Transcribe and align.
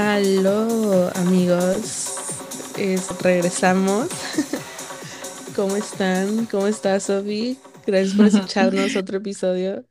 Aló, 0.00 1.10
amigos. 1.14 2.16
Es, 2.78 3.10
regresamos. 3.20 4.08
¿Cómo 5.54 5.76
están? 5.76 6.46
¿Cómo 6.46 6.66
estás, 6.68 7.04
Sofi? 7.04 7.58
Gracias 7.86 8.14
por 8.16 8.26
escucharnos 8.26 8.96
otro 8.96 9.18
episodio. 9.18 9.86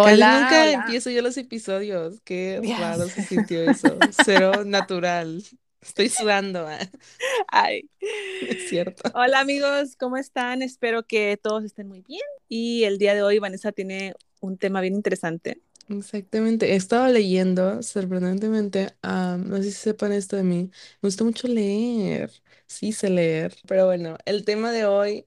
Casi 0.00 0.24
Hola, 0.24 0.26
nunca 0.26 0.68
hola. 0.68 0.72
empiezo 0.72 1.10
yo 1.10 1.22
los 1.22 1.36
episodios. 1.38 2.20
Qué 2.24 2.62
Ya 2.62 2.76
raro 2.76 3.08
se 3.08 3.22
sintió 3.22 3.62
eso. 3.64 4.04
Cero 4.10 4.64
natural. 4.64 5.42
Estoy 5.80 6.08
sudando, 6.10 6.70
¿eh? 6.70 6.90
Ay. 7.48 7.90
Es 8.44 8.68
cierto. 8.68 9.10
Hola 9.12 9.40
amigos, 9.40 9.96
¿cómo 9.96 10.16
están? 10.16 10.62
Espero 10.62 11.04
que 11.06 11.38
todos 11.42 11.64
estén 11.64 11.88
muy 11.88 12.02
bien. 12.02 12.22
Y 12.48 12.84
el 12.84 12.98
día 12.98 13.14
de 13.14 13.22
hoy 13.22 13.38
Vanessa 13.38 13.72
tiene 13.72 14.14
un 14.40 14.58
tema 14.58 14.80
bien 14.80 14.94
interesante. 14.94 15.60
Exactamente. 15.98 16.72
He 16.72 16.76
estado 16.76 17.08
leyendo, 17.08 17.82
sorprendentemente, 17.82 18.96
ah, 19.02 19.36
no 19.38 19.56
sé 19.58 19.64
si 19.64 19.72
sepan 19.72 20.12
esto 20.12 20.36
de 20.36 20.44
mí, 20.44 20.70
me 21.02 21.08
gusta 21.08 21.24
mucho 21.24 21.48
leer, 21.48 22.30
sí 22.66 22.92
sé 22.92 23.10
leer, 23.10 23.54
pero 23.66 23.86
bueno, 23.86 24.16
el 24.24 24.44
tema 24.44 24.70
de 24.72 24.86
hoy 24.86 25.26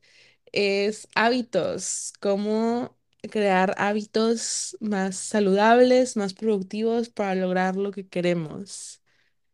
es 0.54 1.08
hábitos, 1.14 2.14
cómo 2.22 2.98
crear 3.30 3.76
hábitos 3.78 4.78
más 4.80 5.18
saludables, 5.18 6.16
más 6.18 6.34
productivos 6.34 7.10
para 7.10 7.36
lograr 7.36 7.76
lo 7.76 7.92
que 7.92 8.08
queremos. 8.08 9.02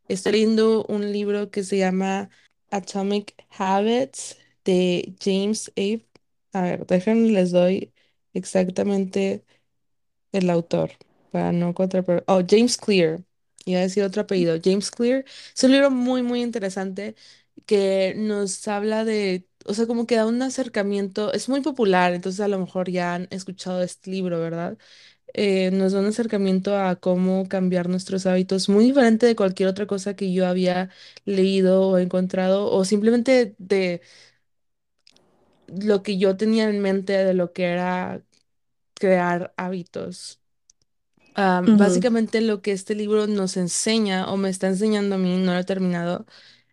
Estoy 0.08 0.34
leyendo 0.34 0.86
un 0.88 1.12
libro 1.12 1.52
que 1.52 1.64
se 1.64 1.78
llama 1.78 2.30
Atomic 2.72 3.36
Habits 3.58 4.38
de 4.66 5.16
James 5.24 5.72
A. 5.78 6.60
A 6.60 6.62
ver, 6.64 6.86
déjenme 6.86 7.30
les 7.32 7.52
doy 7.52 7.94
exactamente 8.34 9.46
el 10.32 10.50
autor, 10.50 10.92
para 11.32 11.52
no 11.52 11.74
Oh, 12.28 12.42
James 12.48 12.78
Clear. 12.78 13.22
Iba 13.66 13.80
a 13.80 13.84
decir 13.84 14.04
otro 14.04 14.24
apellido. 14.24 14.58
James 14.64 14.92
Clear. 14.92 15.26
Es 15.56 15.64
un 15.64 15.72
libro 15.72 15.92
muy, 15.92 16.24
muy 16.24 16.42
interesante 16.42 17.16
que 17.66 18.14
nos 18.18 18.68
habla 18.68 19.06
de, 19.06 19.48
o 19.66 19.74
sea, 19.74 19.88
como 19.88 20.08
que 20.08 20.16
da 20.16 20.26
un 20.26 20.42
acercamiento, 20.42 21.32
es 21.34 21.48
muy 21.50 21.62
popular, 21.62 22.14
entonces 22.14 22.42
a 22.42 22.48
lo 22.48 22.60
mejor 22.60 22.90
ya 22.90 23.14
han 23.16 23.28
escuchado 23.32 23.82
este 23.84 24.10
libro, 24.12 24.40
¿verdad? 24.40 24.78
Eh, 25.34 25.72
nos 25.72 25.94
da 25.94 26.00
un 26.02 26.08
acercamiento 26.08 26.78
a 26.78 26.96
cómo 26.98 27.48
cambiar 27.50 27.90
nuestros 27.90 28.26
hábitos, 28.28 28.70
muy 28.70 28.86
diferente 28.86 29.26
de 29.28 29.36
cualquier 29.36 29.70
otra 29.70 29.88
cosa 29.88 30.16
que 30.16 30.34
yo 30.34 30.48
había 30.48 30.90
leído 31.26 31.90
o 31.90 31.98
encontrado, 32.00 32.72
o 32.72 32.86
simplemente 32.86 33.56
de 33.60 34.02
lo 35.68 36.04
que 36.04 36.18
yo 36.18 36.38
tenía 36.38 36.70
en 36.70 36.82
mente 36.82 37.14
de 37.14 37.34
lo 37.34 37.54
que 37.54 37.66
era 37.66 38.22
crear 39.02 39.54
hábitos. 39.58 40.42
Ah, 41.36 41.62
Ujú, 41.66 42.06
básicamente 42.06 42.42
lo 42.42 42.62
que 42.62 42.74
este 42.74 42.94
libro 42.96 43.26
nos 43.28 43.56
enseña 43.58 44.28
o 44.32 44.38
me 44.38 44.50
está 44.50 44.68
enseñando 44.68 45.16
a 45.16 45.18
mí, 45.18 45.38
no 45.38 45.54
lo 45.54 45.60
he 45.60 45.64
terminado, 45.64 46.26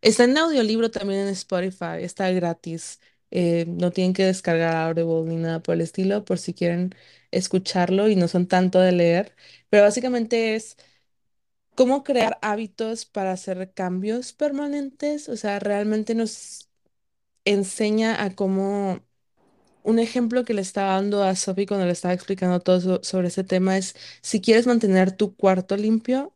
está 0.03 0.25
en 0.25 0.37
audiolibro 0.37 0.91
también 0.91 1.21
en 1.21 1.29
Spotify, 1.29 2.03
está 2.03 2.31
gratis, 2.33 3.01
eh, 3.31 3.67
no 3.69 3.93
tienen 3.93 4.15
que 4.15 4.25
descargar 4.25 4.75
Audible 4.99 5.25
ni 5.31 5.37
nada 5.37 5.63
por 5.63 5.75
el 5.77 5.83
estilo 5.83 6.25
por 6.25 6.39
si 6.39 6.55
quieren 6.55 6.95
escucharlo 7.31 8.09
y 8.09 8.17
no 8.17 8.27
son 8.29 8.49
tanto 8.49 8.81
de 8.81 8.93
leer, 8.93 9.37
pero 9.71 9.85
básicamente 9.85 10.57
es 10.57 10.77
cómo 11.75 12.05
crear 12.05 12.39
hábitos 12.43 13.07
para 13.07 13.33
hacer 13.33 13.73
cambios 13.75 14.33
permanentes, 14.33 15.29
o 15.29 15.37
sea, 15.37 15.59
realmente 15.61 16.15
nos 16.15 16.69
enseña 17.45 18.23
a 18.25 18.35
cómo... 18.37 19.01
Un 19.91 19.99
ejemplo 19.99 20.45
que 20.45 20.55
le 20.55 20.61
estaba 20.63 20.95
dando 20.95 21.23
a 21.25 21.35
Sophie 21.35 21.67
cuando 21.67 21.87
le 21.87 21.93
estaba 21.93 22.15
explicando 22.15 22.61
todo 22.61 22.81
so- 22.81 23.01
sobre 23.03 23.29
ese 23.29 23.45
tema 23.45 23.79
es, 23.79 23.95
si 24.23 24.41
quieres 24.41 24.67
mantener 24.67 25.13
tu 25.13 25.35
cuarto 25.37 25.77
limpio, 25.77 26.35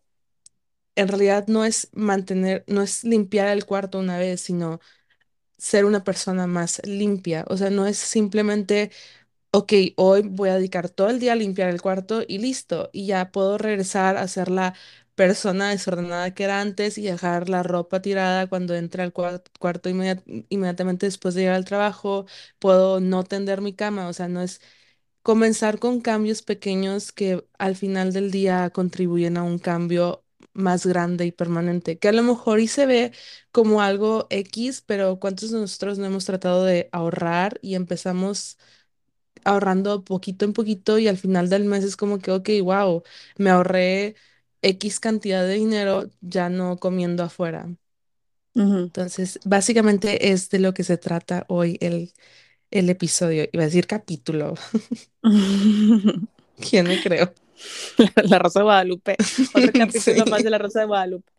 en 0.96 1.08
realidad 1.08 1.46
no 1.48 1.64
es 1.64 1.88
mantener, 1.94 2.64
no 2.68 2.82
es 2.82 3.04
limpiar 3.04 3.48
el 3.48 3.66
cuarto 3.66 3.98
una 3.98 4.18
vez, 4.18 4.40
sino 4.42 4.80
ser 5.58 5.84
una 5.86 6.04
persona 6.04 6.46
más 6.48 6.82
limpia. 6.86 7.44
O 7.48 7.56
sea, 7.58 7.70
no 7.70 7.86
es 7.86 7.98
simplemente, 7.98 8.90
ok, 9.52 9.72
hoy 9.96 10.22
voy 10.22 10.50
a 10.50 10.56
dedicar 10.56 10.90
todo 10.90 11.10
el 11.10 11.20
día 11.20 11.32
a 11.32 11.36
limpiar 11.36 11.70
el 11.70 11.82
cuarto 11.82 12.22
y 12.26 12.38
listo, 12.38 12.90
y 12.92 13.06
ya 13.06 13.32
puedo 13.32 13.58
regresar 13.58 14.16
a 14.18 14.28
ser 14.28 14.50
la 14.50 14.74
persona 15.26 15.70
desordenada 15.70 16.34
que 16.34 16.44
era 16.44 16.60
antes 16.60 16.98
y 16.98 17.02
dejar 17.04 17.48
la 17.48 17.62
ropa 17.62 18.02
tirada 18.02 18.46
cuando 18.48 18.74
entre 18.74 19.02
al 19.02 19.12
cuar- 19.12 19.42
cuarto 19.58 19.88
inmediat- 19.90 20.22
inmediatamente 20.48 21.06
después 21.06 21.34
de 21.34 21.42
llegar 21.42 21.56
al 21.56 21.64
trabajo, 21.64 22.26
puedo 22.58 23.00
no 23.00 23.24
tender 23.24 23.60
mi 23.60 23.72
cama, 23.74 24.08
o 24.08 24.12
sea, 24.12 24.28
no 24.28 24.42
es 24.42 24.60
comenzar 25.22 25.78
con 25.78 26.00
cambios 26.00 26.42
pequeños 26.42 27.12
que 27.12 27.44
al 27.58 27.76
final 27.76 28.12
del 28.12 28.30
día 28.30 28.70
contribuyen 28.70 29.36
a 29.36 29.42
un 29.44 29.58
cambio 29.58 30.24
más 30.54 30.86
grande 30.86 31.26
y 31.26 31.32
permanente, 31.32 31.98
que 31.98 32.08
a 32.08 32.12
lo 32.12 32.22
mejor 32.22 32.60
y 32.60 32.68
se 32.68 32.86
ve 32.86 33.12
como 33.52 33.82
algo 33.82 34.26
X, 34.30 34.82
pero 34.86 35.18
¿cuántos 35.20 35.50
de 35.52 35.60
nosotros 35.60 35.98
no 35.98 36.06
hemos 36.06 36.24
tratado 36.26 36.64
de 36.64 36.88
ahorrar 36.92 37.58
y 37.62 37.74
empezamos 37.76 38.58
ahorrando 39.44 40.04
poquito 40.04 40.44
en 40.44 40.52
poquito 40.52 40.98
y 40.98 41.08
al 41.08 41.18
final 41.18 41.48
del 41.48 41.64
mes 41.64 41.84
es 41.84 41.96
como 41.96 42.18
que, 42.18 42.30
ok, 42.32 42.48
wow, 42.62 43.02
me 43.38 43.50
ahorré 43.50 44.14
X 44.62 45.00
cantidad 45.00 45.46
de 45.46 45.54
dinero 45.54 46.10
ya 46.20 46.48
no 46.48 46.78
comiendo 46.78 47.22
afuera? 47.24 47.68
Entonces, 48.84 49.40
básicamente 49.44 50.32
es 50.32 50.50
de 50.50 50.58
lo 50.58 50.74
que 50.74 50.84
se 50.84 50.98
trata 50.98 51.44
hoy 51.48 51.78
el, 51.80 52.12
el 52.70 52.90
episodio. 52.90 53.46
Iba 53.52 53.64
a 53.64 53.66
decir 53.66 53.86
capítulo, 53.86 54.54
¿quién 56.60 56.86
me 56.88 57.00
creo? 57.00 57.32
La, 57.98 58.10
la 58.24 58.38
Rosa 58.38 58.60
de 58.60 58.64
Guadalupe, 58.64 59.22
otro 59.52 59.72
capítulo 59.74 60.26
más 60.26 60.42
de 60.42 60.50
la 60.50 60.58
Rosa 60.58 60.80
de 60.80 60.86
Guadalupe. 60.86 61.32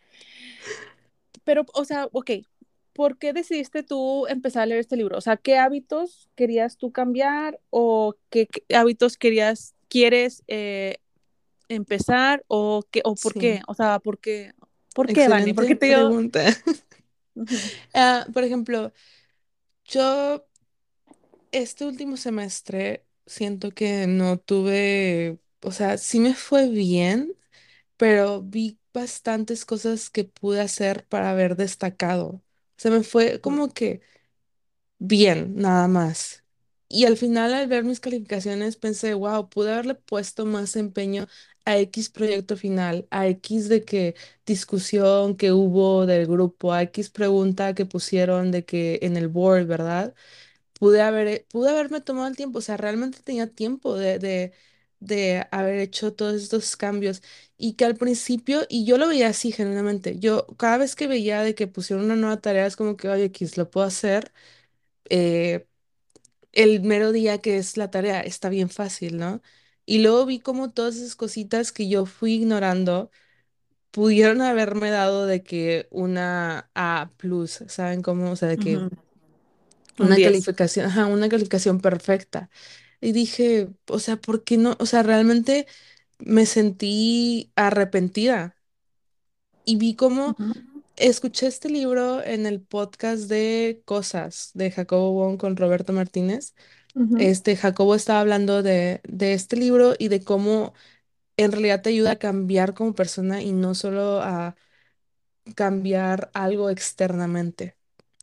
Pero, 1.44 1.66
o 1.74 1.86
sea, 1.86 2.08
ok, 2.12 2.32
¿por 2.94 3.18
qué 3.18 3.34
decidiste 3.34 3.84
tú 3.84 4.28
empezar 4.28 4.64
a 4.64 4.66
leer 4.66 4.80
este 4.80 4.98
libro? 4.98 5.18
O 5.18 5.22
sea, 5.22 5.38
¿qué 5.38 5.58
hábitos 5.58 6.30
querías 6.36 6.78
tú 6.78 6.92
cambiar 6.92 7.60
o 7.70 8.16
qué, 8.30 8.48
qué 8.48 8.76
hábitos 8.76 9.18
querías, 9.18 9.76
quieres 9.90 10.44
eh, 10.48 10.98
empezar 11.70 12.44
o 12.48 12.84
qué, 12.92 13.02
o 13.06 13.16
por 13.16 13.36
qué? 13.38 13.62
O 13.68 13.74
sea, 13.74 14.00
¿por 14.00 14.20
qué? 14.20 14.54
¿Por 14.94 15.12
qué, 15.12 15.28
Vane? 15.28 15.54
¿Por 15.54 15.66
qué 15.66 15.76
te 15.76 15.88
pregunta. 15.88 16.44
Ah, 17.94 18.26
por 18.34 18.44
ejemplo, 18.44 18.92
yo 19.86 20.46
este 21.52 21.86
último 21.86 22.18
semestre 22.18 23.06
siento 23.26 23.72
que 23.72 24.08
no 24.08 24.38
tuve, 24.40 25.40
o 25.62 25.72
sea, 25.72 25.98
sí 25.98 26.20
me 26.20 26.34
fue 26.36 26.68
bien, 26.70 27.36
pero 27.98 28.42
vi 28.44 28.80
bastantes 28.94 29.66
cosas 29.66 30.10
que 30.10 30.26
pude 30.26 30.62
hacer 30.62 31.08
para 31.08 31.32
haber 31.32 31.56
destacado. 31.58 32.44
Se 32.78 32.92
me 32.92 33.04
fue 33.04 33.42
como 33.42 33.74
que 33.74 34.02
bien, 35.00 35.56
nada 35.56 35.88
más. 35.88 36.44
Y 36.90 37.06
al 37.06 37.18
final, 37.18 37.54
al 37.54 37.68
ver 37.68 37.84
mis 37.84 38.00
calificaciones, 38.00 38.78
pensé, 38.78 39.14
wow, 39.16 39.50
pude 39.50 39.74
haberle 39.74 39.96
puesto 39.96 40.46
más 40.46 40.76
empeño 40.76 41.28
a 41.66 41.78
X 41.80 42.10
proyecto 42.10 42.58
final, 42.58 43.08
a 43.12 43.28
X 43.28 43.70
de 43.70 43.84
que 43.86 44.16
discusión 44.46 45.36
que 45.38 45.52
hubo 45.54 46.06
del 46.06 46.28
grupo, 46.28 46.74
a 46.74 46.82
X 46.84 47.10
pregunta 47.10 47.74
que 47.76 47.86
pusieron 47.86 48.52
de 48.52 48.66
que 48.66 49.00
en 49.04 49.18
el 49.18 49.28
board, 49.30 49.66
¿verdad? 49.68 50.14
Pude 50.80 51.02
haber, 51.02 51.46
pude 51.50 51.70
haberme 51.70 52.02
tomado 52.02 52.28
el 52.28 52.36
tiempo, 52.36 52.60
o 52.60 52.62
sea, 52.62 52.78
realmente 52.78 53.20
tenía 53.24 53.48
tiempo 53.48 53.96
de, 53.96 54.20
de, 54.20 54.54
de 55.00 55.48
haber 55.52 55.80
hecho 55.80 56.14
todos 56.14 56.42
estos 56.42 56.76
cambios. 56.76 57.22
Y 57.58 57.74
que 57.76 57.86
al 57.86 57.96
principio, 57.96 58.62
y 58.70 58.86
yo 58.86 58.98
lo 58.98 59.08
veía 59.08 59.30
así 59.30 59.52
genuinamente, 59.52 60.20
yo 60.20 60.48
cada 60.58 60.78
vez 60.80 60.96
que 60.96 61.08
veía 61.08 61.42
de 61.44 61.56
que 61.56 61.68
pusieron 61.68 62.06
una 62.06 62.16
nueva 62.16 62.38
tarea, 62.42 62.66
es 62.66 62.76
como 62.76 62.98
que, 62.98 63.08
oye, 63.10 63.26
X, 63.26 63.58
lo 63.58 63.70
puedo 63.72 63.88
hacer. 63.88 64.34
eh, 65.10 65.68
el 66.52 66.82
mero 66.84 67.12
día 67.12 67.40
que 67.40 67.58
es 67.58 67.78
la 67.78 67.92
tarea, 67.92 68.22
está 68.22 68.50
bien 68.50 68.70
fácil, 68.70 69.18
¿no? 69.18 69.42
Y 69.86 70.00
luego 70.00 70.26
vi 70.26 70.40
como 70.40 70.72
todas 70.72 70.96
esas 70.98 71.16
cositas 71.16 71.72
que 71.72 71.90
yo 71.90 72.06
fui 72.06 72.34
ignorando 72.36 73.12
pudieron 73.92 74.42
haberme 74.42 74.92
dado 74.92 75.26
de 75.28 75.44
que 75.44 75.88
una 75.92 76.70
A 76.76 77.12
plus, 77.18 77.64
¿saben 77.68 78.02
cómo? 78.04 78.32
O 78.32 78.36
sea, 78.38 78.50
de 78.50 78.60
que 78.60 78.88
una 79.98 80.16
10. 80.16 80.22
calificación, 80.22 80.86
ajá, 80.88 81.06
una 81.08 81.30
calificación 81.30 81.80
perfecta. 81.82 82.50
Y 83.02 83.12
dije, 83.14 83.70
o 83.88 84.00
sea, 84.00 84.18
¿por 84.18 84.44
qué 84.44 84.58
no? 84.58 84.76
O 84.80 84.86
sea, 84.86 85.04
realmente 85.04 85.68
me 86.20 86.46
sentí 86.46 87.52
arrepentida 87.56 88.58
y 89.66 89.78
vi 89.78 89.96
cómo 89.96 90.38
escuché 90.96 91.48
este 91.48 91.70
libro 91.70 92.24
en 92.24 92.46
el 92.46 92.62
podcast 92.62 93.24
de 93.30 93.82
Cosas 93.86 94.52
de 94.54 94.72
Jacobo 94.72 95.12
Wong 95.14 95.38
con 95.40 95.56
Roberto 95.58 95.94
Martínez. 95.94 96.56
ujú. 96.96 97.20
Este 97.20 97.56
Jacobo 97.58 97.96
estaba 97.96 98.22
hablando 98.22 98.64
de, 98.64 99.02
de 99.06 99.34
este 99.34 99.58
libro 99.58 99.94
y 100.00 100.10
de 100.10 100.24
cómo 100.24 100.74
en 101.38 101.52
realidad 101.54 101.82
te 101.84 101.90
ayuda 101.92 102.14
a 102.14 102.16
cambiar 102.18 102.74
como 102.76 102.96
persona 102.96 103.42
y 103.44 103.54
no 103.54 103.76
solo 103.76 104.22
a 104.22 104.56
cambiar 105.56 106.32
algo 106.34 106.70
externamente. 106.70 107.78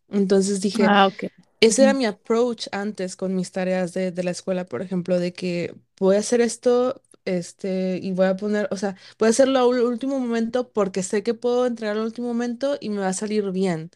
Entonces 0.08 0.60
dije, 0.60 0.92
Ah, 0.92 1.06
ok. 1.06 1.24
ese 1.60 1.84
era 1.84 1.92
Ujú, 1.92 1.94
mi 1.94 2.06
approach 2.06 2.68
antes 2.72 3.16
con 3.16 3.36
mis 3.36 3.52
tareas 3.52 3.92
de, 3.94 4.12
de 4.12 4.24
la 4.24 4.32
escuela, 4.32 4.66
por 4.66 4.82
ejemplo, 4.82 5.18
de 5.20 5.32
que 5.34 5.74
voy 5.98 6.16
a 6.16 6.20
hacer 6.20 6.40
esto 6.42 7.02
este, 7.38 7.98
y 8.02 8.12
voy 8.12 8.26
a 8.26 8.36
poner, 8.36 8.68
o 8.70 8.76
sea, 8.76 8.96
voy 9.18 9.28
a 9.28 9.30
hacerlo 9.30 9.60
al 9.60 9.80
último 9.82 10.18
momento 10.20 10.72
porque 10.72 11.02
sé 11.02 11.22
que 11.22 11.34
puedo 11.34 11.66
entregar 11.66 11.96
al 11.96 12.04
último 12.04 12.28
momento 12.28 12.76
y 12.80 12.90
me 12.90 12.98
va 13.00 13.08
a 13.08 13.12
salir 13.12 13.50
bien, 13.52 13.90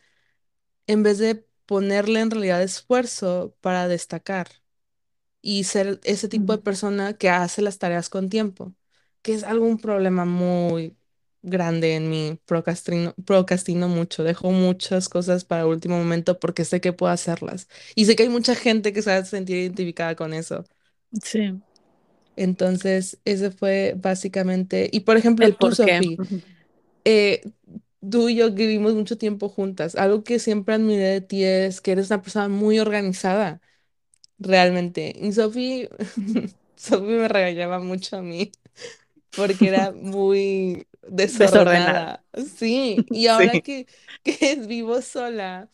en 0.86 1.02
vez 1.02 1.18
de 1.18 1.46
ponerle 1.66 2.20
en 2.20 2.30
realidad 2.30 2.62
esfuerzo 2.62 3.56
para 3.60 3.88
destacar 3.88 4.48
y 5.42 5.64
ser 5.64 6.00
ese 6.04 6.28
tipo 6.28 6.52
de 6.52 6.62
persona 6.62 7.14
que 7.14 7.30
hace 7.30 7.62
las 7.62 7.78
tareas 7.78 8.08
con 8.08 8.28
tiempo, 8.30 8.74
que 9.22 9.34
es 9.34 9.44
algún 9.44 9.78
problema 9.78 10.24
muy 10.24 10.96
grande 11.42 11.94
en 11.96 12.08
mí. 12.10 12.40
Procrastino, 12.46 13.14
procrastino 13.26 13.88
mucho, 13.88 14.24
dejo 14.24 14.50
muchas 14.52 15.08
cosas 15.08 15.44
para 15.44 15.66
último 15.66 15.98
momento 15.98 16.38
porque 16.40 16.64
sé 16.64 16.80
que 16.80 16.92
puedo 16.94 17.12
hacerlas. 17.12 17.68
Y 17.94 18.06
sé 18.06 18.16
que 18.16 18.24
hay 18.24 18.28
mucha 18.30 18.54
gente 18.54 18.92
que 18.92 19.02
se 19.02 19.10
va 19.10 19.16
a 19.18 19.24
sentir 19.24 19.56
identificada 19.58 20.16
con 20.16 20.32
eso. 20.34 20.64
Sí, 21.22 21.62
Entonces, 22.36 23.18
ese 23.24 23.50
fue 23.50 23.94
básicamente, 23.98 24.88
y 24.92 25.00
por 25.00 25.16
ejemplo, 25.16 25.46
el 25.46 25.56
tú. 25.56 25.72
Sofi, 25.74 26.22
Ujú. 26.22 26.42
eh, 27.04 27.42
tú 28.08 28.28
y 28.28 28.36
yo 28.36 28.52
vivimos 28.52 28.94
mucho 28.94 29.18
tiempo 29.18 29.48
juntas. 29.48 29.94
Algo 29.96 30.24
que 30.24 30.38
siempre 30.38 30.74
admiré 30.76 31.04
de 31.04 31.20
ti 31.22 31.44
es 31.44 31.80
que 31.80 31.92
eres 31.92 32.10
una 32.10 32.22
persona 32.22 32.48
muy 32.48 32.78
organizada. 32.80 33.60
Realmente. 34.38 35.14
Y 35.16 35.32
Sophie, 35.32 35.88
Ujú. 36.16 36.48
Sophie 36.76 37.18
me 37.18 37.28
regañaba 37.28 37.78
mucho 37.80 38.16
a 38.18 38.22
mí 38.22 38.52
porque 39.34 39.68
era 39.68 39.92
muy 39.94 40.86
Desordenada. 41.28 42.12
desordenada. 42.12 42.24
Sí, 42.56 43.06
y 43.10 43.26
ahora 43.28 43.58
Sí. 43.58 43.62
que, 43.62 43.86
que 44.24 44.56
vivo 44.66 45.02
sola, 45.02 45.70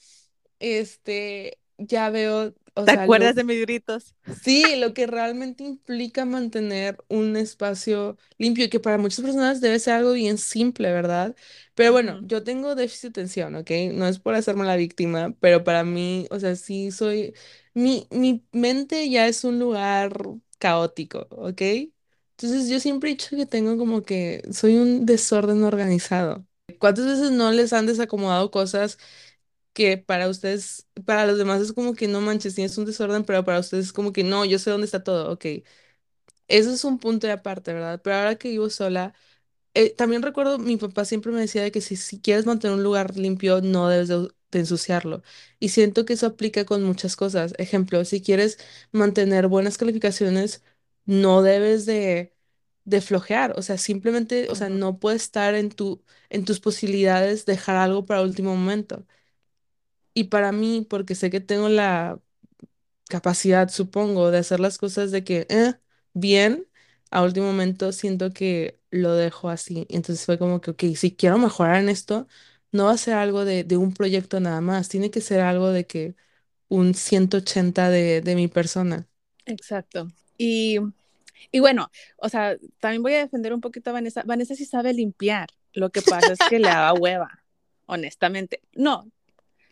este, 0.60 1.58
ya 1.78 2.10
veo, 2.10 2.54
o 2.82 2.86
¿Te 2.86 2.90
sea, 2.90 3.06
acuerdas 3.06 3.34
lo, 3.36 3.36
de 3.36 3.44
mis 3.44 3.60
gritos? 3.60 4.14
Sí, 4.32 4.76
lo 4.76 4.94
que 4.94 5.06
realmente 5.06 5.64
implica 5.64 6.24
mantener 6.24 6.98
un 7.08 7.36
espacio 7.36 8.16
limpio 8.38 8.64
y 8.66 8.70
que 8.70 8.80
para 8.80 8.96
muchas 8.98 9.22
personas 9.24 9.60
debe 9.60 9.78
ser 9.80 9.94
algo 9.94 10.12
bien 10.12 10.38
simple, 10.38 10.92
¿verdad? 10.92 11.34
Pero 11.74 11.92
bueno, 11.92 12.18
Ujú. 12.18 12.26
yo 12.26 12.44
tengo 12.44 12.74
déficit 12.76 13.02
de 13.14 13.20
atención, 13.22 13.54
¿ok? 13.56 13.70
No 13.92 14.06
es 14.06 14.18
por 14.20 14.34
hacerme 14.34 14.64
la 14.64 14.76
víctima, 14.76 15.34
pero 15.40 15.64
para 15.64 15.84
mí, 15.84 16.26
o 16.30 16.38
sea, 16.40 16.54
sí 16.56 16.90
soy, 16.92 17.34
mi, 17.74 18.06
mi 18.10 18.46
mente 18.52 19.10
ya 19.10 19.26
es 19.26 19.42
un 19.44 19.58
lugar 19.58 20.12
caótico, 20.58 21.26
¿ok? 21.32 21.62
Entonces 22.36 22.68
yo 22.70 22.80
siempre 22.80 23.10
he 23.10 23.12
dicho 23.14 23.36
que 23.36 23.46
tengo 23.46 23.76
como 23.76 24.02
que 24.02 24.42
soy 24.52 24.76
un 24.76 25.04
desorden 25.06 25.62
organizado. 25.64 26.46
¿Cuántas 26.78 27.04
veces 27.06 27.30
no 27.32 27.52
les 27.52 27.72
han 27.72 27.86
desacomodado 27.86 28.50
cosas? 28.50 28.98
Que 29.72 29.98
para 29.98 30.28
ustedes, 30.28 30.86
para 31.06 31.26
los 31.26 31.38
demás 31.38 31.60
es 31.62 31.72
como 31.72 31.94
que 31.94 32.08
no 32.08 32.20
manches, 32.20 32.54
tienes 32.54 32.76
un 32.78 32.86
desorden, 32.86 33.24
pero 33.24 33.44
para 33.44 33.60
ustedes 33.60 33.86
es 33.86 33.92
como 33.92 34.12
que 34.12 34.24
no, 34.24 34.44
yo 34.44 34.58
sé 34.58 34.70
dónde 34.70 34.86
está 34.86 35.04
todo, 35.04 35.32
ok. 35.32 35.46
Eso 36.48 36.70
es 36.72 36.84
un 36.84 36.98
punto 36.98 37.26
de 37.26 37.32
aparte, 37.32 37.72
¿verdad? 37.72 38.00
Pero 38.02 38.16
ahora 38.16 38.34
que 38.36 38.48
vivo 38.50 38.70
sola, 38.70 39.14
eh, 39.74 39.94
también 39.96 40.22
recuerdo, 40.22 40.58
mi 40.58 40.76
papá 40.76 41.04
siempre 41.04 41.32
me 41.32 41.40
decía 41.40 41.62
de 41.62 41.72
que 41.72 41.80
si, 41.80 41.96
si 41.96 42.20
quieres 42.20 42.46
mantener 42.46 42.76
un 42.76 42.84
lugar 42.84 43.16
limpio, 43.16 43.60
no 43.62 43.88
debes 43.88 44.08
de, 44.08 44.30
de 44.52 44.58
ensuciarlo. 44.60 45.22
Y 45.60 45.70
siento 45.70 46.04
que 46.06 46.14
eso 46.14 46.26
aplica 46.26 46.64
con 46.66 46.84
muchas 46.84 47.16
cosas. 47.16 47.54
Ejemplo, 47.58 48.04
si 48.04 48.22
quieres 48.22 48.58
mantener 48.92 49.48
buenas 49.48 49.78
calificaciones, 49.78 50.62
no 51.06 51.42
debes 51.42 51.86
de, 51.86 52.34
de 52.84 53.00
flojear. 53.00 53.54
O 53.58 53.62
sea, 53.62 53.78
simplemente, 53.78 54.48
o 54.50 54.54
sea, 54.56 54.68
no 54.70 54.98
puedes 55.00 55.22
estar 55.24 55.54
en 55.54 55.70
tu, 55.70 56.02
en 56.30 56.44
tus 56.44 56.60
posibilidades 56.60 57.46
dejar 57.46 57.76
algo 57.76 58.06
para 58.06 58.22
último 58.22 58.56
momento. 58.56 59.06
Y 60.14 60.24
para 60.24 60.52
mí, 60.52 60.86
porque 60.88 61.14
sé 61.14 61.30
que 61.30 61.40
tengo 61.40 61.68
la 61.68 62.20
capacidad, 63.08 63.68
supongo, 63.70 64.30
de 64.30 64.38
hacer 64.38 64.60
las 64.60 64.78
cosas 64.78 65.10
de 65.10 65.24
que, 65.24 65.46
eh, 65.50 65.74
bien, 66.14 66.66
a 67.10 67.22
último 67.22 67.46
momento 67.46 67.92
siento 67.92 68.32
que 68.32 68.80
lo 68.90 69.14
dejo 69.14 69.48
así. 69.50 69.86
Entonces 69.90 70.24
fue 70.26 70.38
como 70.38 70.60
que, 70.60 70.72
ok, 70.72 70.84
si 70.96 71.14
quiero 71.16 71.38
mejorar 71.38 71.76
en 71.82 71.88
esto, 71.88 72.26
no 72.72 72.86
va 72.86 72.92
a 72.92 72.98
ser 72.98 73.14
algo 73.14 73.44
de, 73.44 73.64
de 73.64 73.76
un 73.76 73.94
proyecto 73.94 74.40
nada 74.40 74.60
más, 74.60 74.88
tiene 74.88 75.10
que 75.10 75.20
ser 75.20 75.40
algo 75.40 75.70
de 75.70 75.86
que 75.86 76.14
un 76.68 76.94
180 76.94 77.90
de, 77.90 78.20
de 78.22 78.36
mi 78.36 78.48
persona. 78.48 79.08
Exacto. 79.46 80.08
Y, 80.38 80.78
y 81.52 81.60
bueno, 81.60 81.90
o 82.18 82.28
sea, 82.28 82.56
también 82.80 83.02
voy 83.02 83.14
a 83.14 83.20
defender 83.20 83.52
un 83.54 83.60
poquito 83.60 83.90
a 83.90 83.92
Vanessa. 83.94 84.22
Vanessa 84.26 84.54
sí 84.54 84.64
sabe 84.66 84.92
limpiar. 84.94 85.48
Lo 85.72 85.90
que 85.90 86.02
pasa 86.02 86.32
es 86.32 86.44
que 86.44 86.58
le 86.58 86.68
daba 86.68 86.94
hueva, 86.94 87.44
honestamente. 87.86 88.62
No, 88.74 89.10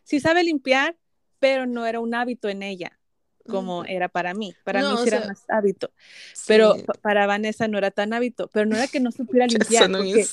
sí 0.09 0.21
sabe 0.21 0.45
limpiar, 0.45 0.99
pero 1.41 1.67
no 1.67 1.87
era 1.87 2.01
un 2.01 2.15
hábito 2.17 2.49
en 2.51 2.65
ella 2.65 2.99
como 3.47 3.85
Ujú. 3.85 3.87
era 3.87 4.09
para 4.11 4.35
mí. 4.35 4.59
Para 4.65 4.85
mí 4.85 4.97
No, 4.97 4.99
sí 4.99 5.09
era 5.11 5.21
sea, 5.21 5.23
más 5.23 5.45
hábito, 5.49 5.93
pero 6.47 6.81
sí, 6.81 6.91
para 7.03 7.27
Vanessa 7.27 7.69
no 7.69 7.79
era 7.79 7.91
tan 7.93 8.13
hábito. 8.15 8.49
Pero 8.53 8.67
no 8.67 8.77
era 8.77 8.89
que 8.89 9.01
no 9.01 9.13
supiera 9.13 9.47
limpiar, 9.49 9.93
bien 9.93 9.93
porque 9.97 10.31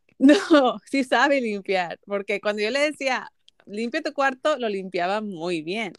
no, 0.18 0.80
sí 0.90 1.04
sabe 1.04 1.40
limpiar, 1.40 1.98
porque 2.06 2.40
cuando 2.40 2.62
yo 2.62 2.70
le 2.70 2.80
decía, 2.80 3.32
limpia 3.66 4.02
tu 4.02 4.12
cuarto, 4.14 4.58
lo 4.58 4.68
limpiaba 4.68 5.20
muy 5.20 5.62
bien. 5.62 5.98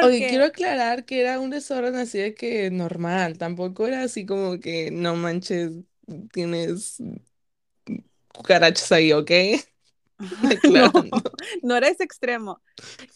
Oye, 0.00 0.26
quiero 0.26 0.44
Porque 0.44 0.44
aclarar 0.44 1.04
que 1.04 1.20
era 1.20 1.40
un 1.40 1.50
desorden 1.50 1.96
así 1.96 2.18
de 2.18 2.34
que 2.34 2.70
normal, 2.70 3.36
tampoco 3.38 3.86
era 3.86 4.02
así 4.02 4.24
como 4.26 4.60
que 4.60 4.90
no 4.92 5.16
manches, 5.16 5.72
tienes 6.32 6.98
cucarachas 8.34 8.92
ahí, 8.92 9.12
¿ok? 9.12 9.30
no, 11.62 11.76
era 11.76 11.88
ese 11.88 12.04
extremo. 12.04 12.60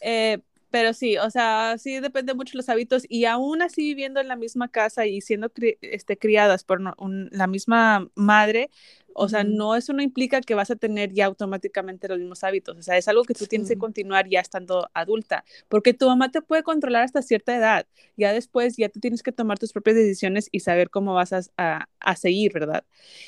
Eh, 0.01 0.39
pero 0.73 0.95
sí, 0.95 1.19
o 1.19 1.31
sea, 1.31 1.77
sí 1.79 2.01
depende 2.01 2.35
mucho 2.35 2.53
de 2.53 2.57
los 2.57 2.69
hábitos 2.71 3.05
y 3.09 3.27
aún 3.27 3.61
así 3.63 3.83
viviendo 3.83 4.21
en 4.21 4.29
la 4.29 4.37
misma 4.37 4.69
casa 4.69 5.07
y 5.07 5.21
siendo 5.21 5.51
cri 5.51 5.77
este, 5.83 6.17
criadas 6.17 6.65
por 6.65 6.81
no, 6.81 6.95
un, 6.99 7.29
la 7.31 7.47
misma 7.47 8.11
madre, 8.15 8.71
o 9.15 9.29
sea, 9.29 9.45
no, 9.45 9.77
eso 9.77 9.93
no 9.93 10.03
implica 10.03 10.41
que 10.41 10.55
vas 10.55 10.71
a 10.71 10.77
tener 10.77 11.13
ya 11.13 11.27
automáticamente 11.27 12.09
los 12.09 12.19
mismos 12.19 12.43
hábitos, 12.43 12.79
o 12.79 12.83
sea, 12.83 12.97
es 12.97 13.07
algo 13.07 13.25
que 13.25 13.35
tú 13.35 13.47
tienes 13.47 13.69
que 13.69 13.77
continuar 13.77 14.29
ya 14.31 14.41
estando 14.41 14.89
adulta, 14.95 15.45
porque 15.69 15.93
tu 15.93 16.07
mamá 16.07 16.31
te 16.31 16.41
puede 16.41 16.63
controlar 16.63 17.03
hasta 17.03 17.21
cierta 17.21 17.55
edad, 17.55 17.87
ya 18.17 18.33
después 18.33 18.77
ya 18.79 18.89
tú 18.89 18.99
tienes 18.99 19.23
que 19.23 19.33
tomar 19.33 19.59
tus 19.59 19.73
propias 19.75 19.97
decisiones 19.97 20.49
y 20.51 20.61
saber 20.61 20.89
cómo 20.89 21.13
vas 21.13 21.35
a, 21.35 21.43
a, 21.59 21.87
a 22.01 22.17
seguir, 22.17 22.53
¿verdad? 22.55 22.85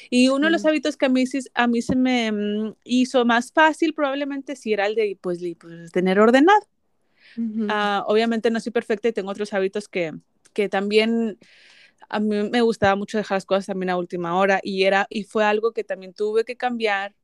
Y 0.08 0.28
uno 0.28 0.46
de 0.46 0.52
los 0.52 0.64
hábitos 0.64 0.96
que 0.96 1.06
a 1.06 1.08
mí, 1.10 1.24
a 1.54 1.66
mí 1.66 1.82
se 1.82 1.96
me 1.96 2.32
mm, 2.32 2.76
hizo 2.84 3.24
más 3.26 3.52
fácil 3.52 3.92
probablemente 3.94 4.56
sí 4.56 4.72
era 4.72 4.86
el 4.86 4.94
de 4.94 5.18
pues, 5.20 5.40
pues, 5.60 5.92
tener 5.92 6.18
ordenado. 6.18 6.73
Ah, 7.68 8.04
obviamente 8.06 8.50
no 8.50 8.60
soy 8.60 8.72
perfecta 8.72 9.08
y 9.08 9.12
tengo 9.12 9.30
otros 9.30 9.52
hábitos 9.52 9.88
que, 9.88 10.12
que 10.52 10.68
también 10.68 11.38
a 12.08 12.20
mí 12.20 12.48
me 12.50 12.60
gustaba 12.60 12.96
mucho 12.96 13.18
dejar 13.18 13.36
las 13.36 13.46
cosas 13.46 13.66
también 13.66 13.90
a 13.90 13.96
última 13.96 14.36
hora 14.36 14.60
y 14.62 14.84
era 14.84 15.06
y 15.08 15.24
fue 15.24 15.44
algo 15.44 15.72
que 15.72 15.84
también 15.84 16.12
tuve 16.14 16.44
que 16.44 16.56
cambiar, 16.56 17.14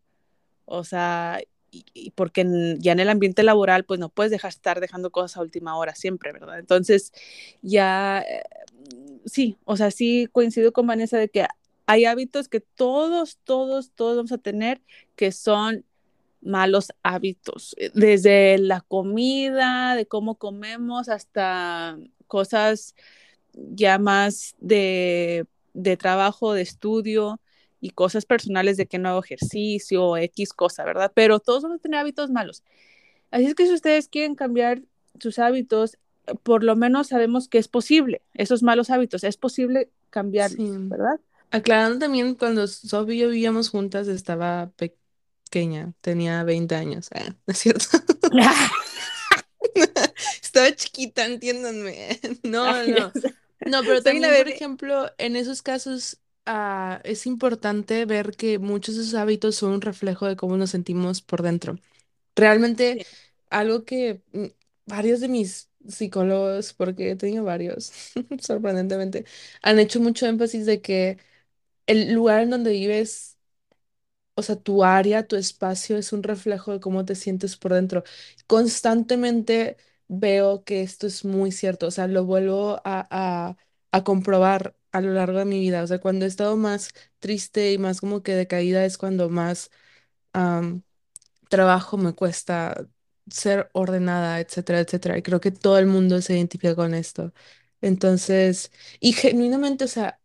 o 0.65 0.85
sea, 0.85 1.41
y, 1.71 2.11
porque 2.13 2.45
ya 2.79 2.93
en 2.93 3.01
el 3.01 3.09
ambiente 3.09 3.43
laboral 3.43 3.85
pues 3.85 4.01
no 4.01 4.09
puedes 4.09 4.33
dejar 4.33 4.51
estar 4.51 4.81
dejando 4.81 5.11
cosas 5.11 5.37
a 5.37 5.43
última 5.43 5.77
hora 5.77 5.95
siempre, 5.95 6.33
¿verdad? 6.33 6.59
Entonces 6.59 7.13
ya 7.63 8.25
eh, 8.29 8.43
sí, 9.27 9.59
o 9.65 9.77
sea, 9.77 9.91
sí 9.91 10.29
coincido 10.33 10.73
con 10.73 10.87
Vanessa 10.87 11.17
de 11.19 11.29
que 11.29 11.47
hay 11.87 12.05
hábitos 12.05 12.49
que 12.49 12.61
todos, 12.61 13.39
todos, 13.45 13.91
todos 13.93 14.17
vamos 14.17 14.33
a 14.33 14.39
tener 14.39 14.81
que 15.17 15.33
son 15.33 15.85
malos 16.43 16.93
hábitos, 17.03 17.75
eh, 17.79 17.91
desde 17.95 18.59
la 18.59 18.81
comida, 18.83 19.95
de 19.95 20.07
cómo 20.07 20.37
comemos, 20.37 21.09
hasta 21.09 21.99
cosas 22.27 22.95
ya 23.53 23.99
más 23.99 24.55
de, 24.59 25.47
de 25.75 25.97
trabajo, 25.97 26.53
de 26.55 26.63
estudio 26.63 27.41
y 27.81 27.91
cosas 27.91 28.27
personales 28.27 28.77
de 28.77 28.87
que 28.87 28.99
no 28.99 29.09
hago 29.11 29.25
ejercicio 29.25 30.17
X 30.17 30.53
cosa, 30.53 30.85
¿verdad? 30.85 31.13
Pero 31.15 31.41
todos 31.41 31.63
vamos 31.63 31.79
a 31.79 31.83
tener 31.83 32.01
hábitos 32.01 32.31
malos. 32.31 32.63
Así 33.31 33.47
es 33.47 33.55
que 33.55 33.67
si 33.67 33.73
ustedes 33.73 34.09
quieren 34.09 34.35
cambiar 34.35 34.83
sus 35.19 35.39
hábitos, 35.39 35.99
por 36.43 36.63
lo 36.63 36.77
menos 36.77 37.09
sabemos 37.09 37.49
que 37.49 37.59
es 37.59 37.69
posible, 37.69 38.23
esos 38.35 38.63
malos 38.63 38.91
hábitos, 38.91 39.25
es 39.25 39.37
posible 39.37 39.91
cambiarlos, 40.11 40.69
Sí. 40.69 40.77
¿verdad? 40.79 41.21
Aclarando 41.51 41.99
también, 41.99 42.35
cuando 42.37 42.67
Sophie 42.69 43.17
y 43.17 43.19
yo 43.19 43.29
vivíamos 43.29 43.71
juntas, 43.71 44.07
estaba 44.07 44.71
pequeña, 45.51 45.93
tenía 46.01 46.45
20 46.45 46.77
años. 46.77 47.09
Ah, 47.13 47.25
¿no 47.47 47.53
es 47.53 47.59
cierto? 47.59 47.99
Estaba 50.43 50.75
chiquita, 50.75 51.27
entiéndanme. 51.27 52.21
No, 52.45 52.87
no. 52.87 53.13
No, 53.67 53.83
pero 53.83 54.03
también, 54.03 54.31
por 54.37 54.49
ejemplo, 54.49 55.11
en 55.19 55.37
esos 55.37 55.63
casos, 55.63 56.21
ah, 56.47 57.01
es 57.05 57.27
importante 57.27 58.07
ver 58.07 58.37
que 58.37 58.59
muchos 58.59 58.97
de 58.97 59.03
esos 59.03 59.15
hábitos 59.15 59.57
son 59.57 59.73
un 59.73 59.81
reflejo 59.81 60.27
de 60.27 60.37
cómo 60.37 60.57
nos 60.57 60.71
sentimos 60.71 61.21
por 61.21 61.43
dentro. 61.43 61.79
Realmente, 62.37 63.07
algo 63.51 63.85
que 63.85 64.23
mm, 64.33 64.47
varios 64.87 65.21
de 65.21 65.29
mis 65.29 65.69
psicólogos, 65.87 66.73
porque 66.73 67.11
he 67.11 67.17
tenido 67.17 67.45
varios, 67.45 67.93
sorprendentemente, 68.41 69.25
han 69.63 69.79
hecho 69.79 70.01
mucho 70.01 70.27
énfasis 70.27 70.67
de 70.67 70.81
que 70.81 71.19
el 71.87 72.15
lugar 72.15 72.43
en 72.43 72.51
donde 72.51 72.73
vives, 72.73 73.39
o 74.41 74.43
sea, 74.43 74.57
tu 74.57 74.85
área, 74.85 75.27
tu 75.27 75.37
espacio 75.37 75.97
es 75.99 76.13
un 76.13 76.23
reflejo 76.25 76.73
de 76.73 76.81
cómo 76.81 77.05
te 77.05 77.15
sientes 77.15 77.57
por 77.57 77.75
dentro. 77.75 78.05
Constantemente 78.47 79.77
veo 80.09 80.65
que 80.65 80.83
esto 80.83 81.07
es 81.07 81.25
muy 81.25 81.53
cierto, 81.53 81.87
o 81.89 81.91
sea, 81.93 82.07
lo 82.09 82.25
vuelvo 82.25 82.81
a, 82.85 83.07
a, 83.11 83.57
a 83.93 84.05
comprobar 84.05 84.77
a 84.93 85.01
lo 85.01 85.13
largo 85.15 85.39
de 85.39 85.45
mi 85.47 85.61
vida. 85.61 85.83
O 85.83 85.87
sea, 85.87 86.01
cuando 86.01 86.25
he 86.25 86.29
estado 86.29 86.57
más 86.57 86.91
triste 87.21 87.73
y 87.73 87.79
más 87.79 88.01
como 88.01 88.23
que 88.23 88.35
decaída 88.35 88.85
es 88.85 88.99
cuando 88.99 89.29
más 89.31 89.71
trabajo 91.49 91.97
me 91.97 92.13
cuesta 92.15 92.87
ser 93.31 93.71
ordenada, 93.73 94.41
etcétera, 94.41 94.81
etcétera. 94.81 95.19
Y 95.19 95.23
creo 95.23 95.41
que 95.41 95.51
todo 95.53 95.79
el 95.79 95.87
mundo 95.87 96.21
se 96.23 96.35
identifica 96.37 96.75
con 96.75 96.95
esto. 96.95 97.33
Entonces, 97.81 98.73
y 99.01 99.13
genuinamente, 99.13 99.85
o 99.85 99.89
sea, 99.89 100.21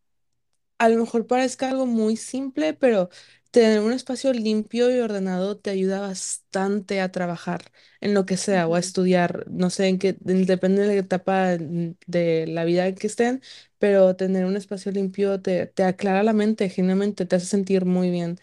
a 0.79 0.89
lo 0.89 0.99
mejor 1.01 1.27
parezca 1.27 1.69
algo 1.71 1.85
muy 1.87 2.17
simple, 2.17 2.73
pero 2.73 3.09
tener 3.61 3.79
un 3.81 3.93
espacio 3.93 4.33
limpio 4.33 4.95
y 4.95 4.99
ordenado 4.99 5.57
te 5.57 5.69
ayuda 5.71 6.01
bastante 6.01 7.01
a 7.01 7.11
trabajar 7.11 7.71
en 8.01 8.13
lo 8.13 8.25
que 8.25 8.37
sea 8.37 8.67
o 8.67 8.75
a 8.75 8.79
estudiar, 8.79 9.45
no 9.49 9.69
sé 9.69 9.87
en 9.87 9.99
qué, 9.99 10.17
en- 10.25 10.45
depende 10.45 10.81
de 10.83 10.87
la 10.89 10.93
etapa 11.01 11.57
de 11.57 12.45
la 12.47 12.65
vida 12.65 12.87
en 12.87 12.95
que 12.95 13.07
estén, 13.07 13.41
pero 13.79 14.15
tener 14.15 14.45
un 14.45 14.57
espacio 14.57 14.91
limpio 14.91 15.41
te, 15.41 15.67
te 15.67 15.83
aclara 15.83 16.23
la 16.23 16.33
mente, 16.33 16.69
genuinamente 16.69 17.25
te 17.25 17.35
hace 17.37 17.45
sentir 17.47 17.85
muy 17.85 18.09
bien. 18.11 18.39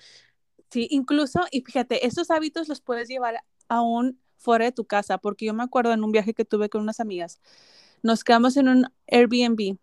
Sí, 0.71 0.89
incluso, 0.91 1.41
y 1.51 1.63
fíjate, 1.63 2.07
estos 2.07 2.31
hábitos 2.31 2.69
los 2.69 2.81
puedes 2.81 3.09
llevar 3.09 3.45
aún 3.69 4.19
fuera 4.39 4.65
de 4.65 4.73
tu 4.73 4.87
casa, 4.87 5.19
porque 5.19 5.45
yo 5.47 5.55
me 5.55 5.63
acuerdo 5.63 5.93
en 5.93 6.03
un 6.05 6.13
viaje 6.13 6.35
que 6.35 6.45
tuve 6.47 6.69
con 6.71 6.81
unas 6.83 6.99
amigas, 7.01 7.41
nos 8.03 8.25
quedamos 8.25 8.57
en 8.57 8.69
un 8.69 8.87
Airbnb 9.09 9.77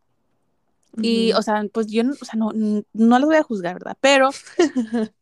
y, 1.02 1.32
o 1.34 1.42
sea, 1.42 1.64
pues 1.74 1.88
yo, 1.88 2.04
no- 2.04 2.14
o 2.22 2.26
sea, 2.26 2.36
no, 2.38 2.52
no 2.94 3.20
las 3.20 3.26
voy 3.26 3.36
a 3.38 3.44
juzgar, 3.44 3.76
¿verdad? 3.76 3.98
Pero, 4.02 4.30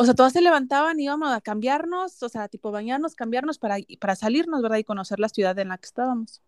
o 0.00 0.04
sea, 0.06 0.14
todas 0.14 0.32
se 0.32 0.40
levantaban, 0.40 0.98
íbamos 0.98 1.30
a 1.30 1.42
cambiarnos, 1.42 2.22
o 2.22 2.28
sea, 2.30 2.48
tipo 2.48 2.70
bañarnos, 2.70 3.14
cambiarnos 3.14 3.58
para, 3.58 3.76
para 4.00 4.16
salirnos, 4.16 4.62
¿verdad? 4.62 4.78
Y 4.78 4.84
conocer 4.84 5.20
la 5.20 5.28
ciudad 5.28 5.58
en 5.58 5.68
la 5.68 5.76
que 5.76 5.84
estábamos. 5.84 6.40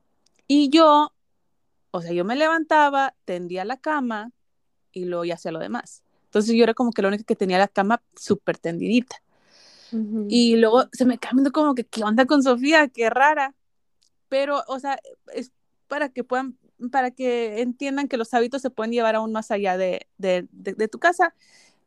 Y 0.48 0.70
yo, 0.70 1.12
o 1.90 2.00
sea, 2.00 2.12
yo 2.12 2.24
me 2.24 2.34
levantaba, 2.34 3.14
tendía 3.26 3.66
la 3.66 3.76
cama 3.76 4.30
y 4.90 5.04
luego 5.04 5.26
ya 5.26 5.34
hacía 5.34 5.52
lo 5.52 5.58
demás. 5.58 6.02
Entonces 6.24 6.54
yo 6.54 6.64
era 6.64 6.72
como 6.72 6.92
que 6.92 7.02
la 7.02 7.08
única 7.08 7.24
que 7.24 7.36
tenía 7.36 7.58
la 7.58 7.68
cama 7.68 8.02
súper 8.16 8.56
tendidita. 8.56 9.16
Y 10.28 10.56
luego 10.56 10.84
se 10.90 11.04
me 11.04 11.18
cambió 11.18 11.52
como 11.52 11.74
que, 11.74 11.84
¿qué 11.84 12.04
onda 12.04 12.24
con 12.24 12.42
Sofía? 12.42 12.88
Qué 12.88 13.10
rara. 13.10 13.54
Pero, 14.30 14.64
o 14.66 14.80
sea, 14.80 14.98
es 15.34 15.52
para 15.88 16.08
que 16.08 16.24
puedan, 16.24 16.56
para 16.90 17.10
que 17.10 17.60
entiendan 17.60 18.08
que 18.08 18.16
los 18.16 18.32
hábitos 18.32 18.62
se 18.62 18.70
pueden 18.70 18.92
llevar 18.92 19.14
aún 19.14 19.30
más 19.30 19.50
allá 19.50 19.76
de, 19.76 20.08
de, 20.16 20.48
de, 20.52 20.72
de 20.72 20.88
tu 20.88 20.98
casa. 20.98 21.34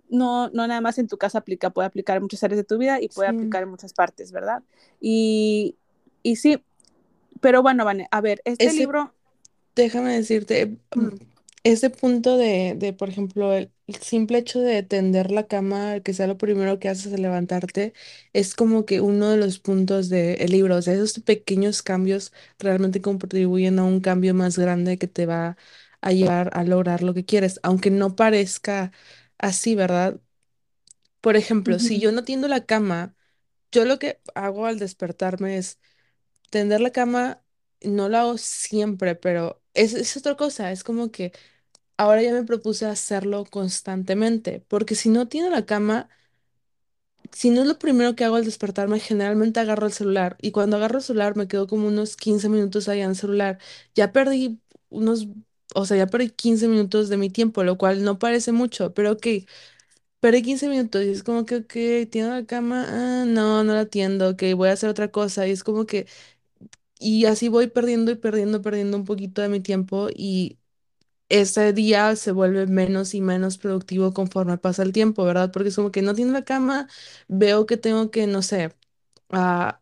No, 0.10 0.50
no 0.50 0.68
nada 0.68 0.82
más 0.82 0.98
en 1.00 1.08
tu 1.08 1.18
casa 1.18 1.40
aplica, 1.40 1.70
puede 1.72 1.88
aplicar 1.88 2.18
en 2.18 2.24
muchas 2.24 2.44
áreas 2.44 2.58
de 2.58 2.64
tu 2.64 2.78
vida 2.78 3.02
y 3.02 3.10
puede 3.10 3.30
Sí, 3.30 3.30
aplicar 3.30 3.64
en 3.64 3.70
muchas 3.70 3.94
partes, 3.94 4.32
¿verdad? 4.32 4.64
Y, 5.02 5.78
y 6.24 6.36
sí, 6.38 6.64
pero 7.42 7.62
bueno, 7.64 7.86
Vane, 7.86 8.08
a 8.12 8.22
ver, 8.22 8.42
este 8.46 8.74
ese 8.74 8.74
libro, 8.74 9.14
Déjame 9.76 10.14
decirte, 10.16 10.80
mm, 10.96 11.08
mm, 11.08 11.10
ese 11.64 11.90
punto 11.92 12.38
de, 12.38 12.76
de, 12.78 12.94
por 12.94 13.10
ejemplo, 13.10 13.54
el, 13.54 13.72
simple 14.02 14.40
hecho 14.40 14.60
de 14.62 14.84
tender 14.84 15.32
la 15.32 15.48
cama, 15.48 16.00
que 16.02 16.14
sea 16.14 16.28
lo 16.28 16.38
primero 16.38 16.80
que 16.80 16.90
haces 16.90 17.14
al 17.14 17.22
levantarte, 17.24 17.94
es 18.34 18.56
como 18.56 18.86
que 18.86 19.02
uno 19.02 19.30
de 19.32 19.38
los 19.38 19.60
puntos 19.60 20.10
del 20.10 20.52
libro. 20.52 20.78
O 20.78 20.82
sea, 20.84 20.94
esos 20.96 21.20
pequeños 21.22 21.84
cambios 21.84 22.34
realmente 22.60 23.02
contribuyen 23.02 23.80
a 23.80 23.86
un 23.86 24.02
cambio 24.02 24.34
más 24.36 24.58
grande 24.60 24.98
que 24.98 25.08
te 25.08 25.26
va 25.28 25.58
a 26.02 26.12
llevar 26.14 26.52
a 26.54 26.64
lograr 26.64 27.04
lo 27.04 27.14
que 27.16 27.26
quieres, 27.26 27.60
aunque 27.64 27.92
no 27.92 28.16
parezca 28.16 28.92
así, 29.46 29.76
¿verdad? 29.76 30.20
Por 31.22 31.36
ejemplo, 31.36 31.80
si 31.80 32.00
yo 32.00 32.12
no 32.12 32.24
tiendo 32.24 32.48
la 32.48 32.66
cama, 32.66 33.16
yo 33.72 33.86
lo 33.86 34.00
que 34.00 34.22
hago 34.36 34.66
al 34.68 34.80
despertarme 34.80 35.58
es 35.58 35.80
tender 36.52 36.82
la 36.82 36.92
cama. 36.92 37.44
No 37.82 38.10
lo 38.10 38.18
hago 38.20 38.38
siempre, 38.38 39.16
pero 39.16 39.64
es, 39.74 39.94
es 39.96 40.18
otra 40.18 40.36
cosa. 40.38 40.72
Es 40.72 40.84
como 40.84 41.12
que 41.12 41.34
ahora 41.98 42.22
ya 42.24 42.34
me 42.34 42.44
propuse 42.46 42.86
hacerlo 42.88 43.46
constantemente, 43.46 44.62
porque 44.70 44.96
si 44.96 45.10
no 45.10 45.28
tiene 45.30 45.50
la 45.52 45.66
cama, 45.68 46.10
si 47.32 47.50
no 47.50 47.62
es 47.62 47.68
lo 47.68 47.78
primero 47.80 48.16
que 48.16 48.24
hago 48.26 48.36
al 48.36 48.46
despertarme, 48.46 49.00
generalmente 49.00 49.60
agarro 49.60 49.88
el 49.88 49.94
celular 49.94 50.38
y 50.42 50.52
cuando 50.52 50.78
agarro 50.78 50.98
el 51.00 51.04
celular 51.04 51.36
me 51.36 51.48
quedo 51.48 51.68
como 51.68 51.88
unos 51.88 52.16
15 52.18 52.50
minutos 52.50 52.88
ahí 52.88 53.02
en 53.02 53.10
el 53.12 53.16
celular. 53.16 53.60
Ya 53.96 54.12
perdí 54.14 54.60
unos, 54.90 55.28
o 55.74 55.86
sea, 55.86 55.98
ya 55.98 56.08
perdí 56.08 56.30
15 56.32 56.68
minutos 56.68 57.10
de 57.10 57.18
mi 57.18 57.30
tiempo, 57.30 57.64
lo 57.64 57.78
cual 57.78 58.04
no 58.04 58.20
parece 58.20 58.52
mucho, 58.52 58.94
pero 58.94 59.14
ok, 59.14 59.28
perdí 60.20 60.42
15 60.44 60.70
minutos 60.70 61.04
y 61.06 61.10
es 61.12 61.24
como 61.24 61.46
que, 61.46 61.58
ok, 61.58 62.10
¿tiendo 62.12 62.32
la 62.34 62.46
cama? 62.46 62.86
Ah, 62.90 63.26
no, 63.28 63.64
no 63.64 63.74
la 63.74 63.86
tiendo, 63.88 64.30
ok, 64.32 64.44
voy 64.56 64.70
a 64.70 64.74
hacer 64.74 64.90
otra 64.90 65.10
cosa 65.12 65.48
y 65.48 65.52
es 65.52 65.64
como 65.64 65.86
que, 65.86 66.08
y 67.00 67.26
así 67.26 67.50
voy 67.50 67.68
perdiendo 67.68 68.12
y 68.12 68.16
perdiendo, 68.16 68.62
perdiendo 68.62 68.98
un 68.98 69.06
poquito 69.06 69.42
de 69.42 69.50
mi 69.50 69.60
tiempo 69.62 70.08
y 70.16 70.60
ese 71.30 71.74
día 71.74 72.16
se 72.18 72.32
vuelve 72.32 72.68
menos 72.68 73.14
y 73.16 73.22
menos 73.22 73.58
productivo 73.58 74.14
conforme 74.14 74.58
pasa 74.58 74.84
el 74.84 74.94
tiempo, 74.94 75.26
¿verdad? 75.26 75.52
Porque 75.52 75.70
es 75.70 75.76
como 75.76 75.92
que 75.92 76.02
no 76.04 76.16
tiene 76.16 76.32
la 76.34 76.46
cama, 76.46 76.88
veo 77.28 77.66
que 77.66 77.78
tengo 77.78 78.12
que, 78.12 78.28
no 78.28 78.42
sé, 78.44 78.74
ah, 79.32 79.82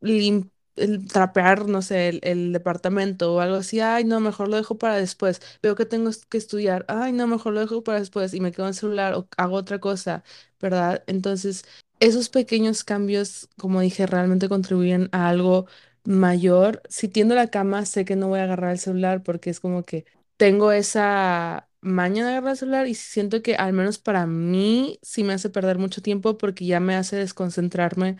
lim- 0.00 0.50
el 0.80 1.06
trapear, 1.06 1.66
no 1.68 1.82
sé, 1.82 2.08
el, 2.08 2.20
el 2.22 2.52
departamento 2.52 3.34
o 3.34 3.40
algo 3.40 3.56
así, 3.56 3.80
ay, 3.80 4.04
no, 4.04 4.20
mejor 4.20 4.48
lo 4.48 4.56
dejo 4.56 4.78
para 4.78 4.96
después. 4.96 5.40
Veo 5.62 5.74
que 5.76 5.86
tengo 5.86 6.10
que 6.28 6.38
estudiar, 6.38 6.84
ay, 6.88 7.12
no, 7.12 7.26
mejor 7.26 7.52
lo 7.54 7.60
dejo 7.60 7.82
para 7.84 7.98
después 8.00 8.34
y 8.34 8.40
me 8.40 8.52
quedo 8.52 8.66
en 8.66 8.68
el 8.70 8.74
celular 8.74 9.14
o 9.14 9.28
hago 9.36 9.56
otra 9.56 9.78
cosa, 9.80 10.24
¿verdad? 10.60 11.04
Entonces, 11.06 11.64
esos 12.00 12.28
pequeños 12.30 12.84
cambios, 12.84 13.48
como 13.58 13.80
dije, 13.80 14.06
realmente 14.06 14.48
contribuyen 14.48 15.08
a 15.12 15.28
algo 15.28 15.66
mayor. 16.04 16.82
Si 16.88 17.08
tiendo 17.08 17.34
la 17.34 17.48
cama, 17.48 17.84
sé 17.86 18.04
que 18.04 18.16
no 18.16 18.28
voy 18.28 18.40
a 18.40 18.44
agarrar 18.44 18.72
el 18.72 18.78
celular 18.78 19.22
porque 19.22 19.50
es 19.50 19.60
como 19.60 19.82
que 19.84 20.04
tengo 20.36 20.72
esa 20.72 21.68
maña 21.82 22.24
de 22.24 22.32
agarrar 22.32 22.52
el 22.52 22.56
celular 22.58 22.86
y 22.88 22.94
siento 22.94 23.42
que 23.42 23.56
al 23.56 23.72
menos 23.72 23.98
para 23.98 24.26
mí 24.26 24.98
sí 25.02 25.24
me 25.24 25.32
hace 25.34 25.50
perder 25.50 25.78
mucho 25.78 26.02
tiempo 26.02 26.38
porque 26.38 26.66
ya 26.66 26.80
me 26.80 26.94
hace 26.96 27.16
desconcentrarme 27.16 28.16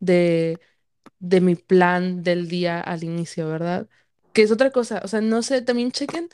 de 0.00 0.60
de 1.28 1.40
mi 1.40 1.54
plan 1.56 2.22
del 2.22 2.48
día 2.48 2.80
al 2.80 3.04
inicio, 3.04 3.48
¿verdad? 3.48 3.88
Que 4.32 4.42
es 4.42 4.50
otra 4.52 4.70
cosa, 4.70 5.00
o 5.04 5.08
sea, 5.08 5.20
no 5.20 5.42
sé, 5.42 5.62
también 5.62 5.92
chequen, 5.92 6.28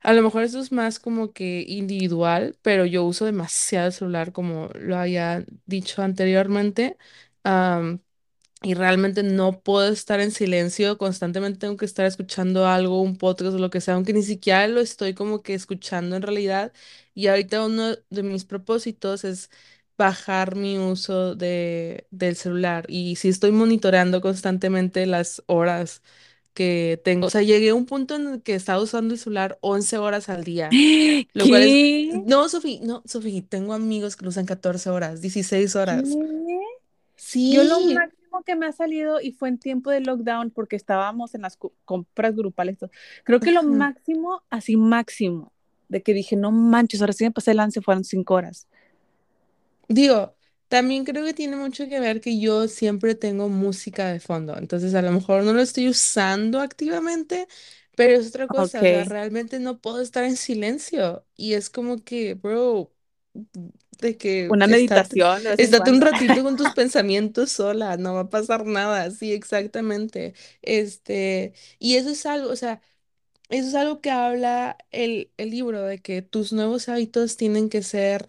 a 0.00 0.12
lo 0.14 0.22
mejor 0.22 0.44
eso 0.44 0.60
es 0.60 0.72
más 0.72 0.98
como 1.00 1.32
que 1.32 1.64
individual, 1.68 2.56
pero 2.62 2.86
yo 2.86 3.04
uso 3.04 3.24
demasiado 3.26 3.88
el 3.88 3.92
celular, 3.92 4.32
como 4.32 4.70
lo 4.74 4.96
había 4.98 5.44
dicho 5.66 6.02
anteriormente, 6.02 6.96
y 8.64 8.74
realmente 8.74 9.22
no 9.24 9.60
puedo 9.60 9.92
estar 9.92 10.20
en 10.20 10.30
silencio, 10.30 10.96
constantemente 10.98 11.58
tengo 11.58 11.76
que 11.76 11.84
estar 11.84 12.06
escuchando 12.06 12.66
algo, 12.68 13.02
un 13.02 13.16
podcast 13.18 13.54
o 13.56 13.58
lo 13.58 13.70
que 13.70 13.80
sea, 13.80 13.94
aunque 13.94 14.12
ni 14.12 14.22
siquiera 14.22 14.68
lo 14.68 14.80
estoy 14.80 15.14
como 15.14 15.42
que 15.42 15.54
escuchando 15.54 16.14
en 16.16 16.22
realidad. 16.22 16.72
Y 17.14 17.26
ahorita 17.26 17.64
uno 17.66 17.96
de 18.10 18.22
mis 18.22 18.44
propósitos 18.44 19.24
es 19.24 19.50
bajar 19.98 20.56
mi 20.56 20.78
uso 20.78 21.34
de, 21.34 22.06
del 22.10 22.36
celular 22.36 22.86
y 22.88 23.16
sí 23.16 23.28
estoy 23.28 23.52
monitoreando 23.52 24.20
constantemente 24.20 25.06
las 25.06 25.42
horas 25.46 26.02
que 26.54 27.00
tengo. 27.04 27.26
O 27.28 27.30
sea, 27.30 27.42
llegué 27.42 27.70
a 27.70 27.74
un 27.74 27.86
punto 27.86 28.16
en 28.16 28.26
el 28.28 28.42
que 28.42 28.54
estaba 28.54 28.82
usando 28.82 29.14
el 29.14 29.20
celular 29.20 29.58
11 29.62 29.98
horas 29.98 30.28
al 30.28 30.44
día, 30.44 30.80
lo 31.34 31.48
cual 31.48 31.62
es... 31.64 31.80
No, 32.26 32.48
Sofía, 32.48 32.80
no, 32.82 33.02
Sofía, 33.06 33.42
tengo 33.48 33.72
amigos 33.74 34.16
que 34.16 34.24
lo 34.24 34.30
usan 34.30 34.46
14 34.46 34.90
horas, 34.90 35.20
16 35.22 35.76
horas. 35.76 36.18
¿Qué? 36.46 36.58
Yo 37.48 37.64
lo 37.64 37.80
Sí. 37.80 37.94
máximo 37.94 38.42
que 38.44 38.56
me 38.56 38.66
ha 38.66 38.72
salido 38.72 39.20
y 39.20 39.32
fue 39.32 39.48
en 39.48 39.58
tiempo 39.58 39.90
de 39.90 40.00
lockdown 40.00 40.50
porque 40.50 40.76
estábamos 40.76 41.34
en 41.34 41.42
las 41.42 41.58
compras 41.84 42.34
grupales. 42.36 42.78
Creo 43.24 43.42
que 43.42 43.52
lo 43.52 43.62
Ajá. 43.62 43.64
máximo, 43.64 44.42
así 44.50 44.76
máximo, 44.76 45.52
de 45.88 46.02
que 46.02 46.14
dije, 46.14 46.36
no 46.36 46.50
manches, 46.52 47.00
ahora 47.02 47.12
sí 47.12 47.24
me 47.24 47.32
pasé 47.32 47.52
el 47.52 47.58
lance, 47.58 47.82
fueron 47.82 48.04
cinco 48.04 48.34
horas. 48.34 48.68
Digo, 49.92 50.36
también 50.68 51.04
creo 51.04 51.24
que 51.24 51.34
tiene 51.34 51.56
mucho 51.56 51.88
que 51.88 52.00
ver 52.00 52.20
que 52.20 52.38
yo 52.40 52.66
siempre 52.68 53.14
tengo 53.14 53.48
música 53.48 54.08
de 54.08 54.20
fondo, 54.20 54.56
entonces 54.56 54.94
a 54.94 55.02
lo 55.02 55.12
mejor 55.12 55.44
no 55.44 55.52
lo 55.52 55.60
estoy 55.60 55.88
usando 55.88 56.60
activamente, 56.60 57.46
pero 57.94 58.14
es 58.18 58.28
otra 58.28 58.48
cosa, 58.48 58.82
o 58.84 58.86
sea, 58.86 59.04
Ok. 59.04 59.04
realmente 59.04 59.58
no 59.60 59.80
puedo 59.80 60.00
estar 60.00 60.24
en 60.24 60.36
silencio 60.36 61.26
y 61.36 61.54
es 61.54 61.68
como 61.70 61.98
que, 62.04 62.34
bro, 62.34 62.90
de 64.00 64.16
que 64.16 64.56
Una 64.56 64.66
estate, 64.66 65.16
meditación 65.16 65.42
de 65.44 65.50
vez 65.50 65.62
en 65.62 65.74
estate 65.74 65.90
un 65.90 66.00
cuando. 66.00 66.00
ratito 66.00 66.42
con 66.42 66.56
tus 66.56 66.70
pensamientos 66.72 67.52
sola, 67.52 67.96
no 67.96 68.14
va 68.14 68.20
a 68.22 68.30
pasar 68.30 68.66
nada, 68.66 69.10
sí, 69.10 69.32
exactamente. 69.32 70.34
Este, 70.62 71.54
y 71.78 71.96
eso 71.96 72.10
es 72.10 72.26
algo, 72.26 72.50
o 72.50 72.56
sea, 72.56 72.82
eso 73.50 73.68
es 73.68 73.74
algo 73.76 74.00
que 74.02 74.10
habla 74.10 74.78
el, 74.92 75.32
el 75.38 75.50
libro, 75.50 75.82
de 75.82 76.00
que 76.00 76.22
tus 76.22 76.52
nuevos 76.52 76.88
hábitos 76.88 77.36
tienen 77.36 77.68
que 77.70 77.82
ser 77.82 78.26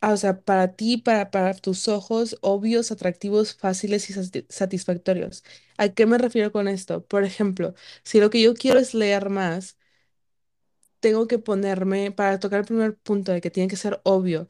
ah, 0.00 0.12
o 0.12 0.16
sea, 0.16 0.40
para 0.42 0.74
ti, 0.76 0.96
para, 0.98 1.30
para 1.30 1.54
tus 1.54 1.88
ojos, 1.88 2.38
obvios, 2.42 2.90
atractivos, 2.92 3.54
fáciles 3.54 4.10
y 4.10 4.14
sati- 4.14 4.46
satisfactorios. 4.48 5.44
¿A 5.78 5.88
qué 5.90 6.06
me 6.06 6.18
refiero 6.18 6.52
con 6.52 6.68
esto? 6.68 7.04
Por 7.06 7.24
ejemplo, 7.24 7.74
si 8.04 8.20
lo 8.20 8.30
que 8.30 8.42
yo 8.42 8.54
quiero 8.54 8.78
es 8.80 8.94
leer 8.94 9.30
más, 9.30 9.76
tengo 11.00 11.26
que 11.26 11.38
ponerme, 11.38 12.12
para 12.12 12.38
tocar 12.38 12.60
el 12.60 12.66
primer 12.66 12.96
punto 12.98 13.32
de 13.32 13.40
que 13.40 13.50
tiene 13.50 13.68
que 13.68 13.76
ser 13.76 14.00
obvio, 14.04 14.48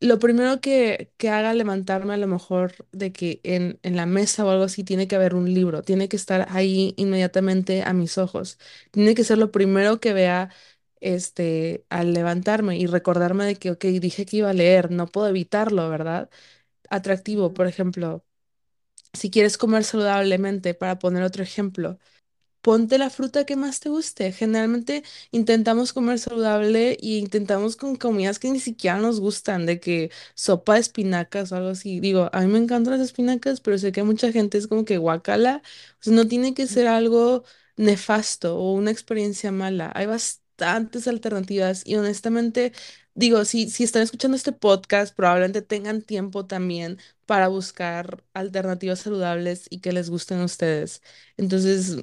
lo 0.00 0.18
primero 0.18 0.60
que, 0.60 1.12
que 1.18 1.30
haga 1.30 1.54
levantarme 1.54 2.14
a 2.14 2.18
lo 2.18 2.26
mejor 2.28 2.74
de 2.92 3.12
que 3.12 3.40
en, 3.44 3.80
en 3.82 3.96
la 3.96 4.06
mesa 4.06 4.44
o 4.46 4.50
algo 4.50 4.64
así 4.64 4.84
tiene 4.84 5.08
que 5.08 5.16
haber 5.16 5.34
un 5.34 5.52
libro, 5.54 5.82
tiene 5.82 6.08
que 6.08 6.16
estar 6.16 6.46
ahí 6.50 6.94
inmediatamente 6.98 7.82
a 7.84 7.92
mis 7.94 8.18
ojos, 8.18 8.58
tiene 8.92 9.14
que 9.14 9.24
ser 9.24 9.38
lo 9.38 9.52
primero 9.52 10.00
que 10.00 10.12
vea 10.14 10.50
este, 11.00 11.86
al 11.90 12.12
levantarme 12.14 12.78
y 12.78 12.86
recordarme 12.86 13.44
de 13.46 13.56
que, 13.56 13.70
ok, 13.72 13.84
dije 13.86 14.26
que 14.26 14.38
iba 14.38 14.50
a 14.50 14.52
leer, 14.54 14.90
no 14.90 15.06
puedo 15.06 15.28
evitarlo, 15.28 15.88
¿verdad? 15.90 16.30
Atractivo, 16.90 17.54
por 17.54 17.66
ejemplo, 17.68 18.24
si 19.12 19.30
quieres 19.30 19.58
comer 19.58 19.84
saludablemente, 19.84 20.74
para 20.74 20.98
poner 20.98 21.22
otro 21.22 21.42
ejemplo 21.42 21.98
ponte 22.62 22.98
la 22.98 23.10
fruta 23.10 23.46
que 23.46 23.56
más 23.56 23.80
te 23.80 23.88
guste. 23.90 24.32
Generalmente 24.32 25.04
intentamos 25.32 25.92
comer 25.92 26.18
saludable 26.18 26.96
y 27.00 27.18
intentamos 27.18 27.76
con 27.76 27.96
comidas 27.96 28.38
que 28.40 28.50
ni 28.50 28.60
siquiera 28.60 28.98
nos 28.98 29.20
gustan, 29.20 29.66
de 29.66 29.80
que 29.80 30.10
sopa 30.34 30.74
de 30.74 30.80
espinacas 30.80 31.52
o 31.52 31.56
algo 31.56 31.70
así. 31.70 32.00
Digo, 32.00 32.30
a 32.32 32.40
mí 32.42 32.48
me 32.48 32.58
encantan 32.58 32.94
las 32.98 33.02
espinacas, 33.02 33.60
pero 33.60 33.78
sé 33.78 33.92
que 33.92 34.02
mucha 34.04 34.32
gente 34.32 34.58
es 34.58 34.66
como 34.68 34.84
que 34.84 34.98
guacala. 34.98 35.62
O 36.00 36.04
sea, 36.04 36.12
no 36.14 36.28
tiene 36.28 36.54
que 36.54 36.66
ser 36.66 36.88
algo 36.88 37.44
nefasto 37.76 38.58
o 38.58 38.72
una 38.74 38.90
experiencia 38.92 39.52
mala. 39.52 39.92
Hay 39.94 40.06
bastantes 40.56 41.08
alternativas 41.08 41.82
y 41.86 41.96
honestamente... 41.96 42.72
Digo, 43.18 43.46
si, 43.46 43.70
si 43.70 43.82
están 43.84 44.02
escuchando 44.02 44.36
este 44.36 44.52
podcast, 44.52 45.16
probablemente 45.16 45.62
tengan 45.62 46.02
tiempo 46.02 46.44
también 46.46 46.98
para 47.24 47.48
buscar 47.48 48.22
alternativas 48.34 48.98
saludables 49.00 49.66
y 49.70 49.80
que 49.80 49.92
les 49.92 50.10
gusten 50.10 50.40
a 50.40 50.44
ustedes. 50.44 51.00
Entonces, 51.38 51.96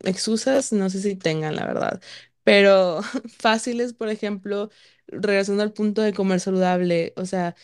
excusas, 0.00 0.72
no 0.72 0.90
sé 0.90 1.00
si 1.02 1.16
tengan, 1.16 1.56
la 1.56 1.66
verdad, 1.66 2.00
pero 2.44 3.00
fáciles, 3.38 3.94
por 3.94 4.08
ejemplo, 4.10 4.70
regresando 5.08 5.62
al 5.62 5.72
punto 5.72 6.02
de 6.02 6.12
comer 6.14 6.40
saludable, 6.40 7.12
o 7.16 7.26
sea, 7.26 7.56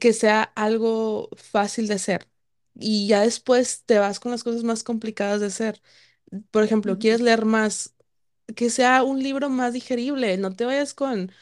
que 0.00 0.12
sea 0.12 0.42
algo 0.42 1.28
fácil 1.36 1.88
de 1.88 1.94
hacer 1.94 2.28
y 2.74 3.08
ya 3.08 3.22
después 3.22 3.84
te 3.86 3.98
vas 3.98 4.20
con 4.20 4.32
las 4.32 4.44
cosas 4.44 4.64
más 4.64 4.82
complicadas 4.84 5.40
de 5.40 5.46
hacer. 5.48 5.80
Por 6.52 6.64
ejemplo, 6.64 6.98
quieres 7.00 7.22
leer 7.22 7.46
más, 7.46 7.95
que 8.54 8.70
sea 8.70 9.02
un 9.04 9.22
libro 9.22 9.48
más 9.50 9.72
digerible, 9.72 10.36
no 10.38 10.52
te 10.54 10.64
vayas 10.64 10.94
con 10.94 11.32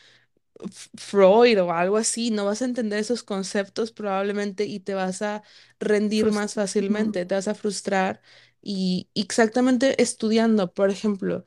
F- 0.60 0.90
Freud 0.96 1.60
o 1.62 1.72
algo 1.72 1.96
así, 1.96 2.30
no 2.30 2.46
vas 2.46 2.62
a 2.62 2.66
entender 2.66 2.98
esos 3.00 3.22
conceptos 3.22 3.92
probablemente 3.92 4.64
y 4.66 4.80
te 4.80 4.94
vas 4.94 5.22
a 5.22 5.42
rendir 5.80 6.30
más 6.32 6.54
fácilmente, 6.54 7.26
te 7.26 7.34
vas 7.34 7.48
a 7.48 7.54
frustrar 7.54 8.22
y 8.62 9.10
exactamente 9.14 10.00
estudiando, 10.02 10.72
por 10.74 10.90
ejemplo, 10.90 11.44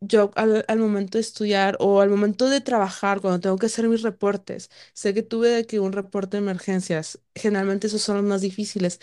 yo 0.00 0.30
al, 0.36 0.64
al 0.68 0.78
momento 0.78 1.18
de 1.18 1.22
estudiar 1.22 1.76
o 1.80 2.00
al 2.00 2.10
momento 2.10 2.48
de 2.50 2.60
trabajar, 2.60 3.20
cuando 3.20 3.40
tengo 3.40 3.58
que 3.58 3.66
hacer 3.66 3.88
mis 3.88 4.02
reportes, 4.02 4.70
sé 4.94 5.14
que 5.14 5.22
tuve 5.22 5.48
de 5.50 5.66
que 5.66 5.80
un 5.80 5.92
reporte 5.92 6.36
de 6.36 6.42
emergencias, 6.42 7.20
generalmente 7.34 7.86
esos 7.88 8.02
son 8.02 8.16
los 8.16 8.24
más 8.26 8.42
difíciles. 8.42 9.00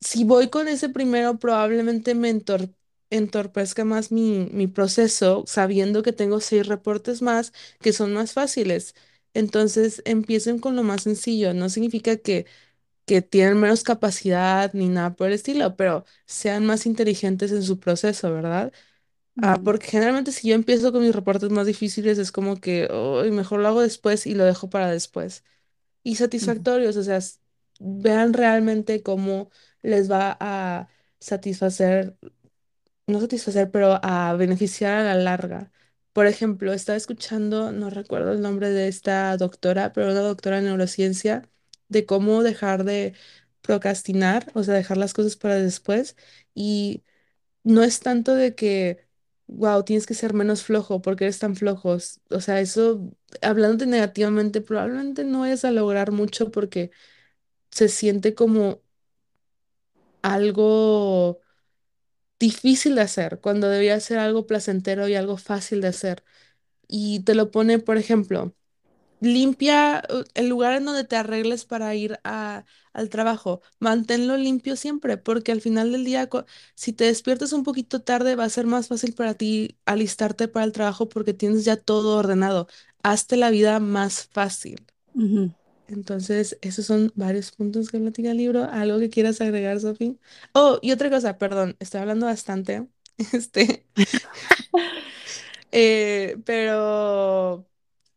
Si 0.00 0.24
voy 0.24 0.50
con 0.50 0.68
ese 0.68 0.88
primero, 0.90 1.38
probablemente 1.38 2.14
me 2.14 2.30
entor- 2.30 2.74
entorpezca 3.10 3.84
más 3.84 4.12
mi, 4.12 4.48
mi 4.52 4.66
proceso, 4.66 5.44
sabiendo 5.46 6.02
que 6.02 6.12
tengo 6.12 6.40
seis 6.40 6.66
reportes 6.66 7.22
más 7.22 7.52
que 7.80 7.92
son 7.92 8.12
más 8.14 8.32
fáciles. 8.32 8.94
Entonces, 9.34 10.02
empiecen 10.04 10.58
con 10.58 10.76
lo 10.76 10.82
más 10.82 11.02
sencillo. 11.02 11.54
No 11.54 11.68
significa 11.68 12.16
que, 12.16 12.46
que 13.06 13.22
tienen 13.22 13.60
menos 13.60 13.84
capacidad 13.84 14.72
ni 14.74 14.88
nada 14.88 15.16
por 15.16 15.28
el 15.28 15.34
estilo, 15.34 15.76
pero 15.76 16.04
sean 16.26 16.66
más 16.66 16.86
inteligentes 16.86 17.52
en 17.52 17.62
su 17.64 17.80
proceso, 17.80 18.32
¿verdad? 18.32 18.72
Ah, 19.40 19.62
porque 19.62 19.86
generalmente 19.88 20.32
si 20.32 20.48
yo 20.48 20.54
empiezo 20.54 20.92
con 20.92 21.02
mis 21.02 21.14
reportes 21.14 21.50
más 21.50 21.66
difíciles, 21.66 22.18
es 22.18 22.32
como 22.32 22.56
que 22.60 22.88
"Ay, 22.90 23.30
mejor 23.32 23.60
lo 23.60 23.68
hago 23.68 23.80
después 23.82 24.26
y 24.26 24.34
lo 24.34 24.44
dejo 24.44 24.70
para 24.70 24.90
después 24.90 25.44
y 26.02 26.16
satisfactorios, 26.16 26.96
o 26.96 27.02
sea, 27.04 27.20
vean 27.80 28.32
realmente 28.34 29.02
cómo 29.02 29.50
les 29.82 30.10
va 30.10 30.36
a 30.40 30.88
satisfacer, 31.20 32.16
no 33.06 33.20
satisfacer, 33.20 33.70
pero 33.70 34.00
a 34.02 34.34
beneficiar 34.34 34.94
a 35.00 35.04
la 35.04 35.16
larga. 35.16 35.72
Por 36.12 36.26
ejemplo, 36.26 36.72
estaba 36.72 36.96
escuchando, 36.96 37.72
no 37.72 37.90
recuerdo 37.90 38.32
el 38.32 38.40
nombre 38.42 38.70
de 38.70 38.88
esta 38.88 39.36
doctora, 39.36 39.92
pero 39.92 40.10
una 40.12 40.20
doctora 40.20 40.58
en 40.58 40.64
neurociencia, 40.64 41.48
de 41.88 42.06
cómo 42.06 42.42
dejar 42.42 42.84
de 42.84 43.14
procrastinar, 43.62 44.50
o 44.54 44.62
sea, 44.64 44.74
dejar 44.74 44.96
las 44.96 45.12
cosas 45.14 45.36
para 45.36 45.56
después. 45.56 46.16
Y 46.54 47.04
no 47.64 47.82
es 47.82 48.00
tanto 48.00 48.34
de 48.34 48.54
que, 48.54 49.06
wow, 49.46 49.84
tienes 49.84 50.06
que 50.06 50.14
ser 50.14 50.34
menos 50.34 50.64
flojo 50.64 51.02
porque 51.02 51.24
eres 51.24 51.38
tan 51.40 51.56
flojos. 51.56 52.20
O 52.30 52.40
sea, 52.40 52.60
eso, 52.60 53.10
hablándote 53.42 53.86
negativamente, 53.86 54.60
probablemente 54.60 55.24
no 55.24 55.40
vayas 55.40 55.64
a 55.64 55.72
lograr 55.72 56.12
mucho 56.12 56.50
porque 56.50 56.90
se 57.70 57.88
siente 57.88 58.34
como 58.34 58.82
algo 60.22 61.40
difícil 62.38 62.94
de 62.96 63.02
hacer, 63.02 63.40
cuando 63.40 63.68
debía 63.68 64.00
ser 64.00 64.18
algo 64.18 64.46
placentero 64.46 65.08
y 65.08 65.14
algo 65.14 65.36
fácil 65.36 65.80
de 65.80 65.88
hacer. 65.88 66.24
Y 66.88 67.20
te 67.24 67.34
lo 67.34 67.50
pone, 67.50 67.78
por 67.80 67.98
ejemplo. 67.98 68.56
Limpia 69.20 70.02
uh, 70.10 70.24
el 70.34 70.48
lugar 70.48 70.74
en 70.74 70.84
donde 70.84 71.04
te 71.04 71.16
arregles 71.16 71.64
para 71.66 71.94
ir 71.94 72.20
a, 72.24 72.64
al 72.92 73.08
trabajo. 73.10 73.62
Manténlo 73.80 74.36
limpio 74.36 74.76
siempre, 74.76 75.16
porque 75.18 75.52
al 75.52 75.60
final 75.62 75.92
del 75.92 76.04
día, 76.04 76.28
si 76.74 76.92
te 76.92 77.04
despiertas 77.04 77.52
un 77.52 77.64
poquito 77.64 78.02
tarde, 78.02 78.36
va 78.36 78.44
a 78.44 78.50
ser 78.50 78.66
más 78.66 78.88
fácil 78.88 79.14
para 79.14 79.34
ti 79.34 79.78
alistarte 79.86 80.48
para 80.48 80.66
el 80.66 80.72
trabajo 80.72 81.08
porque 81.08 81.34
tienes 81.34 81.64
ya 81.64 81.76
todo 81.76 82.18
ordenado. 82.18 82.68
Hazte 83.02 83.36
la 83.36 83.50
vida 83.50 83.80
más 83.80 84.26
fácil. 84.32 84.86
Entonces, 85.86 86.58
esos 86.62 86.86
son 86.86 87.12
varios 87.14 87.52
puntos 87.52 87.90
que 87.90 87.98
platica 88.00 88.30
el 88.30 88.38
libro. 88.38 88.64
¿Algo 88.64 88.98
que 88.98 89.10
quieras 89.10 89.40
agregar, 89.40 89.80
Sofi? 89.80 90.18
Oh, 90.54 90.78
y 90.82 90.92
otra 90.92 91.10
cosa, 91.10 91.38
perdón, 91.38 91.76
estoy 91.80 92.00
hablando 92.00 92.26
bastante. 92.26 92.88
Este, 93.32 93.86
Eh, 95.72 96.36
pero 96.44 97.66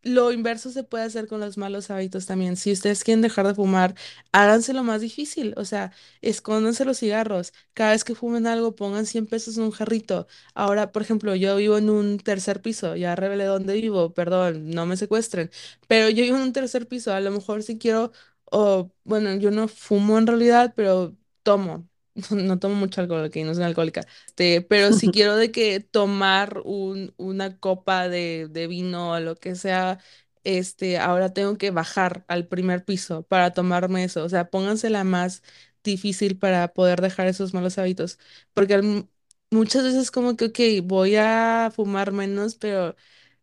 lo 0.08 0.32
inverso 0.32 0.70
se 0.70 0.84
puede 0.84 1.04
hacer 1.04 1.26
con 1.28 1.40
los 1.40 1.56
malos 1.58 1.90
hábitos 1.90 2.26
también. 2.26 2.56
Si 2.56 2.72
ustedes 2.72 3.04
quieren 3.04 3.22
dejar 3.22 3.46
de 3.46 3.54
fumar, 3.54 3.94
háganselo 4.32 4.82
más 4.84 5.00
difícil. 5.00 5.54
O 5.56 5.64
sea, 5.64 5.92
escóndanse 6.20 6.84
los 6.84 6.98
cigarros. 6.98 7.52
Cada 7.74 7.92
vez 7.92 8.04
que 8.04 8.14
fumen 8.14 8.46
algo, 8.46 8.76
pongan 8.76 9.06
100 9.06 9.26
pesos 9.26 9.56
en 9.56 9.64
un 9.64 9.70
jarrito. 9.70 10.26
Ahora, 10.54 10.92
por 10.92 11.02
ejemplo, 11.02 11.34
yo 11.34 11.56
vivo 11.56 11.78
en 11.78 11.90
un 11.90 12.18
tercer 12.18 12.60
piso. 12.62 12.96
Ya 12.96 13.16
revelé 13.16 13.44
dónde 13.44 13.74
vivo, 13.74 14.12
perdón, 14.14 14.70
no 14.70 14.86
me 14.86 14.96
secuestren. 14.96 15.50
Pero 15.86 16.08
yo 16.10 16.22
vivo 16.22 16.36
en 16.36 16.42
un 16.42 16.52
tercer 16.52 16.86
piso. 16.88 17.12
A 17.12 17.20
lo 17.20 17.30
mejor 17.30 17.62
si 17.62 17.78
quiero, 17.78 18.12
o 18.50 18.90
bueno, 19.04 19.34
yo 19.36 19.50
no 19.50 19.68
fumo 19.68 20.18
en 20.18 20.26
realidad, 20.26 20.72
pero 20.76 21.16
tomo. 21.42 21.87
No 22.30 22.58
tomo 22.58 22.74
mucho 22.74 23.00
alcohol, 23.00 23.26
ok, 23.26 23.36
no 23.44 23.54
soy 23.54 23.64
alcohólica. 23.64 24.02
Este, 24.26 24.60
pero 24.62 24.92
si 24.92 25.10
quiero 25.10 25.36
de 25.36 25.50
que 25.52 25.80
tomar 25.80 26.62
un, 26.64 27.14
una 27.16 27.58
copa 27.58 28.08
de, 28.08 28.48
de 28.50 28.66
vino 28.66 29.12
o 29.12 29.20
lo 29.20 29.36
que 29.36 29.54
sea, 29.54 29.98
este, 30.44 30.98
ahora 30.98 31.32
tengo 31.32 31.56
que 31.58 31.70
bajar 31.70 32.24
al 32.28 32.46
primer 32.48 32.84
piso 32.84 33.22
para 33.24 33.52
tomarme 33.52 34.04
eso. 34.04 34.24
O 34.24 34.28
sea, 34.28 34.50
póngansela 34.50 35.04
más 35.04 35.42
difícil 35.84 36.38
para 36.38 36.68
poder 36.72 37.00
dejar 37.00 37.26
esos 37.28 37.54
malos 37.54 37.78
hábitos. 37.78 38.18
Porque 38.54 38.74
al- 38.74 39.08
muchas 39.50 39.84
veces 39.84 40.10
como 40.10 40.36
que, 40.36 40.46
ok, 40.46 40.58
voy 40.86 41.16
a 41.16 41.70
fumar 41.74 42.12
menos, 42.12 42.54
pero 42.56 42.96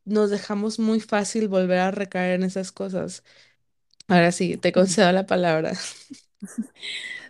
nos 0.06 0.30
dejamos 0.32 0.80
muy 0.80 1.00
fácil 1.02 1.48
volver 1.48 1.80
a 1.80 1.92
recaer 1.92 2.36
en 2.36 2.44
esas 2.44 2.72
cosas. 2.72 3.24
Ahora 4.10 4.32
sí, 4.34 4.58
te 4.58 4.72
concedo 4.74 5.12
la 5.14 5.26
palabra. 5.28 5.74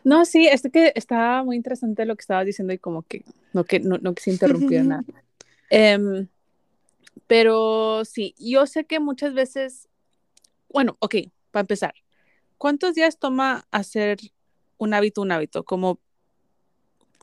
No, 0.06 0.24
sí, 0.24 0.48
es 0.48 0.62
que 0.72 0.94
está 0.96 1.44
muy 1.44 1.56
interesante 1.56 2.06
lo 2.06 2.16
que 2.16 2.22
estabas 2.22 2.46
diciendo 2.46 2.72
y 2.72 2.78
como 2.78 3.02
que 3.02 3.24
no 3.54 3.64
que 3.64 3.80
no, 3.80 3.98
no 3.98 4.14
quise 4.14 4.30
interrumpir 4.32 4.84
nada. 4.86 5.04
Em, 5.72 6.28
pero 7.28 8.06
sí, 8.06 8.36
yo 8.38 8.68
sé 8.68 8.86
que 8.86 9.00
muchas 9.00 9.34
veces, 9.34 9.90
bueno, 10.70 10.96
ok, 11.00 11.16
para 11.50 11.62
empezar, 11.62 11.96
¿cuántos 12.60 12.94
días 12.94 13.18
toma 13.18 13.66
hacer 13.72 14.20
un 14.78 14.94
hábito 14.94 15.22
un 15.24 15.32
hábito? 15.32 15.64
¿Como 15.64 16.00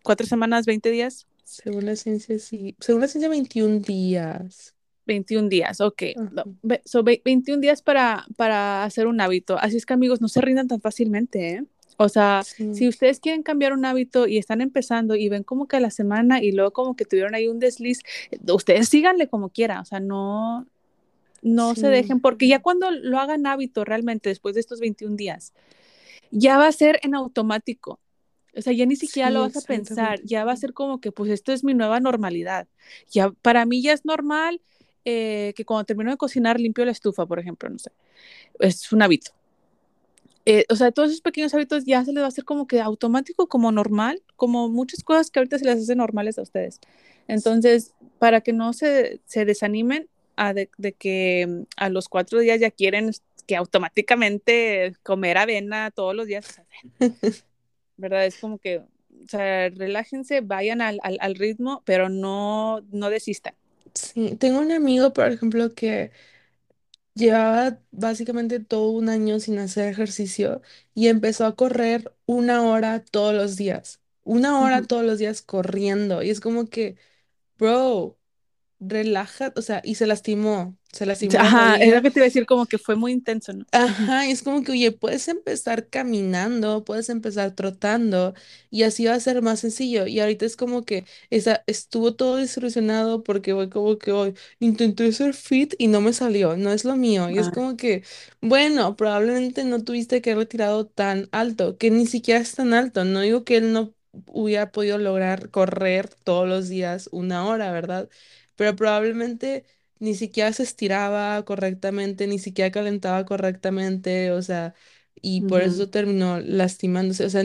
cuatro 0.03 0.27
semanas, 0.27 0.66
20 0.66 0.90
días? 0.90 1.27
Según 1.45 1.87
la 1.87 1.95
ciencia, 1.95 2.37
sí. 2.40 2.75
Según 2.81 3.03
la 3.03 3.09
ciencia, 3.09 3.29
21 3.29 3.81
días. 3.81 4.75
21 5.07 5.49
días, 5.49 5.81
ok. 5.81 6.03
No, 6.16 6.40
Ajá. 6.42 6.51
ve- 6.62 6.83
so, 6.85 7.03
ve- 7.05 7.23
21 7.25 7.61
días 7.61 7.81
para, 7.83 8.27
para 8.37 8.83
hacer 8.85 9.07
un 9.07 9.21
hábito. 9.21 9.57
Así 9.59 9.77
es 9.77 9.87
que 9.87 9.95
amigos, 9.95 10.21
no 10.21 10.29
se 10.29 10.40
rindan 10.40 10.66
tan 10.68 10.81
fácilmente, 10.81 11.49
¿eh? 11.55 11.64
O 12.03 12.09
sea, 12.09 12.43
si 12.45 12.88
ustedes 12.88 13.21
quieren 13.21 13.43
cambiar 13.43 13.73
un 13.73 13.85
hábito 13.85 14.27
y 14.27 14.38
están 14.38 14.61
empezando 14.61 15.15
y 15.15 15.29
ven 15.29 15.43
como 15.43 15.67
que 15.67 15.77
a 15.77 15.81
la 15.81 15.91
semana 15.91 16.43
y 16.43 16.53
luego 16.53 16.73
como 16.73 16.97
que 16.97 17.05
tuvieron 17.05 17.35
ahí 17.35 17.49
un 17.49 17.59
desliz, 17.59 18.01
ustedes 18.49 18.88
síganle 18.88 19.29
como 19.29 19.51
quiera, 19.51 19.81
o 19.81 19.85
sea, 19.85 20.01
no, 20.01 20.67
no 21.43 21.75
se 21.75 21.88
dejen, 21.88 22.21
porque 22.21 22.49
ya 22.49 22.61
cuando 22.61 22.91
lo 22.91 23.19
hagan 23.19 23.47
hábito 23.47 23.85
realmente 23.85 24.29
después 24.29 24.55
de 24.55 24.61
estos 24.61 24.81
21 24.81 25.17
días, 25.17 25.53
ya 26.31 26.59
va 26.59 26.67
a 26.67 26.73
ser 26.73 26.99
en 27.03 27.15
automático. 27.15 28.01
O 28.55 28.61
sea, 28.61 28.73
ya 28.73 28.85
ni 28.85 28.97
siquiera 28.97 29.31
lo 29.31 29.41
vas 29.41 29.57
a 29.57 29.62
pensar, 29.62 30.21
ya 30.25 30.45
va 30.45 30.53
a 30.53 30.57
ser 30.57 30.75
como 30.75 31.01
que, 31.01 31.11
pues 31.11 31.31
esto 31.31 31.53
es 31.53 31.65
mi 31.65 31.73
nueva 31.73 32.01
normalidad. 32.01 32.69
Ya, 33.11 33.31
para 33.31 33.65
mí 33.65 33.81
ya 33.81 33.93
es 33.93 34.05
normal 34.05 34.61
eh, 35.05 35.55
que 35.57 35.65
cuando 35.65 35.85
termino 35.85 36.11
de 36.11 36.17
cocinar 36.17 36.61
limpio 36.61 36.85
la 36.85 36.93
estufa, 36.93 37.25
por 37.25 37.38
ejemplo, 37.38 37.71
no 37.71 37.79
sé, 37.79 37.93
es 38.61 38.93
un 38.93 39.03
hábito. 39.03 39.33
Eh, 40.44 40.64
o 40.68 40.76
sea, 40.76 40.90
todos 40.90 41.11
esos 41.11 41.20
pequeños 41.20 41.55
hábitos 41.55 41.85
ya 41.85 42.05
se 42.05 42.12
les 42.12 42.20
va 42.20 42.26
a 42.26 42.28
hacer 42.28 42.44
como 42.44 42.66
que 42.66 42.81
automático, 42.81 43.48
como 43.48 43.70
normal, 43.70 44.22
como 44.37 44.68
muchas 44.68 45.05
cosas 45.05 45.31
que 45.31 45.38
ahorita 45.38 45.59
se 45.59 45.64
les 45.64 45.83
hacen 45.83 45.98
normales 45.98 46.38
a 46.38 46.42
ustedes. 46.42 46.81
Entonces, 47.28 47.94
para 48.18 48.40
que 48.40 48.52
no 48.52 48.72
se, 48.72 49.20
se 49.24 49.44
desanimen, 49.44 50.09
a 50.37 50.55
de, 50.55 50.70
de, 50.78 50.92
que 50.92 51.46
mm, 51.46 51.62
a 51.76 51.88
los 51.90 52.09
cuatro 52.09 52.40
días 52.40 52.59
ya 52.61 52.70
quieren 52.70 53.11
que 53.46 53.57
automáticamente 53.57 54.94
comer 55.02 55.38
avena 55.38 55.90
todos 55.90 56.14
los 56.14 56.26
días. 56.26 56.61
¿Verdad? 57.96 58.26
Es 58.26 58.38
como 58.38 58.59
que, 58.59 58.78
o 58.78 59.28
sea, 59.28 59.68
relájense, 59.68 60.40
vayan 60.40 60.81
al, 60.81 60.98
al, 61.02 61.18
al 61.20 61.35
ritmo, 61.35 61.83
pero 61.85 62.09
no, 62.09 62.81
no 62.90 63.11
desistan. 63.11 63.55
Sí, 63.94 64.37
tengo 64.37 64.61
un 64.61 64.72
amigo, 64.72 65.12
por 65.12 65.31
ejemplo, 65.31 65.74
que 65.74 66.11
llevaba 67.14 67.79
básicamente 67.90 68.61
todo 68.61 68.90
un 68.90 69.09
año 69.09 69.40
sin 69.40 69.59
hacer 69.59 69.88
ejercicio 69.88 70.62
y 70.94 71.09
empezó 71.09 71.46
a 71.46 71.57
correr 71.57 72.14
una 72.27 72.62
hora 72.64 73.05
todos 73.05 73.35
los 73.35 73.57
días. 73.57 74.01
Una 74.25 74.61
hora 74.61 74.83
todos 74.83 75.05
los 75.05 75.18
días 75.18 75.42
corriendo. 75.42 76.22
Y 76.22 76.31
es 76.31 76.40
como 76.40 76.66
que, 76.68 76.96
bro, 77.59 78.18
relaja, 78.83 79.53
o 79.57 79.62
sea, 79.62 79.81
y 79.85 79.95
se 79.97 80.07
lastimó, 80.07 80.77
se 80.92 81.07
lastimó 81.07 81.40
la 81.42 81.53
Ajá, 81.53 81.77
es 81.77 81.92
lo 81.95 82.01
que 82.03 82.11
te 82.11 82.21
iba 82.21 82.25
a 82.25 82.29
decir, 82.29 82.47
como 82.47 82.66
que 82.66 82.79
fue 82.79 82.97
muy 82.97 83.12
intenso, 83.12 83.53
¿no? 83.53 83.66
Ajá, 83.75 84.27
es 84.27 84.42
como 84.42 84.62
que, 84.62 84.73
oye, 84.73 84.92
puedes 84.92 85.29
empezar 85.29 85.88
caminando, 85.88 86.85
puedes 86.85 87.09
empezar 87.09 87.53
trotando 87.55 88.35
y 88.68 88.83
así 88.83 89.07
va 89.07 89.14
a 89.14 89.21
ser 89.21 89.40
más 89.40 89.61
sencillo. 89.61 90.07
Y 90.07 90.21
ahorita 90.21 90.45
es 90.45 90.57
como 90.57 90.85
que 90.85 91.07
esa, 91.31 91.64
estuvo 91.66 92.14
todo 92.14 92.37
desilusionado 92.37 93.23
porque 93.23 93.55
fue 93.55 93.71
como 93.71 93.97
que 93.99 94.12
hoy 94.12 94.35
intenté 94.61 95.11
ser 95.12 95.33
fit 95.33 95.75
y 95.79 95.87
no 95.88 96.03
me 96.03 96.12
salió, 96.12 96.55
no 96.59 96.71
es 96.71 96.85
lo 96.85 96.97
mío. 96.97 97.31
Y 97.31 97.38
es 97.38 97.49
como 97.49 97.79
que, 97.79 98.05
bueno, 98.42 98.95
probablemente 98.95 99.64
no 99.64 99.83
tuviste 99.83 100.21
que 100.21 100.33
haber 100.33 100.47
tirado 100.49 100.87
tan 100.87 101.29
alto, 101.33 101.79
que 101.79 101.90
ni 101.90 102.05
siquiera 102.07 102.40
es 102.40 102.55
tan 102.55 102.75
alto. 102.75 103.05
No 103.07 103.21
digo 103.21 103.42
que 103.45 103.57
él 103.57 103.73
no 103.73 103.95
hubiera 104.27 104.71
podido 104.71 104.99
lograr 104.99 105.49
correr 105.51 106.11
todos 106.25 106.47
los 106.47 106.68
días 106.68 107.09
una 107.12 107.47
hora, 107.47 107.73
¿verdad? 107.73 108.11
Pero 108.57 108.77
probablemente 108.77 109.65
ni 109.99 110.15
siquiera 110.15 110.53
se 110.53 110.62
estiraba 110.65 111.45
correctamente, 111.45 112.27
ni 112.27 112.38
siquiera 112.38 112.71
calentaba 112.73 113.25
correctamente, 113.25 114.31
o 114.33 114.43
sea, 114.43 114.75
y 115.15 115.43
uh 115.43 115.45
por 115.45 115.62
-huh. 115.62 115.62
eso 115.62 115.91
terminó 115.91 116.41
lastimándose. 116.41 117.25
O 117.25 117.31
sea, 117.31 117.45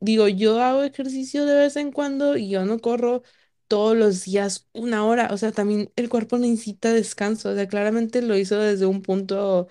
digo, 0.00 0.28
yo 0.28 0.60
hago 0.62 0.82
ejercicio 0.82 1.44
de 1.46 1.56
vez 1.56 1.76
en 1.76 1.92
cuando 1.92 2.36
y 2.36 2.48
yo 2.50 2.64
no 2.64 2.78
corro 2.80 3.22
todos 3.68 3.96
los 3.96 4.24
días 4.24 4.68
una 4.72 5.04
hora, 5.04 5.28
o 5.32 5.36
sea, 5.36 5.52
también 5.52 5.92
el 5.96 6.08
cuerpo 6.08 6.38
necesita 6.38 6.92
descanso, 6.92 7.50
o 7.50 7.54
sea, 7.54 7.68
claramente 7.68 8.22
lo 8.22 8.36
hizo 8.36 8.58
desde 8.58 8.86
un 8.86 9.02
punto, 9.02 9.68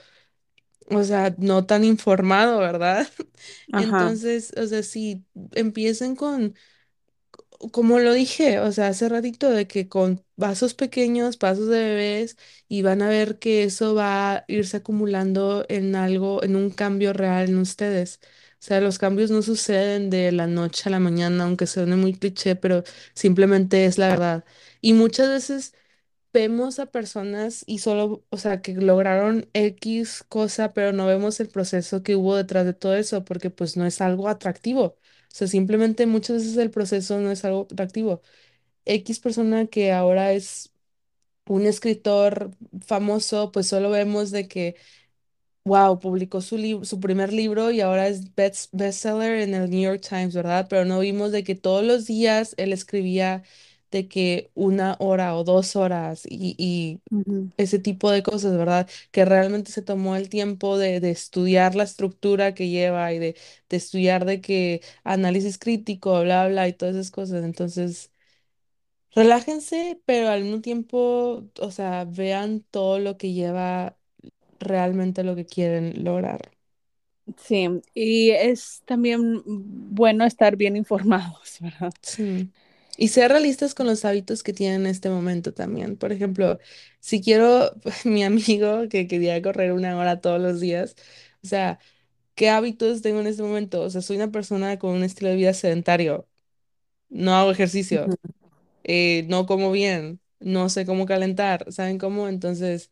o 0.89 1.03
sea, 1.03 1.35
no 1.39 1.65
tan 1.65 1.83
informado, 1.83 2.59
¿verdad? 2.59 3.07
Ajá, 3.71 4.17
Entonces, 4.17 4.53
o 4.57 4.67
sea, 4.67 4.83
si 4.83 5.25
empiecen 5.53 6.15
con 6.15 6.55
como 7.71 7.99
lo 7.99 8.13
dije, 8.13 8.59
o 8.59 8.71
sea, 8.71 8.87
hace 8.89 9.09
ratito, 9.09 9.49
de 9.49 9.67
que 9.67 9.87
con 9.89 10.23
vasos 10.35 10.73
pequeños, 10.73 11.37
pasos 11.37 11.67
de 11.69 11.79
bebés, 11.79 12.37
y 12.67 12.81
van 12.83 13.01
a 13.01 13.09
ver 13.09 13.39
que 13.39 13.63
eso 13.63 13.95
va 13.95 14.35
a 14.37 14.45
irse 14.47 14.77
acumulando 14.77 15.65
en 15.69 15.95
algo, 15.95 16.43
en 16.43 16.55
un 16.55 16.69
cambio 16.71 17.13
real 17.13 17.49
en 17.49 17.57
ustedes. 17.57 18.19
O 18.59 18.65
sea, 18.67 18.81
los 18.81 18.97
cambios 18.99 19.31
no 19.31 19.41
suceden 19.41 20.09
de 20.09 20.31
la 20.31 20.47
noche 20.47 20.83
a 20.87 20.91
la 20.91 20.99
mañana, 20.99 21.43
aunque 21.45 21.67
suene 21.67 21.95
muy 21.95 22.13
cliché, 22.13 22.55
pero 22.55 22.83
simplemente 23.13 23.85
es 23.85 23.97
la 23.97 24.09
verdad. 24.09 24.45
Y 24.81 24.93
muchas 24.93 25.29
veces 25.29 25.73
vemos 26.33 26.79
a 26.79 26.85
personas 26.87 27.63
y 27.67 27.79
solo, 27.79 28.25
o 28.29 28.37
sea, 28.37 28.61
que 28.61 28.73
lograron 28.75 29.49
X 29.53 30.23
cosa, 30.29 30.73
pero 30.73 30.93
no 30.93 31.05
vemos 31.07 31.39
el 31.39 31.49
proceso 31.49 32.03
que 32.03 32.15
hubo 32.15 32.35
detrás 32.35 32.65
de 32.65 32.73
todo 32.73 32.95
eso, 32.95 33.25
porque 33.25 33.49
pues 33.49 33.77
no 33.77 33.85
es 33.85 34.01
algo 34.01 34.27
atractivo. 34.29 34.97
Sea, 35.37 35.47
simplemente 35.47 36.05
muchas 36.07 36.37
veces 36.37 36.57
el 36.57 36.71
proceso 36.71 37.19
no 37.19 37.31
es 37.31 37.45
algo 37.45 37.67
atractivo. 37.71 38.21
X 38.85 39.19
persona 39.19 39.67
que 39.67 39.91
ahora 39.93 40.33
es 40.33 40.71
un 41.47 41.65
escritor 41.65 42.51
famoso, 42.85 43.51
pues 43.51 43.67
solo 43.67 43.89
vemos 43.91 44.31
de 44.31 44.47
que, 44.47 44.75
wow, 45.65 45.99
publicó 45.99 46.41
su 46.41 46.57
libro, 46.57 46.85
su 46.85 46.99
primer 46.99 47.33
libro 47.33 47.71
y 47.71 47.81
ahora 47.81 48.07
es 48.07 48.33
best 48.35 48.69
bestseller 48.73 49.41
en 49.41 49.53
el 49.55 49.69
New 49.69 49.81
York 49.81 50.01
Times, 50.07 50.35
¿verdad? 50.35 50.67
Pero 50.69 50.85
no 50.85 50.99
vimos 50.99 51.31
de 51.31 51.43
que 51.43 51.55
todos 51.55 51.83
los 51.85 52.05
días 52.07 52.55
él 52.57 52.73
escribía 52.73 53.43
de 53.91 54.07
que 54.07 54.51
una 54.55 54.95
hora 54.99 55.35
o 55.35 55.43
dos 55.43 55.75
horas 55.75 56.23
y, 56.29 56.55
y 56.57 57.01
uh 57.11 57.17
-huh. 57.25 57.51
ese 57.57 57.79
tipo 57.79 58.11
de 58.11 58.23
cosas, 58.23 58.57
¿verdad? 58.57 58.89
Que 59.11 59.25
realmente 59.25 59.71
se 59.71 59.81
tomó 59.81 60.15
el 60.15 60.29
tiempo 60.29 60.77
de, 60.77 60.99
de 60.99 61.11
estudiar 61.11 61.75
la 61.75 61.83
estructura 61.83 62.53
que 62.55 62.69
lleva 62.69 63.13
y 63.13 63.19
de, 63.19 63.35
de 63.69 63.77
estudiar 63.77 64.25
de 64.25 64.41
que 64.41 64.81
análisis 65.03 65.57
crítico, 65.57 66.21
bla, 66.21 66.47
bla, 66.47 66.67
y 66.67 66.73
todas 66.73 66.95
esas 66.95 67.11
cosas. 67.11 67.43
Entonces, 67.43 68.11
relájense, 69.15 70.01
pero 70.05 70.29
al 70.29 70.43
mismo 70.43 70.61
tiempo, 70.61 71.43
o 71.59 71.71
sea, 71.71 72.05
vean 72.05 72.61
todo 72.71 72.99
lo 72.99 73.17
que 73.17 73.33
lleva 73.33 73.97
realmente 74.59 75.23
lo 75.25 75.35
que 75.35 75.45
quieren 75.45 76.03
lograr. 76.05 76.51
Sí, 77.37 77.67
y 77.93 78.31
es 78.31 78.81
también 78.85 79.41
bueno 79.45 80.25
estar 80.25 80.55
bien 80.55 80.75
informados, 80.77 81.57
¿verdad? 81.59 81.91
Sí. 82.01 82.51
Y 82.97 83.09
ser 83.09 83.31
realistas 83.31 83.75
con 83.75 83.87
los 83.87 84.05
hábitos 84.05 84.43
que 84.43 84.53
tienen 84.53 84.81
en 84.81 84.87
este 84.87 85.09
momento 85.09 85.53
también. 85.53 85.97
Por 85.97 86.11
ejemplo, 86.13 86.59
si 86.99 87.21
quiero, 87.21 87.73
mi 88.05 88.23
amigo 88.25 88.89
que 88.89 89.07
quería 89.07 89.41
correr 89.41 89.73
una 89.73 89.97
hora 89.97 90.21
todos 90.21 90.41
los 90.41 90.59
días, 90.61 90.95
o 91.43 91.47
sea, 91.47 91.79
¿qué 92.35 92.49
hábitos 92.49 93.01
tengo 93.03 93.21
en 93.21 93.27
este 93.27 93.43
momento? 93.43 93.81
O 93.83 93.89
sea, 93.91 94.01
soy 94.01 94.17
una 94.17 94.31
persona 94.31 94.79
con 94.79 94.91
un 94.95 95.03
estilo 95.03 95.29
de 95.31 95.37
vida 95.37 95.53
sedentario, 95.53 96.27
no 97.09 97.35
hago 97.35 97.51
Uh 97.91 97.97
ejercicio, 97.97 98.09
-huh. 98.09 98.17
eh, 98.83 99.25
no 99.29 99.45
como 99.47 99.71
bien, 99.71 100.21
no 100.39 100.69
sé 100.69 100.85
cómo 100.85 101.05
calentar, 101.05 101.71
¿saben 101.73 101.97
cómo? 101.99 102.27
Entonces, 102.29 102.91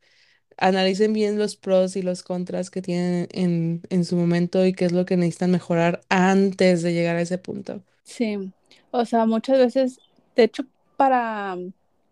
analicen 0.57 1.13
bien 1.13 1.39
los 1.39 1.55
pros 1.57 1.95
y 1.97 2.01
los 2.03 2.23
contras 2.23 2.69
que 2.71 2.81
tienen 2.83 3.27
en, 3.33 3.83
en 3.89 4.05
su 4.05 4.15
momento 4.17 4.65
y 4.65 4.73
qué 4.73 4.85
es 4.85 4.93
lo 4.93 5.05
que 5.05 5.17
necesitan 5.17 5.51
mejorar 5.51 6.01
antes 6.09 6.83
de 6.83 6.93
llegar 6.93 7.17
a 7.17 7.21
ese 7.21 7.37
punto. 7.39 7.83
Sí, 8.03 8.53
o 8.95 9.05
sea, 9.05 9.25
muchas 9.25 9.57
veces, 9.57 9.99
de 10.35 10.43
hecho, 10.43 10.63
para 10.97 11.57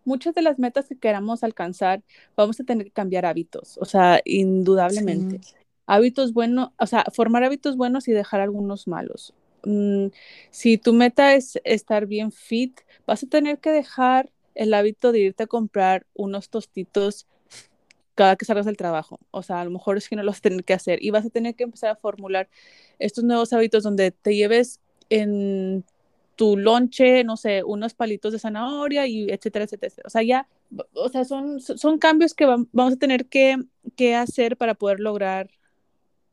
muchas 0.04 0.34
de 0.34 0.42
las 0.42 0.58
metas 0.58 0.86
que 0.86 0.96
queramos 0.96 1.42
alcanzar, 1.42 2.02
vamos 2.36 2.60
a 2.60 2.64
tener 2.64 2.86
que 2.86 2.92
cambiar 2.92 3.24
hábitos, 3.26 3.78
o 3.78 3.84
sea, 3.84 4.20
indudablemente. 4.24 5.40
Sí, 5.42 5.54
Hábitos 5.86 6.32
buenos, 6.32 6.70
o 6.78 6.86
sea, 6.86 7.04
formar 7.12 7.44
hábitos 7.44 7.76
buenos 7.76 8.08
y 8.08 8.12
dejar 8.12 8.40
algunos 8.40 8.88
malos. 8.88 9.34
Mm, 9.64 10.06
si 10.50 10.78
tu 10.78 10.94
meta 10.94 11.34
es 11.34 11.60
estar 11.64 12.06
bien 12.06 12.32
fit, 12.32 12.80
vas 13.06 13.22
a 13.22 13.26
tener 13.26 13.58
que 13.58 13.70
dejar 13.70 14.30
el 14.54 14.72
hábito 14.72 15.12
de 15.12 15.20
irte 15.20 15.42
a 15.42 15.46
comprar 15.46 16.06
unos 16.14 16.48
tostitos 16.48 17.26
cada 18.14 18.36
que 18.36 18.44
salgas 18.44 18.66
del 18.66 18.76
trabajo. 18.76 19.18
O 19.30 19.42
sea, 19.42 19.60
a 19.60 19.64
lo 19.64 19.70
mejor 19.70 19.96
es 19.96 20.08
que 20.08 20.16
no 20.16 20.22
lo 20.22 20.30
vas 20.30 20.38
a 20.38 20.42
tener 20.42 20.64
que 20.64 20.74
hacer 20.74 21.02
y 21.02 21.10
vas 21.10 21.26
a 21.26 21.30
tener 21.30 21.54
que 21.54 21.64
empezar 21.64 21.90
a 21.90 21.96
formular 21.96 22.48
estos 22.98 23.24
nuevos 23.24 23.52
hábitos 23.52 23.82
donde 23.82 24.10
te 24.10 24.34
lleves 24.34 24.80
en 25.10 25.84
tu 26.36 26.56
lonche, 26.56 27.24
no 27.24 27.36
sé, 27.36 27.62
unos 27.64 27.94
palitos 27.94 28.32
de 28.32 28.38
zanahoria 28.38 29.06
y 29.06 29.30
etcétera, 29.30 29.64
etcétera. 29.64 29.92
O 30.04 30.10
sea, 30.10 30.22
ya, 30.22 30.48
o 30.94 31.08
sea, 31.08 31.24
son, 31.24 31.60
son 31.60 31.98
cambios 31.98 32.34
que 32.34 32.46
vamos 32.46 32.94
a 32.94 32.96
tener 32.96 33.26
que, 33.26 33.56
que 33.96 34.14
hacer 34.14 34.56
para 34.56 34.74
poder 34.74 35.00
lograr 35.00 35.50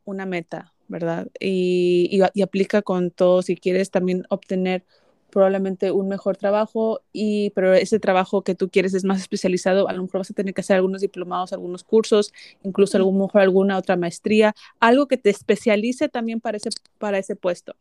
una 0.06 0.26
meta, 0.26 0.74
¿verdad? 0.88 1.28
Y, 1.40 2.10
y, 2.12 2.22
y, 2.34 2.42
aplica 2.42 2.82
con 2.82 3.12
todo, 3.12 3.42
si 3.42 3.56
quieres 3.56 3.92
también 3.92 4.26
obtener 4.30 4.84
probablemente 5.32 5.92
un 5.92 6.08
mejor 6.10 6.38
trabajo, 6.38 7.02
y, 7.14 7.50
pero 7.52 7.74
ese 7.74 8.00
trabajo 8.00 8.44
que 8.44 8.54
tú 8.54 8.70
quieres 8.70 8.94
es 8.94 9.04
más 9.04 9.20
especializado, 9.22 9.88
a 9.88 9.94
lo 9.94 10.04
mejor 10.04 10.20
vas 10.20 10.32
a 10.32 10.34
tener 10.34 10.54
que 10.54 10.62
hacer 10.62 10.76
algunos 10.76 11.02
diplomados, 11.02 11.54
algunos 11.54 11.84
cursos, 11.84 12.34
incluso 12.64 12.98
a 12.98 13.00
lo 13.00 13.12
mejor 13.12 13.42
alguna 13.42 13.78
otra 13.78 13.96
maestría, 13.96 14.54
algo 14.80 15.08
que 15.08 15.18
te 15.18 15.30
especialice 15.30 16.10
también 16.10 16.42
para 16.42 16.58
ese, 16.58 16.70
para 17.00 17.18
ese 17.18 17.36
puesto. 17.36 17.76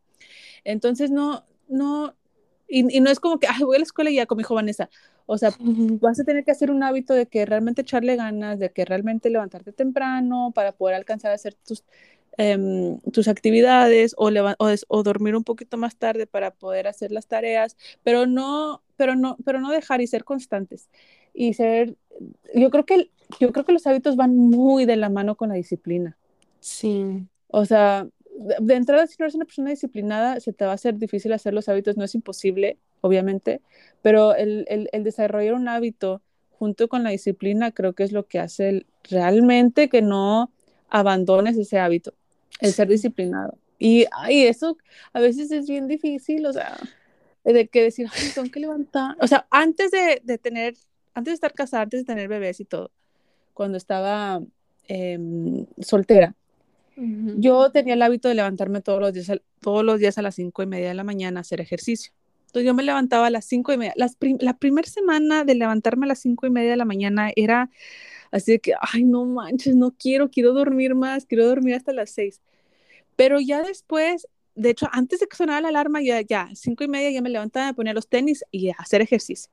Entonces, 0.64 1.10
no, 1.10 1.44
no, 1.70 2.14
y, 2.68 2.96
y 2.96 3.00
no 3.00 3.10
es 3.10 3.20
como 3.20 3.38
que, 3.38 3.46
ay, 3.46 3.62
voy 3.64 3.76
a 3.76 3.78
la 3.78 3.84
escuela 3.84 4.10
y 4.10 4.16
ya, 4.16 4.26
como 4.26 4.40
dijo 4.40 4.54
Vanessa, 4.54 4.88
o 5.26 5.38
sea, 5.38 5.52
vas 6.00 6.18
a 6.18 6.24
tener 6.24 6.44
que 6.44 6.50
hacer 6.50 6.72
un 6.72 6.82
hábito 6.82 7.14
de 7.14 7.26
que 7.26 7.46
realmente 7.46 7.82
echarle 7.82 8.16
ganas, 8.16 8.58
de 8.58 8.72
que 8.72 8.84
realmente 8.84 9.30
levantarte 9.30 9.72
temprano 9.72 10.50
para 10.52 10.72
poder 10.72 10.96
alcanzar 10.96 11.30
a 11.30 11.34
hacer 11.34 11.54
tus, 11.54 11.84
eh, 12.36 12.96
tus 13.12 13.28
actividades 13.28 14.14
o, 14.16 14.28
o, 14.28 14.74
o, 14.88 15.02
dormir 15.04 15.36
un 15.36 15.44
poquito 15.44 15.76
más 15.76 15.94
tarde 15.94 16.26
para 16.26 16.50
poder 16.52 16.88
hacer 16.88 17.12
las 17.12 17.28
tareas, 17.28 17.76
pero 18.02 18.26
no, 18.26 18.82
pero 18.96 19.14
no, 19.14 19.36
pero 19.44 19.60
no 19.60 19.70
dejar 19.70 20.00
y 20.00 20.08
ser 20.08 20.24
constantes. 20.24 20.88
Y 21.32 21.54
ser, 21.54 21.94
yo 22.52 22.70
creo 22.70 22.84
que, 22.84 23.10
yo 23.38 23.52
creo 23.52 23.64
que 23.64 23.72
los 23.72 23.86
hábitos 23.86 24.16
van 24.16 24.36
muy 24.36 24.84
de 24.84 24.96
la 24.96 25.10
mano 25.10 25.36
con 25.36 25.50
la 25.50 25.54
disciplina. 25.54 26.16
Sí. 26.58 27.24
O 27.46 27.64
sea, 27.66 28.08
de 28.40 28.74
entrada, 28.74 29.06
si 29.06 29.16
no 29.18 29.26
eres 29.26 29.34
una 29.34 29.44
persona 29.44 29.70
disciplinada, 29.70 30.40
se 30.40 30.52
te 30.52 30.64
va 30.64 30.72
a 30.72 30.74
hacer 30.74 30.96
difícil 30.96 31.32
hacer 31.32 31.52
los 31.52 31.68
hábitos. 31.68 31.96
No 31.96 32.04
es 32.04 32.14
imposible, 32.14 32.78
obviamente, 33.02 33.60
pero 34.00 34.34
el, 34.34 34.64
el, 34.68 35.04
desarrollar 35.04 35.54
un 35.54 35.68
hábito 35.68 36.22
junto 36.50 36.88
con 36.88 37.02
la 37.02 37.10
disciplina 37.10 37.70
creo 37.70 37.92
que 37.92 38.02
es 38.02 38.12
lo 38.12 38.26
que 38.26 38.38
hace 38.38 38.86
realmente 39.10 39.88
que 39.88 40.00
no 40.00 40.50
abandones 40.88 41.58
ese 41.58 41.78
hábito, 41.78 42.14
el 42.60 42.72
ser 42.72 42.88
disciplinado. 42.88 43.58
Y 43.78 44.06
ay, 44.12 44.46
eso 44.46 44.78
a 45.12 45.20
veces 45.20 45.50
es 45.52 45.68
bien 45.68 45.86
difícil, 45.86 46.46
o 46.46 46.52
sea, 46.52 46.78
de 47.44 47.68
que 47.68 47.82
decir, 47.82 48.06
ay, 48.10 48.30
tengo 48.34 48.50
que 48.50 48.60
levantar. 48.60 49.16
O 49.20 49.26
sea, 49.26 49.46
antes 49.50 49.90
de, 49.90 50.20
de 50.24 50.38
tener, 50.38 50.74
antes 51.12 51.32
de 51.32 51.34
estar 51.34 51.52
casada, 51.52 51.82
antes 51.82 52.00
de 52.00 52.04
tener 52.06 52.28
bebés 52.28 52.60
y 52.60 52.64
todo, 52.64 52.90
cuando 53.52 53.76
estaba 53.76 54.42
eh, 54.88 55.18
soltera, 55.78 56.34
yo 56.96 57.70
tenía 57.70 57.94
el 57.94 58.02
hábito 58.02 58.28
de 58.28 58.34
levantarme 58.34 58.82
todos 58.82 59.00
los 59.00 59.12
días, 59.12 59.32
todos 59.60 59.84
los 59.84 59.98
días 59.98 60.18
a 60.18 60.22
las 60.22 60.34
cinco 60.34 60.62
y 60.62 60.66
media 60.66 60.88
de 60.88 60.94
la 60.94 61.04
mañana 61.04 61.40
a 61.40 61.42
hacer 61.42 61.60
ejercicio. 61.60 62.12
Entonces 62.46 62.66
yo 62.66 62.74
me 62.74 62.82
levantaba 62.82 63.28
a 63.28 63.30
las 63.30 63.44
cinco 63.44 63.72
y 63.72 63.76
media. 63.76 63.94
La 63.96 64.58
primera 64.58 64.88
semana 64.88 65.44
de 65.44 65.54
levantarme 65.54 66.06
a 66.06 66.08
las 66.08 66.18
cinco 66.18 66.46
y 66.46 66.50
media 66.50 66.70
de 66.70 66.76
la 66.76 66.84
mañana 66.84 67.30
era 67.36 67.70
así 68.32 68.52
de 68.52 68.58
que, 68.58 68.74
ay, 68.80 69.04
no 69.04 69.24
manches, 69.24 69.76
no 69.76 69.92
quiero, 69.92 70.30
quiero 70.30 70.52
dormir 70.52 70.94
más, 70.94 71.26
quiero 71.26 71.46
dormir 71.46 71.74
hasta 71.74 71.92
las 71.92 72.10
seis. 72.10 72.40
Pero 73.16 73.40
ya 73.40 73.62
después, 73.62 74.26
de 74.54 74.70
hecho, 74.70 74.88
antes 74.92 75.20
de 75.20 75.26
que 75.26 75.36
sonara 75.36 75.60
la 75.60 75.68
alarma, 75.68 76.02
ya, 76.02 76.20
ya, 76.22 76.48
cinco 76.54 76.84
y 76.84 76.88
media 76.88 77.10
ya 77.10 77.22
me 77.22 77.30
levantaba, 77.30 77.66
me 77.66 77.74
ponía 77.74 77.94
los 77.94 78.08
tenis 78.08 78.44
y 78.50 78.70
a 78.70 78.74
hacer 78.78 79.00
ejercicio. 79.00 79.50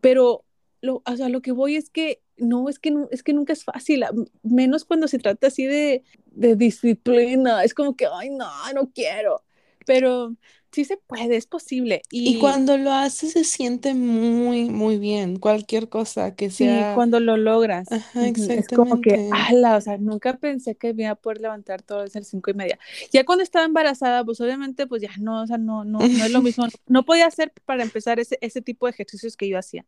Pero 0.00 0.44
lo, 0.80 1.02
o 1.04 1.16
sea, 1.16 1.28
lo 1.28 1.42
que 1.42 1.52
voy 1.52 1.76
es 1.76 1.90
que 1.90 2.20
no, 2.36 2.68
es 2.68 2.78
que, 2.78 2.90
no, 2.90 3.08
es 3.10 3.22
que 3.22 3.32
nunca 3.32 3.52
es 3.52 3.64
fácil, 3.64 4.04
menos 4.42 4.84
cuando 4.84 5.08
se 5.08 5.18
trata 5.18 5.46
así 5.48 5.64
de, 5.66 6.02
de 6.26 6.56
disciplina. 6.56 7.62
Es 7.64 7.74
como 7.74 7.96
que, 7.96 8.06
ay, 8.12 8.30
no, 8.30 8.48
no 8.74 8.90
quiero. 8.92 9.42
Pero 9.86 10.34
sí 10.72 10.84
se 10.84 10.96
puede, 10.96 11.36
es 11.36 11.46
posible. 11.46 12.02
Y, 12.10 12.36
y 12.36 12.38
cuando 12.38 12.76
lo 12.78 12.90
haces 12.92 13.32
se 13.32 13.44
siente 13.44 13.94
muy, 13.94 14.70
muy 14.70 14.98
bien. 14.98 15.38
Cualquier 15.38 15.88
cosa 15.88 16.34
que 16.34 16.50
sea. 16.50 16.90
Sí, 16.90 16.94
cuando 16.94 17.20
lo 17.20 17.36
logras. 17.36 17.92
Ajá, 17.92 18.26
exactamente. 18.26 18.60
Es 18.60 18.68
como 18.68 19.00
que, 19.00 19.28
ala, 19.30 19.76
o 19.76 19.80
sea, 19.80 19.98
nunca 19.98 20.36
pensé 20.38 20.74
que 20.74 20.94
iba 20.96 21.10
a 21.10 21.14
poder 21.14 21.40
levantar 21.40 21.82
todo 21.82 22.02
desde 22.02 22.18
el 22.18 22.24
cinco 22.24 22.50
y 22.50 22.54
media. 22.54 22.78
Ya 23.12 23.24
cuando 23.24 23.44
estaba 23.44 23.64
embarazada, 23.64 24.24
pues 24.24 24.40
obviamente, 24.40 24.86
pues 24.86 25.02
ya 25.02 25.10
no, 25.20 25.42
o 25.42 25.46
sea, 25.46 25.58
no, 25.58 25.84
no, 25.84 25.98
no 25.98 26.24
es 26.24 26.30
lo 26.32 26.42
mismo. 26.42 26.66
No 26.86 27.04
podía 27.04 27.26
hacer 27.26 27.52
para 27.66 27.82
empezar 27.82 28.18
ese, 28.18 28.38
ese 28.40 28.60
tipo 28.60 28.86
de 28.86 28.90
ejercicios 28.90 29.36
que 29.36 29.48
yo 29.48 29.58
hacía. 29.58 29.84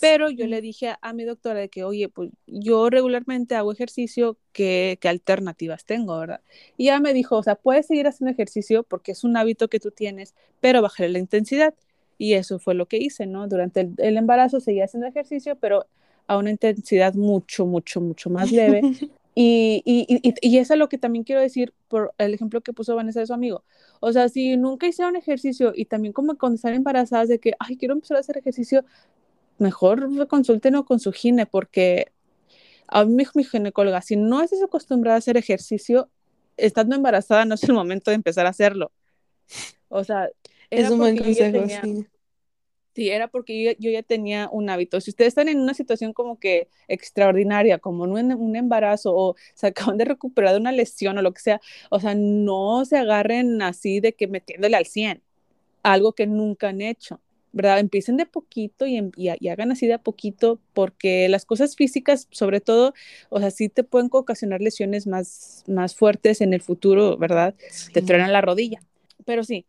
Pero 0.00 0.30
yo 0.30 0.46
le 0.46 0.60
dije 0.60 0.88
a, 0.90 0.98
a, 1.02 1.12
mi 1.12 1.24
doctora 1.24 1.60
de 1.60 1.68
que, 1.68 1.84
oye, 1.84 2.08
pues 2.08 2.30
yo 2.46 2.88
regularmente 2.88 3.56
hago 3.56 3.72
ejercicio, 3.72 4.36
¿qué, 4.52 4.98
¿qué, 5.00 5.08
alternativas 5.08 5.84
tengo, 5.84 6.18
verdad? 6.18 6.40
Y 6.76 6.84
ella 6.84 7.00
me 7.00 7.12
dijo, 7.12 7.36
o 7.36 7.42
sea, 7.42 7.56
puedes 7.56 7.86
seguir 7.86 8.06
haciendo 8.06 8.30
ejercicio 8.30 8.84
porque 8.84 9.12
es 9.12 9.24
un 9.24 9.36
hábito 9.36 9.68
que 9.68 9.80
tú 9.80 9.90
tienes, 9.90 10.34
pero 10.60 10.82
bajarle 10.82 11.14
la 11.14 11.18
intensidad. 11.18 11.74
Y 12.16 12.34
eso 12.34 12.58
fue 12.58 12.74
lo 12.74 12.86
que 12.86 12.98
hice, 12.98 13.26
¿no? 13.26 13.48
Durante 13.48 13.80
el, 13.80 13.94
el 13.98 14.16
embarazo 14.16 14.60
seguía 14.60 14.84
haciendo 14.84 15.06
ejercicio, 15.06 15.56
pero 15.56 15.86
a 16.28 16.36
una 16.36 16.50
intensidad 16.50 17.14
mucho, 17.14 17.66
mucho, 17.66 18.00
mucho 18.00 18.30
más 18.30 18.52
leve. 18.52 18.82
Y, 19.40 19.82
y, 19.84 20.04
y, 20.08 20.34
y, 20.40 20.58
eso 20.58 20.72
es 20.72 20.80
lo 20.80 20.88
que 20.88 20.98
también 20.98 21.22
quiero 21.22 21.40
decir 21.40 21.72
por 21.86 22.12
el 22.18 22.34
ejemplo 22.34 22.60
que 22.60 22.72
puso 22.72 22.96
Vanessa 22.96 23.20
de 23.20 23.26
su 23.28 23.32
amigo. 23.32 23.62
O 24.00 24.12
sea, 24.12 24.28
si 24.28 24.56
nunca 24.56 24.88
hicieron 24.88 25.14
ejercicio 25.14 25.72
y 25.76 25.84
también 25.84 26.12
como 26.12 26.36
cuando 26.36 26.56
están 26.56 26.74
embarazadas 26.74 27.28
de 27.28 27.38
que, 27.38 27.52
ay, 27.60 27.76
quiero 27.76 27.94
empezar 27.94 28.16
a 28.16 28.20
hacer 28.20 28.36
ejercicio, 28.36 28.84
mejor 29.58 30.28
consulten 30.28 30.82
con 30.82 31.00
su 31.00 31.12
gine, 31.12 31.46
porque 31.46 32.12
a 32.86 33.04
mí 33.04 33.24
mi 33.34 33.44
ginecóloga, 33.44 34.02
si 34.02 34.16
no 34.16 34.42
estás 34.42 34.62
acostumbrada 34.62 35.16
a 35.16 35.18
hacer 35.18 35.36
ejercicio, 35.36 36.10
estando 36.56 36.96
embarazada 36.96 37.44
no 37.44 37.54
es 37.54 37.62
el 37.64 37.74
momento 37.74 38.10
de 38.10 38.16
empezar 38.16 38.46
a 38.46 38.50
hacerlo. 38.50 38.92
O 39.88 40.04
sea, 40.04 40.28
es 40.70 40.90
un 40.90 40.98
buen 40.98 41.16
consejo, 41.16 41.52
tenía, 41.52 41.82
sí. 41.82 42.06
Sí, 42.94 43.10
era 43.10 43.28
porque 43.28 43.62
yo, 43.62 43.70
yo, 43.78 43.92
ya 43.92 44.02
tenía 44.02 44.48
un 44.50 44.68
hábito. 44.70 45.00
Si 45.00 45.10
ustedes 45.10 45.28
están 45.28 45.46
en 45.48 45.60
una 45.60 45.72
situación 45.72 46.12
como 46.12 46.40
que 46.40 46.68
extraordinaria, 46.88 47.78
como 47.78 48.02
un, 48.02 48.32
un 48.32 48.56
embarazo 48.56 49.14
o 49.14 49.36
se 49.54 49.68
acaban 49.68 49.98
de 49.98 50.04
recuperar 50.04 50.52
de 50.52 50.60
una 50.60 50.72
lesión 50.72 51.16
o 51.16 51.22
lo 51.22 51.32
que 51.32 51.40
sea, 51.40 51.60
o 51.90 52.00
sea, 52.00 52.16
no 52.16 52.84
se 52.84 52.96
agarren 52.96 53.62
así 53.62 54.00
de 54.00 54.14
que 54.14 54.26
metiéndole 54.26 54.76
al 54.76 54.86
100, 54.86 55.22
algo 55.84 56.12
que 56.12 56.26
nunca 56.26 56.70
han 56.70 56.80
hecho. 56.80 57.20
¿Verdad? 57.52 57.78
Empiecen 57.80 58.16
de 58.16 58.26
poquito 58.26 58.86
y, 58.86 58.98
y, 59.16 59.30
y, 59.40 59.48
hagan 59.48 59.72
así 59.72 59.86
de 59.86 59.94
a 59.94 60.02
poquito, 60.02 60.60
porque 60.74 61.28
las 61.28 61.44
cosas 61.44 61.76
físicas, 61.76 62.28
sobre 62.30 62.60
todo, 62.60 62.94
o 63.30 63.40
sea, 63.40 63.50
sí 63.50 63.68
te 63.68 63.84
pueden 63.84 64.08
ocasionar 64.12 64.60
lesiones 64.60 65.06
más, 65.06 65.64
más 65.66 65.94
fuertes 65.94 66.40
en 66.40 66.54
el 66.54 66.62
futuro, 66.62 67.16
¿verdad? 67.16 67.54
Sí. 67.70 67.92
Te 67.92 68.02
truenan 68.02 68.32
la 68.32 68.40
rodilla, 68.40 68.82
pero 69.24 69.44
sí. 69.44 69.66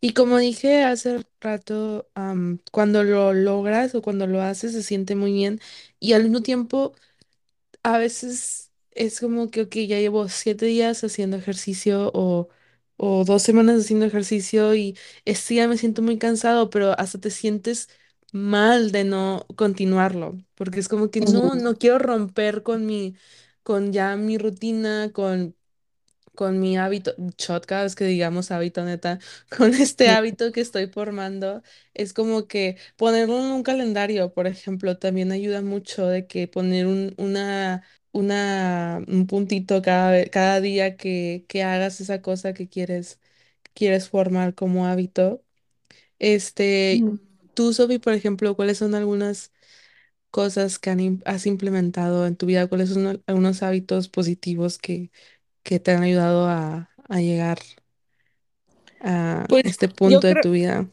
Y 0.00 0.14
como 0.14 0.38
dije 0.38 0.82
hace 0.82 1.24
rato, 1.40 2.08
um, 2.16 2.58
cuando 2.72 3.04
lo 3.04 3.32
logras 3.32 3.94
o 3.94 4.02
cuando 4.02 4.26
lo 4.26 4.42
haces 4.42 4.72
se 4.72 4.82
siente 4.82 5.14
muy 5.14 5.32
bien 5.32 5.60
y 6.00 6.14
al 6.14 6.24
mismo 6.24 6.42
tiempo 6.42 6.94
a 7.82 7.98
veces 7.98 8.70
es 8.92 9.20
como 9.20 9.50
que, 9.50 9.62
ok, 9.62 9.74
ya 9.88 9.98
llevo 9.98 10.28
siete 10.28 10.66
días 10.66 11.04
haciendo 11.04 11.36
ejercicio 11.36 12.10
o 12.14 12.48
o 12.96 13.24
dos 13.24 13.42
semanas 13.42 13.80
haciendo 13.80 14.06
ejercicio 14.06 14.74
y 14.74 14.96
este 15.24 15.54
día 15.54 15.68
me 15.68 15.78
siento 15.78 16.02
muy 16.02 16.18
cansado, 16.18 16.70
pero 16.70 16.98
hasta 16.98 17.18
te 17.20 17.30
sientes 17.30 17.88
mal 18.32 18.92
de 18.92 19.04
no 19.04 19.46
continuarlo, 19.56 20.38
porque 20.54 20.80
es 20.80 20.88
como 20.88 21.10
que 21.10 21.20
no, 21.20 21.54
no 21.54 21.76
quiero 21.76 21.98
romper 21.98 22.62
con 22.62 22.86
mi, 22.86 23.16
con 23.62 23.92
ya 23.92 24.16
mi 24.16 24.38
rutina, 24.38 25.10
con, 25.12 25.56
con 26.34 26.60
mi 26.60 26.78
hábito, 26.78 27.14
shot 27.38 27.66
cada 27.66 27.84
vez 27.84 27.94
que 27.94 28.04
digamos 28.06 28.50
hábito 28.50 28.84
neta, 28.84 29.18
con 29.56 29.74
este 29.74 30.08
hábito 30.10 30.52
que 30.52 30.60
estoy 30.60 30.86
formando, 30.88 31.62
es 31.94 32.12
como 32.14 32.46
que 32.48 32.78
ponerlo 32.96 33.38
en 33.38 33.52
un 33.52 33.62
calendario, 33.62 34.32
por 34.32 34.46
ejemplo, 34.46 34.98
también 34.98 35.32
ayuda 35.32 35.62
mucho 35.62 36.06
de 36.08 36.26
que 36.26 36.48
poner 36.48 36.86
un, 36.86 37.14
una 37.18 37.84
una, 38.12 39.02
un 39.08 39.26
puntito 39.26 39.82
cada, 39.82 40.26
cada 40.26 40.60
día 40.60 40.96
que, 40.96 41.44
que 41.48 41.62
hagas 41.64 42.00
esa 42.00 42.22
cosa 42.22 42.54
que 42.54 42.68
quieres, 42.68 43.20
quieres 43.74 44.08
formar 44.10 44.54
como 44.54 44.86
hábito. 44.86 45.44
Este, 46.18 47.08
Mm. 47.08 47.18
tú, 47.54 47.72
Sofi, 47.74 47.98
por 47.98 48.14
ejemplo, 48.14 48.56
¿cuáles 48.56 48.78
son 48.78 48.94
algunas 48.94 49.52
cosas 50.30 50.78
que 50.78 50.90
han 50.90 51.00
im- 51.00 51.22
has 51.26 51.46
implementado 51.46 52.26
en 52.26 52.36
tu 52.36 52.46
vida? 52.46 52.68
¿Cuáles 52.68 52.90
son 52.90 53.06
al- 53.08 53.24
algunos 53.26 53.62
hábitos 53.64 54.08
positivos 54.08 54.78
que, 54.78 55.10
que 55.64 55.80
te 55.80 55.92
han 55.92 56.02
ayudado 56.04 56.48
a, 56.48 56.90
a 57.08 57.20
llegar 57.20 57.58
a 59.00 59.46
Pues 59.46 59.62
este 59.62 59.88
yo 60.04 60.20
punto 60.20 60.26
de 60.26 60.36
creo, 60.36 60.36
tu 60.36 60.52
vida? 60.52 60.88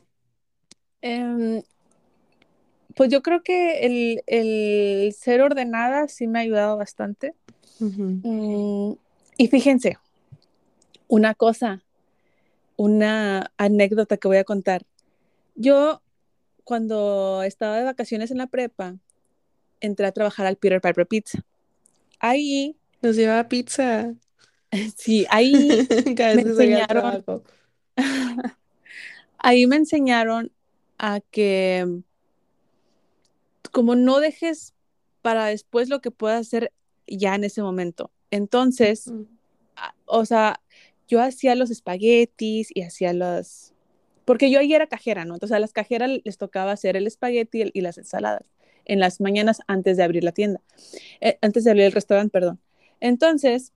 Pues 2.99 3.09
yo 3.09 3.21
creo 3.21 3.43
que 3.43 3.85
el, 3.85 4.23
el 4.27 5.13
ser 5.13 5.41
ordenada 5.41 6.09
sí 6.09 6.27
me 6.27 6.39
ha 6.39 6.41
ayudado 6.41 6.75
bastante. 6.75 7.33
Mm, 7.79 8.91
y 9.37 9.47
fíjense, 9.47 9.97
una 11.07 11.33
cosa, 11.33 11.81
una 12.75 13.53
anécdota 13.55 14.17
que 14.17 14.27
voy 14.27 14.35
a 14.35 14.43
contar. 14.43 14.85
Yo, 15.55 16.01
cuando 16.65 17.41
estaba 17.43 17.77
de 17.77 17.85
vacaciones 17.85 18.31
en 18.31 18.37
la 18.37 18.47
prepa, 18.47 18.97
entré 19.79 20.05
a 20.05 20.11
trabajar 20.11 20.45
al 20.45 20.57
Peter 20.57 20.81
Piper 20.81 21.07
Pizza. 21.07 21.45
Ahí, 22.19 22.75
Nos 23.01 23.15
lleva 23.15 23.47
pizza 23.47 24.13
sí, 24.97 25.25
ahí 25.29 25.53
me 26.17 26.41
enseñaron, 26.41 27.23
ahí 29.37 29.67
me 29.67 29.77
enseñaron 29.77 30.51
a 30.97 31.21
que 31.21 32.01
como 33.71 33.95
no 33.95 34.19
dejes 34.19 34.73
para 35.21 35.45
después 35.47 35.89
lo 35.89 36.01
que 36.01 36.11
puedas 36.11 36.47
hacer 36.47 36.71
ya 37.07 37.35
en 37.35 37.43
ese 37.43 37.61
momento. 37.61 38.11
Entonces, 38.31 39.11
a- 39.75 39.93
o 40.05 40.25
sea, 40.25 40.61
yo 41.07 41.21
hacía 41.21 41.55
los 41.55 41.71
espaguetis 41.71 42.69
y 42.73 42.81
hacía 42.83 43.13
los, 43.13 43.73
porque 44.25 44.51
yo 44.51 44.59
ahí 44.59 44.73
era 44.73 44.87
cajera, 44.87 45.25
¿no? 45.25 45.33
Entonces 45.33 45.55
a 45.55 45.59
las 45.59 45.73
cajeras 45.73 46.09
les 46.23 46.37
tocaba 46.37 46.71
hacer 46.71 46.95
el 46.95 47.07
espagueti 47.07 47.63
y- 47.63 47.71
y 47.73 47.81
las 47.81 47.97
ensaladas 47.97 48.51
en 48.85 48.99
las 48.99 49.19
mañanas 49.21 49.61
antes 49.67 49.97
de 49.97 50.03
abrir 50.03 50.23
la 50.23 50.31
tienda, 50.31 50.61
eh, 51.21 51.37
antes 51.41 51.63
de 51.63 51.71
abrir 51.71 51.85
el 51.85 51.91
restaurante, 51.91 52.31
perdón. 52.31 52.59
Entonces, 52.99 53.71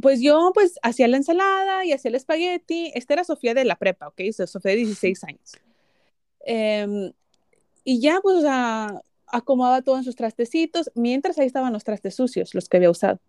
pues 0.00 0.20
yo 0.22 0.52
pues 0.54 0.78
hacía 0.82 1.08
la 1.08 1.16
ensalada 1.18 1.84
y 1.84 1.92
hacía 1.92 2.08
el 2.08 2.14
espagueti. 2.14 2.90
Esta 2.94 3.14
era 3.14 3.24
Sofía 3.24 3.52
de 3.54 3.64
la 3.64 3.76
prepa, 3.76 4.08
¿ok? 4.08 4.20
O 4.30 4.32
sea, 4.32 4.46
Sofía 4.46 4.70
de 4.72 4.78
16 4.78 5.22
años. 5.24 5.52
Em, 6.44 7.12
y 7.84 8.00
ya 8.00 8.20
pues 8.22 8.44
acomodaba 9.26 9.82
todo 9.82 9.96
en 9.96 10.04
sus 10.04 10.16
trastecitos, 10.16 10.90
mientras 10.94 11.38
ahí 11.38 11.46
estaban 11.46 11.72
los 11.72 11.84
trastes 11.84 12.14
sucios, 12.14 12.54
los 12.54 12.68
que 12.68 12.76
había 12.76 12.90
usado. 12.90 13.20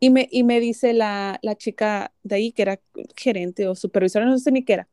Y 0.00 0.10
me, 0.10 0.28
y 0.30 0.44
me 0.44 0.60
dice 0.60 0.92
la, 0.92 1.40
chica 1.56 2.12
de 2.22 2.36
ahí, 2.36 2.52
que 2.52 2.62
era 2.62 2.80
gerente 3.16 3.66
o 3.66 3.74
supervisora, 3.74 4.26
no 4.26 4.38
sé 4.38 4.52
ni 4.52 4.64
qué 4.64 4.74
era, 4.74 4.88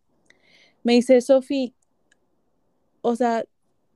me 0.84 0.94
dice, 0.94 1.20
Sofi, 1.22 1.74
o 3.02 3.16
sea, 3.16 3.46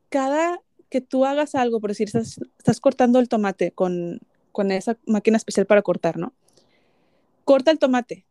cada 0.09 0.61
que 0.89 1.01
tú 1.01 1.25
hagas 1.25 1.55
algo, 1.55 1.79
por 1.79 1.91
decir, 1.91 2.07
estás, 2.07 2.39
estás 2.57 2.79
cortando 2.79 3.19
el 3.19 3.29
tomate 3.29 3.71
con, 3.71 4.21
con 4.51 4.71
esa 4.71 4.97
máquina 5.05 5.37
especial 5.37 5.65
para 5.65 5.81
cortar, 5.81 6.17
¿no? 6.17 6.33
Corta 7.45 7.71
el 7.71 7.79
tomate, 7.79 8.25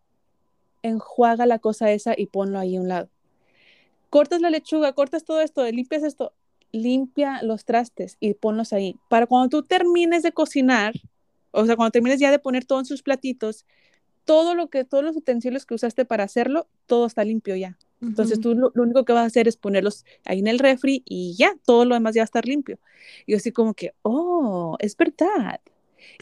enjuaga 0.83 1.47
la 1.47 1.59
cosa 1.59 1.91
esa 1.91 2.15
y 2.17 2.27
ponlo 2.27 2.59
ahí 2.59 2.77
a 2.77 2.81
un 2.81 2.89
lado. 2.89 3.09
Cortas 4.11 4.41
la 4.41 4.51
lechuga, 4.51 4.93
cortas 4.93 5.25
todo 5.25 5.41
esto, 5.41 5.65
limpias 5.71 6.03
esto, 6.03 6.33
limpia 6.72 7.42
los 7.42 7.64
trastes 7.64 8.16
y 8.20 8.35
ponlos 8.35 8.72
ahí. 8.72 8.96
Para 9.09 9.26
cuando 9.26 9.48
tú 9.48 9.62
termines 9.66 10.22
de 10.22 10.33
cocinar, 10.33 10.94
o 11.50 11.66
sea, 11.66 11.76
cuando 11.76 11.92
termines 11.92 12.20
ya 12.20 12.31
de 12.31 12.38
poner 12.38 12.64
todo 12.64 12.78
en 12.81 12.85
sus 12.85 13.02
platitos, 13.02 13.64
todo 14.24 14.54
lo 14.54 14.68
que, 14.68 14.85
todos 14.85 15.04
los 15.04 15.16
utensilios 15.16 15.64
que 15.66 15.74
usaste 15.74 16.04
para 16.04 16.24
hacerlo, 16.24 16.68
todo 16.87 17.07
está 17.07 17.24
limpio 17.24 17.57
ya. 17.57 17.78
Entonces 18.02 18.38
Ujú. 18.38 18.42
tú 18.42 18.54
lo, 18.54 18.72
lo 18.74 18.83
único 18.83 19.04
que 19.04 19.12
vas 19.12 19.22
a 19.22 19.26
hacer 19.26 19.48
es 19.48 19.57
ponerlos 19.57 20.04
ahí 20.24 20.40
en 20.40 20.48
el 20.48 20.59
refri 20.59 21.02
y 21.07 21.35
ya, 21.37 21.52
todo 21.64 21.85
lo 21.85 21.94
demás 21.94 22.14
ya 22.14 22.20
va 22.22 22.24
a 22.24 22.26
estar 22.26 22.46
limpio. 22.46 22.78
Y 23.26 23.33
yo 23.33 23.38
así 23.38 23.52
como 23.52 23.74
que, 23.74 23.94
oh, 24.02 24.76
es 24.81 24.96
verdad. 24.96 25.61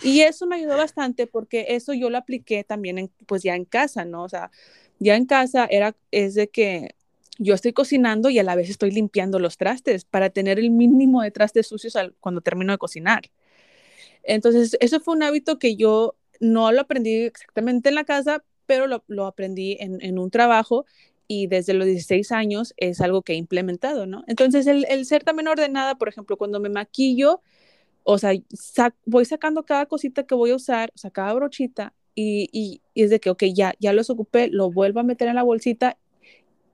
Y 0.02 0.20
eso 0.20 0.46
me 0.46 0.56
ayudó 0.56 0.76
bastante 0.76 1.26
porque 1.26 1.66
eso 1.70 1.92
yo 1.94 2.10
lo 2.10 2.18
apliqué 2.18 2.64
también 2.64 2.98
en, 2.98 3.10
pues 3.26 3.42
ya 3.42 3.54
en 3.54 3.64
casa, 3.64 4.04
¿no? 4.04 4.24
O 4.24 4.28
sea, 4.28 4.50
ya 4.98 5.16
en 5.16 5.26
casa 5.26 5.66
era, 5.66 5.96
es 6.10 6.34
de 6.34 6.48
que 6.48 6.94
yo 7.38 7.54
estoy 7.54 7.72
cocinando 7.72 8.30
y 8.30 8.38
a 8.38 8.42
la 8.42 8.54
vez 8.54 8.70
estoy 8.70 8.90
limpiando 8.90 9.38
los 9.38 9.56
trastes 9.56 10.04
para 10.04 10.30
tener 10.30 10.58
el 10.58 10.70
mínimo 10.70 11.22
de 11.22 11.30
trastes 11.30 11.66
sucios 11.66 11.96
al, 11.96 12.14
cuando 12.20 12.40
termino 12.40 12.72
de 12.72 12.78
cocinar. 12.78 13.30
Entonces, 14.22 14.76
eso 14.80 15.00
fue 15.00 15.14
un 15.14 15.22
hábito 15.22 15.58
que 15.58 15.76
yo 15.76 16.16
no 16.40 16.72
lo 16.72 16.82
aprendí 16.82 17.14
exactamente 17.24 17.88
en 17.88 17.94
la 17.94 18.04
casa, 18.04 18.44
pero 18.66 18.86
lo, 18.86 19.26
aprendí 19.26 19.76
en, 19.80 20.18
un 20.18 20.30
trabajo 20.30 20.84
y 21.28 21.46
desde 21.46 21.74
los 21.74 21.86
16 21.86 22.32
años 22.32 22.74
es 22.76 23.00
algo 23.00 23.22
que 23.22 23.34
he 23.34 23.36
implementado, 23.36 24.06
¿no? 24.06 24.24
Entonces, 24.26 24.66
el, 24.66 24.84
el 24.88 25.06
ser 25.06 25.24
también 25.24 25.48
ordenada, 25.48 25.96
por 25.96 26.08
ejemplo, 26.08 26.36
cuando 26.36 26.60
me 26.60 26.68
maquillo, 26.68 27.40
o 28.04 28.18
sea, 28.18 28.32
voy 29.04 29.24
sacando 29.24 29.64
cada 29.64 29.86
cosita 29.86 30.24
que 30.24 30.34
voy 30.34 30.50
a 30.50 30.56
usar, 30.56 30.92
o 30.94 30.98
sea, 30.98 31.10
cada 31.10 31.32
brochita, 31.34 31.94
y, 32.14 32.48
y, 32.52 32.80
y, 32.94 33.02
es 33.02 33.10
de 33.10 33.20
que, 33.20 33.30
ok, 33.30 33.44
ya, 33.54 33.74
ya 33.78 33.92
los 33.92 34.10
ocupé, 34.10 34.48
lo 34.48 34.70
vuelvo 34.70 35.00
a 35.00 35.02
meter 35.02 35.28
en 35.28 35.34
la 35.34 35.42
bolsita, 35.42 35.98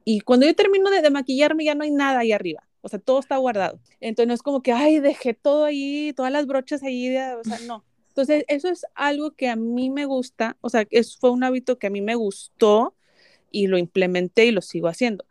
y 0.05 0.21
cuando 0.21 0.47
yo 0.47 0.55
termino 0.55 0.91
de, 0.91 1.03
de 1.03 1.11
maquillarme 1.11 1.65
ya 1.65 1.75
no 1.75 1.85
hay 1.85 1.91
nada 1.91 2.21
ahí 2.21 2.33
arriba. 2.33 2.63
O 2.83 2.89
sea, 2.89 2.99
todo 2.99 3.21
está 3.21 3.37
guardado. 3.37 3.79
Entonces 4.01 4.27
no 4.27 4.35
es 4.35 4.43
como 4.43 4.63
que, 4.63 4.73
ay, 4.73 4.99
dejé 4.99 5.35
todo 5.35 5.65
ahí, 5.65 6.13
todas 6.15 6.33
las 6.33 6.47
brochas 6.47 6.83
ahí, 6.83 7.09
de, 7.09 7.35
o 7.35 7.45
sea, 7.45 7.59
no. 7.61 7.85
Entonces, 8.09 8.45
eso 8.49 8.69
es 8.69 8.85
algo 8.95 9.31
que 9.31 9.49
a 9.49 9.57
mí 9.57 9.89
me 9.89 10.05
gusta, 10.05 10.59
o 10.61 10.69
sea, 10.69 10.87
eso 10.91 11.17
fue 11.19 11.31
un 11.31 11.45
hábito 11.45 11.79
que 11.79 11.87
a 11.87 11.91
mí 11.91 12.03
me 12.03 12.15
gustó 12.15 12.95
y 13.51 13.69
lo 13.69 13.79
implementé 13.79 14.45
y 14.47 14.51
lo 14.51 14.61
sigo 14.61 14.89
haciendo. 14.89 15.25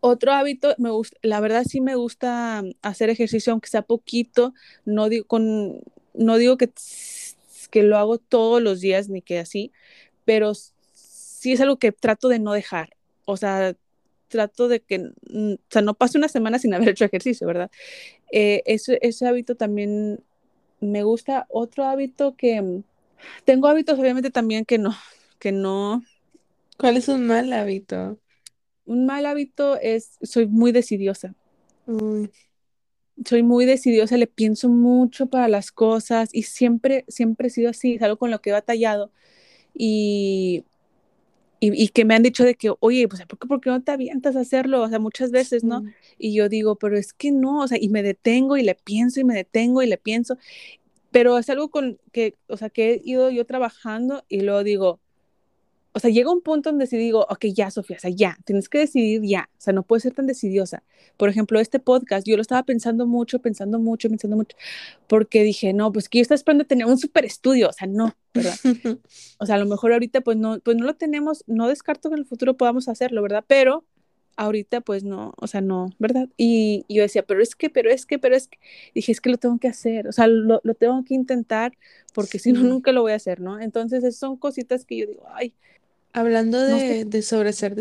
Otro 0.00 0.32
hábito, 0.32 0.74
me 0.78 0.90
gusta, 0.90 1.18
la 1.22 1.40
verdad 1.40 1.64
sí 1.68 1.82
me 1.82 1.94
gusta 1.94 2.62
hacer 2.80 3.10
ejercicio, 3.10 3.52
aunque 3.52 3.68
sea 3.68 3.82
poquito, 3.82 4.54
no 4.86 5.10
digo, 5.10 5.26
con, 5.26 5.82
no 6.14 6.38
digo 6.38 6.56
que, 6.56 6.70
que 7.70 7.82
lo 7.82 7.98
hago 7.98 8.16
todos 8.16 8.62
los 8.62 8.80
días 8.80 9.10
ni 9.10 9.20
que 9.20 9.38
así, 9.38 9.72
pero 10.24 10.54
sí 10.54 11.52
es 11.52 11.60
algo 11.60 11.78
que 11.78 11.92
trato 11.92 12.28
de 12.28 12.38
no 12.38 12.52
dejar. 12.52 12.96
O 13.26 13.36
sea, 13.36 13.76
trato 14.28 14.68
de 14.68 14.80
que, 14.80 14.98
o 14.98 15.56
sea, 15.68 15.82
no 15.82 15.94
pase 15.94 16.18
una 16.18 16.28
semana 16.28 16.58
sin 16.58 16.74
haber 16.74 16.90
hecho 16.90 17.04
ejercicio, 17.04 17.46
¿verdad? 17.46 17.70
Eh, 18.32 18.62
ese, 18.66 18.98
ese 19.02 19.26
hábito 19.26 19.56
también 19.56 20.20
me 20.80 21.02
gusta. 21.02 21.46
Otro 21.48 21.84
hábito 21.84 22.36
que 22.36 22.82
tengo 23.44 23.68
hábitos, 23.68 23.98
obviamente, 23.98 24.30
también 24.30 24.64
que 24.64 24.78
no, 24.78 24.94
que 25.38 25.52
no. 25.52 26.02
¿Cuál 26.78 26.96
es 26.96 27.08
un 27.08 27.26
mal 27.26 27.52
hábito? 27.52 28.18
Un 28.84 29.06
mal 29.06 29.26
hábito 29.26 29.78
es, 29.80 30.18
soy 30.22 30.46
muy 30.46 30.72
decidiosa. 30.72 31.34
Uy. 31.86 32.30
Soy 33.24 33.42
muy 33.42 33.64
decidiosa, 33.64 34.18
le 34.18 34.26
pienso 34.26 34.68
mucho 34.68 35.26
para 35.26 35.48
las 35.48 35.72
cosas 35.72 36.28
y 36.32 36.42
siempre, 36.42 37.06
siempre 37.08 37.48
he 37.48 37.50
sido 37.50 37.70
así, 37.70 37.94
es 37.94 38.02
algo 38.02 38.18
con 38.18 38.30
lo 38.30 38.42
que 38.42 38.50
he 38.50 38.52
batallado. 38.52 39.10
Y 39.72 40.64
y, 41.60 41.84
y, 41.84 41.88
que 41.88 42.04
me 42.04 42.14
han 42.14 42.22
dicho 42.22 42.44
de 42.44 42.54
que, 42.54 42.72
oye, 42.80 43.08
pues, 43.08 43.24
¿por 43.26 43.38
qué, 43.38 43.46
¿por 43.46 43.60
qué, 43.60 43.70
no 43.70 43.82
te 43.82 43.92
avientas 43.92 44.36
a 44.36 44.40
hacerlo? 44.40 44.82
O 44.82 44.88
sea, 44.88 44.98
muchas 44.98 45.30
veces, 45.30 45.64
¿no? 45.64 45.80
Sí. 45.80 45.88
Y 46.18 46.34
yo 46.34 46.48
digo, 46.48 46.76
pero 46.76 46.98
es 46.98 47.12
que 47.12 47.32
no, 47.32 47.60
o 47.60 47.68
sea, 47.68 47.78
y 47.80 47.88
me 47.88 48.02
detengo 48.02 48.56
y 48.56 48.62
le 48.62 48.74
pienso 48.74 49.20
y 49.20 49.24
me 49.24 49.34
detengo 49.34 49.82
y 49.82 49.86
le 49.86 49.96
pienso, 49.96 50.36
pero 51.10 51.38
es 51.38 51.48
algo 51.48 51.70
con 51.70 51.98
que, 52.12 52.34
o 52.48 52.56
sea, 52.56 52.70
que 52.70 52.94
he 52.94 53.00
ido 53.04 53.30
yo 53.30 53.46
trabajando 53.46 54.24
y 54.28 54.40
luego 54.42 54.64
digo, 54.64 55.00
o 55.96 55.98
sea, 55.98 56.10
llega 56.10 56.30
un 56.30 56.42
punto 56.42 56.68
donde 56.68 56.86
sí 56.86 56.98
digo, 56.98 57.26
ok, 57.30 57.46
ya, 57.46 57.70
Sofía, 57.70 57.96
o 57.96 58.00
sea, 58.00 58.10
ya, 58.10 58.36
tienes 58.44 58.68
que 58.68 58.76
decidir 58.76 59.22
ya, 59.22 59.48
o 59.54 59.60
sea, 59.62 59.72
no 59.72 59.82
puedes 59.82 60.02
ser 60.02 60.12
tan 60.12 60.26
decidiosa. 60.26 60.82
Por 61.16 61.30
ejemplo, 61.30 61.58
este 61.58 61.78
podcast, 61.78 62.26
yo 62.26 62.36
lo 62.36 62.42
estaba 62.42 62.64
pensando 62.64 63.06
mucho, 63.06 63.38
pensando 63.38 63.78
mucho, 63.78 64.10
pensando 64.10 64.36
mucho, 64.36 64.54
porque 65.06 65.42
dije, 65.42 65.72
no, 65.72 65.90
pues 65.92 66.10
que 66.10 66.18
yo 66.18 66.22
estaba 66.22 66.36
esperando 66.36 66.66
tener 66.66 66.86
un 66.86 66.98
super 66.98 67.24
estudio, 67.24 67.70
o 67.70 67.72
sea, 67.72 67.88
no, 67.88 68.14
¿verdad? 68.34 68.56
o 69.38 69.46
sea, 69.46 69.54
a 69.54 69.58
lo 69.58 69.64
mejor 69.64 69.94
ahorita 69.94 70.20
pues 70.20 70.36
no, 70.36 70.58
pues 70.60 70.76
no 70.76 70.84
lo 70.84 70.94
tenemos, 70.96 71.44
no 71.46 71.66
descarto 71.66 72.10
que 72.10 72.16
en 72.16 72.20
el 72.20 72.26
futuro 72.26 72.58
podamos 72.58 72.88
hacerlo, 72.88 73.22
¿verdad? 73.22 73.42
Pero 73.48 73.82
ahorita 74.36 74.82
pues 74.82 75.02
no, 75.02 75.32
o 75.38 75.46
sea, 75.46 75.62
no, 75.62 75.94
¿verdad? 75.98 76.28
Y, 76.36 76.84
y 76.88 76.96
yo 76.96 77.04
decía, 77.04 77.22
pero 77.22 77.42
es 77.42 77.56
que, 77.56 77.70
pero 77.70 77.90
es 77.90 78.04
que, 78.04 78.18
pero 78.18 78.36
es 78.36 78.48
que, 78.48 78.58
dije, 78.94 79.12
es 79.12 79.22
que 79.22 79.30
lo 79.30 79.38
tengo 79.38 79.58
que 79.58 79.68
hacer, 79.68 80.08
o 80.08 80.12
sea, 80.12 80.26
lo, 80.26 80.60
lo 80.62 80.74
tengo 80.74 81.02
que 81.06 81.14
intentar 81.14 81.72
porque 82.12 82.38
si 82.38 82.52
no, 82.52 82.60
nunca 82.62 82.92
lo 82.92 83.00
voy 83.00 83.12
a 83.12 83.16
hacer, 83.16 83.40
¿no? 83.40 83.58
Entonces, 83.60 84.18
son 84.18 84.36
cositas 84.36 84.84
que 84.84 84.98
yo 84.98 85.06
digo, 85.06 85.22
ay, 85.34 85.54
Hablando 86.16 86.60
de, 86.62 86.66
no 86.66 86.80
sé. 86.80 86.96
de 87.06 87.22
sobre 87.22 87.52
ser 87.52 87.74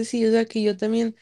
que 0.48 0.62
yo 0.64 0.76
también 0.78 1.16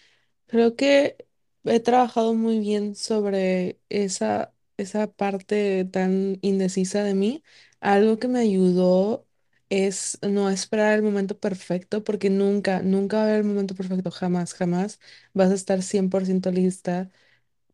creo 0.47 0.75
que 0.77 1.17
he 1.65 1.81
trabajado 1.81 2.35
muy 2.35 2.59
bien 2.59 2.95
sobre 2.95 3.81
esa, 3.89 4.53
esa 4.77 5.07
parte 5.11 5.85
tan 5.87 6.39
indecisa 6.43 7.03
de 7.03 7.15
mí. 7.15 7.43
Algo 7.81 8.19
que 8.19 8.29
me 8.29 8.39
ayudó 8.41 9.27
es 9.69 10.19
no 10.23 10.49
esperar 10.51 10.93
el 10.95 11.03
momento 11.03 11.39
perfecto, 11.39 12.05
porque 12.05 12.29
nunca, 12.31 12.83
nunca 12.83 13.17
va 13.17 13.23
a 13.23 13.25
haber 13.27 13.39
el 13.39 13.45
momento 13.45 13.75
perfecto, 13.75 14.11
jamás, 14.11 14.53
jamás 14.53 14.99
vas 15.33 15.51
a 15.51 15.55
estar 15.55 15.81
100% 15.83 16.51
lista. 16.51 17.11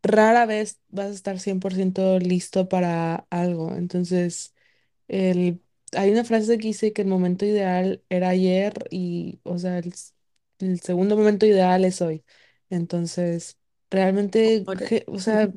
Rara 0.04 0.45
vez 0.45 0.80
vas 0.89 1.08
a 1.08 1.12
estar 1.13 1.39
100% 1.39 2.19
listo 2.19 2.69
para 2.69 3.28
algo. 3.30 3.75
Entonces, 3.75 4.54
el 5.08 5.62
hay 5.97 6.12
una 6.12 6.23
frase 6.23 6.58
que 6.58 6.67
dice 6.67 6.93
que 6.93 7.02
el 7.04 7.08
momento 7.08 7.45
ideal 7.45 8.04
era 8.10 8.30
ayer 8.30 8.73
y, 8.91 9.39
o 9.43 9.58
sea, 9.60 9.78
el, 9.80 9.93
el 10.60 10.80
segundo 10.82 11.17
momento 11.17 11.45
ideal 11.45 11.86
es 11.86 12.02
hoy. 12.02 12.23
Entonces, 12.69 13.58
realmente, 13.89 14.69
o 15.08 15.19
sea, 15.19 15.52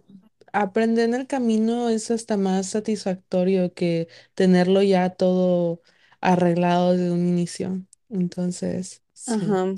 aprender 0.53 1.07
en 1.09 1.15
el 1.15 1.27
camino 1.27 1.89
es 1.91 2.11
hasta 2.11 2.37
más 2.37 2.69
satisfactorio 2.69 3.75
que 3.75 4.09
tenerlo 4.35 4.83
ya 4.83 5.11
todo 5.11 5.83
arreglado 6.21 6.93
desde 6.93 7.11
un 7.13 7.27
inicio. 7.29 7.85
Entonces, 8.11 9.03
sí. 9.13 9.59
Ajá. 9.59 9.75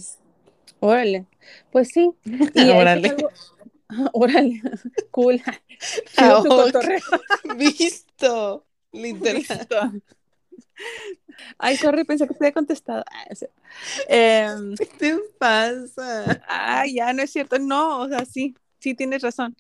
Órale. 0.81 1.27
Pues 1.73 1.91
sí. 1.91 2.13
Y 2.55 2.71
eso 2.71 2.83
es 2.85 2.91
Órale. 2.91 3.11
algo. 3.11 3.31
Órale. 4.15 4.63
Cool. 5.13 5.43
Chido 6.13 6.41
tu 6.41 6.53
Ahora, 6.53 6.55
cotorreo. 6.55 7.01
visto, 7.45 8.67
literal. 8.93 9.69
Ay, 11.59 11.77
sorry, 11.77 12.05
pensé 12.05 12.27
que 12.27 12.35
te 12.35 12.45
había 12.45 12.53
contestado. 12.53 13.05
Ah, 13.11 13.25
em, 14.09 14.75
¿Qué 14.79 14.87
te 14.87 15.19
pasa? 15.39 16.43
ay, 16.49 16.95
ya 16.95 17.13
no 17.13 17.23
es 17.23 17.31
cierto. 17.31 17.59
No, 17.59 18.01
o 18.01 18.09
sea, 18.09 18.25
sí, 18.25 18.55
sí 18.79 18.95
tienes 18.95 19.23
razón. 19.23 19.57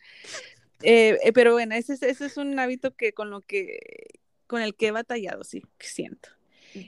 Eh, 0.82 1.18
eh, 1.22 1.32
pero 1.32 1.52
bueno, 1.52 1.74
ese, 1.74 1.94
ese 1.94 2.26
es 2.26 2.36
un 2.36 2.58
hábito 2.58 2.94
que 2.94 3.12
con 3.12 3.30
lo 3.30 3.40
que 3.40 3.78
con 4.46 4.60
el 4.60 4.74
que 4.74 4.88
he 4.88 4.90
batallado, 4.90 5.42
sí, 5.44 5.62
que 5.78 5.86
siento. 5.86 6.28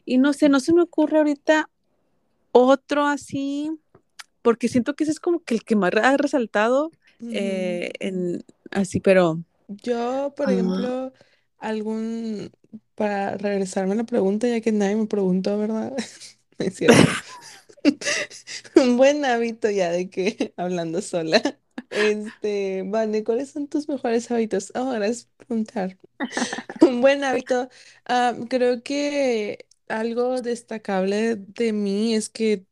Y 0.05 0.19
no 0.19 0.33
sé, 0.33 0.49
no 0.49 0.61
se 0.61 0.75
me 0.75 0.83
ocurre 0.83 1.19
ahorita 1.19 1.71
otro 2.53 3.07
así, 3.07 3.71
porque 4.43 4.69
siento 4.69 4.95
que 4.95 5.05
ese 5.05 5.13
es 5.13 5.21
como 5.21 5.41
que 5.43 5.55
el 5.55 5.65
que 5.65 5.77
más 5.77 5.93
ha 5.95 6.17
resaltado 6.17 6.91
eh, 7.33 7.91
en, 8.01 8.45
así, 8.71 9.01
pero 9.01 9.41
Yo, 9.69 10.33
por 10.37 10.49
Ah. 10.49 10.53
ejemplo, 10.53 11.13
algún, 11.59 12.51
para 12.97 13.39
regresarme 13.39 13.95
a 13.95 13.97
la 13.97 14.05
pregunta, 14.05 14.49
ya 14.49 14.63
que 14.63 14.73
nadie 14.73 14.97
me 14.97 15.07
preguntó, 15.09 15.59
¿verdad? 15.59 15.95
Es 16.59 16.77
cierto. 16.77 17.19
Un 18.77 18.97
buen 18.97 19.25
hábito 19.25 19.71
ya 19.71 19.91
de 19.91 20.11
que 20.11 20.55
hablando 20.57 21.03
sola. 21.03 21.43
Este, 21.91 22.83
Vane, 22.87 23.25
¿cuáles 23.25 23.51
son 23.51 23.69
tus 23.69 23.89
mejores 23.89 24.31
hábitos? 24.31 24.73
Oh, 24.75 24.91
gracias 24.93 25.27
por 25.37 25.47
preguntar. 25.47 25.99
Un 26.81 27.01
buen 27.01 27.25
hábito. 27.25 27.69
ah, 28.07 28.35
creo 28.51 28.83
que 28.83 29.67
algo 29.89 30.43
destacable 30.43 31.37
de 31.37 31.73
mí 31.73 32.15
es 32.15 32.29
que 32.29 32.67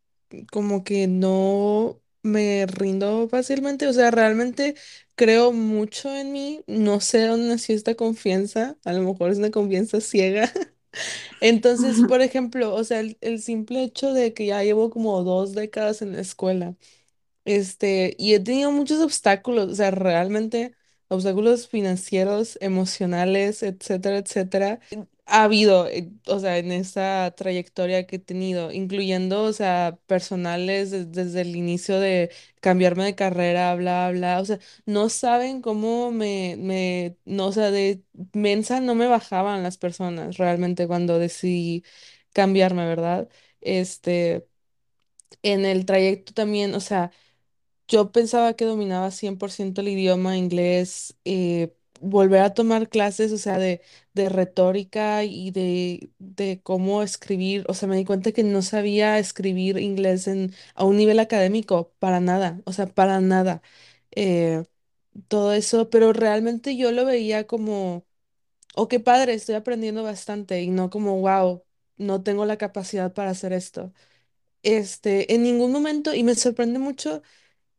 como 0.52 0.84
que 0.84 1.06
no 1.06 2.02
me 2.24 2.66
rindo 2.66 3.28
fácilmente. 3.30 3.88
O 3.88 3.94
sea, 3.94 4.10
realmente 4.12 4.76
creo 5.16 5.52
mucho 5.52 6.14
en 6.16 6.32
mí. 6.32 6.64
No 6.68 7.00
sé 7.00 7.18
de 7.20 7.28
dónde 7.28 7.48
nació 7.50 7.76
esta 7.76 7.96
confianza. 7.96 8.78
A 8.84 8.94
lo 8.94 9.02
mejor 9.02 9.30
es 9.32 9.38
una 9.38 9.52
confianza 9.52 10.00
ciega. 10.02 10.52
Entonces, 11.40 12.02
por 12.08 12.22
ejemplo, 12.22 12.74
o 12.74 12.84
sea, 12.84 13.00
el, 13.00 13.18
el 13.20 13.40
simple 13.42 13.82
hecho 13.84 14.12
de 14.12 14.34
que 14.34 14.46
ya 14.46 14.62
llevo 14.64 14.90
como 14.90 15.22
dos 15.24 15.54
décadas 15.54 16.02
en 16.02 16.12
la 16.14 16.20
escuela. 16.22 16.76
Este, 17.44 18.14
y 18.18 18.34
he 18.34 18.40
tenido 18.40 18.72
muchos 18.72 19.00
obstáculos, 19.00 19.70
o 19.72 19.74
sea, 19.74 19.90
realmente 19.90 20.74
obstáculos 21.08 21.68
financieros, 21.68 22.58
emocionales, 22.60 23.62
etcétera, 23.62 24.18
etcétera. 24.18 24.80
Ha 25.26 25.44
habido, 25.44 25.86
eh, 25.88 26.12
o 26.26 26.38
sea, 26.38 26.58
en 26.58 26.70
esa 26.70 27.32
trayectoria 27.36 28.06
que 28.06 28.16
he 28.16 28.18
tenido, 28.18 28.70
incluyendo, 28.72 29.42
o 29.44 29.52
sea, 29.54 29.98
personales 30.06 30.90
des- 30.90 31.12
desde 31.12 31.40
el 31.40 31.56
inicio 31.56 31.98
de 31.98 32.30
cambiarme 32.60 33.04
de 33.04 33.14
carrera, 33.14 33.74
bla, 33.74 34.10
bla, 34.12 34.40
o 34.40 34.44
sea, 34.44 34.58
no 34.84 35.08
saben 35.08 35.62
cómo 35.62 36.12
me, 36.12 36.56
me, 36.58 37.16
no, 37.24 37.46
o 37.46 37.52
sea, 37.52 37.70
de 37.70 38.02
mensa 38.34 38.80
no 38.80 38.94
me 38.94 39.06
bajaban 39.06 39.62
las 39.62 39.78
personas 39.78 40.36
realmente 40.36 40.86
cuando 40.86 41.18
decidí 41.18 41.84
cambiarme, 42.34 42.86
¿verdad? 42.86 43.28
Este, 43.62 44.46
en 45.42 45.64
el 45.64 45.84
trayecto 45.86 46.32
también, 46.34 46.74
o 46.74 46.80
sea, 46.80 47.10
yo 47.88 48.12
pensaba 48.12 48.54
que 48.54 48.64
dominaba 48.66 49.10
100% 49.10 49.80
el 49.82 49.88
idioma 49.90 50.36
inglés, 50.38 51.16
eh, 51.24 51.74
volver 52.04 52.40
a 52.42 52.54
tomar 52.54 52.88
clases, 52.88 53.32
o 53.32 53.38
sea, 53.38 53.58
de, 53.58 53.82
de 54.14 54.28
retórica 54.28 55.24
y 55.24 55.50
de, 55.50 56.10
de 56.18 56.60
cómo 56.62 57.02
escribir, 57.02 57.64
o 57.68 57.74
sea, 57.74 57.88
me 57.88 57.96
di 57.96 58.04
cuenta 58.04 58.32
que 58.32 58.44
no 58.44 58.62
sabía 58.62 59.18
escribir 59.18 59.78
inglés 59.78 60.28
en, 60.28 60.52
a 60.74 60.84
un 60.84 60.96
nivel 60.96 61.18
académico, 61.20 61.92
para 61.98 62.20
nada, 62.20 62.60
o 62.66 62.72
sea, 62.72 62.86
para 62.86 63.20
nada. 63.20 63.62
Eh, 64.12 64.64
todo 65.28 65.52
eso, 65.54 65.90
pero 65.90 66.12
realmente 66.12 66.76
yo 66.76 66.92
lo 66.92 67.04
veía 67.06 67.46
como, 67.46 68.06
oh, 68.76 68.88
qué 68.88 69.00
padre, 69.00 69.34
estoy 69.34 69.54
aprendiendo 69.56 70.02
bastante 70.02 70.62
y 70.62 70.70
no 70.70 70.90
como, 70.90 71.20
wow, 71.20 71.64
no 71.96 72.22
tengo 72.22 72.44
la 72.46 72.58
capacidad 72.58 73.12
para 73.14 73.30
hacer 73.30 73.52
esto. 73.52 73.92
Este, 74.62 75.34
en 75.34 75.42
ningún 75.42 75.72
momento, 75.72 76.14
y 76.14 76.24
me 76.24 76.34
sorprende 76.34 76.78
mucho 76.78 77.22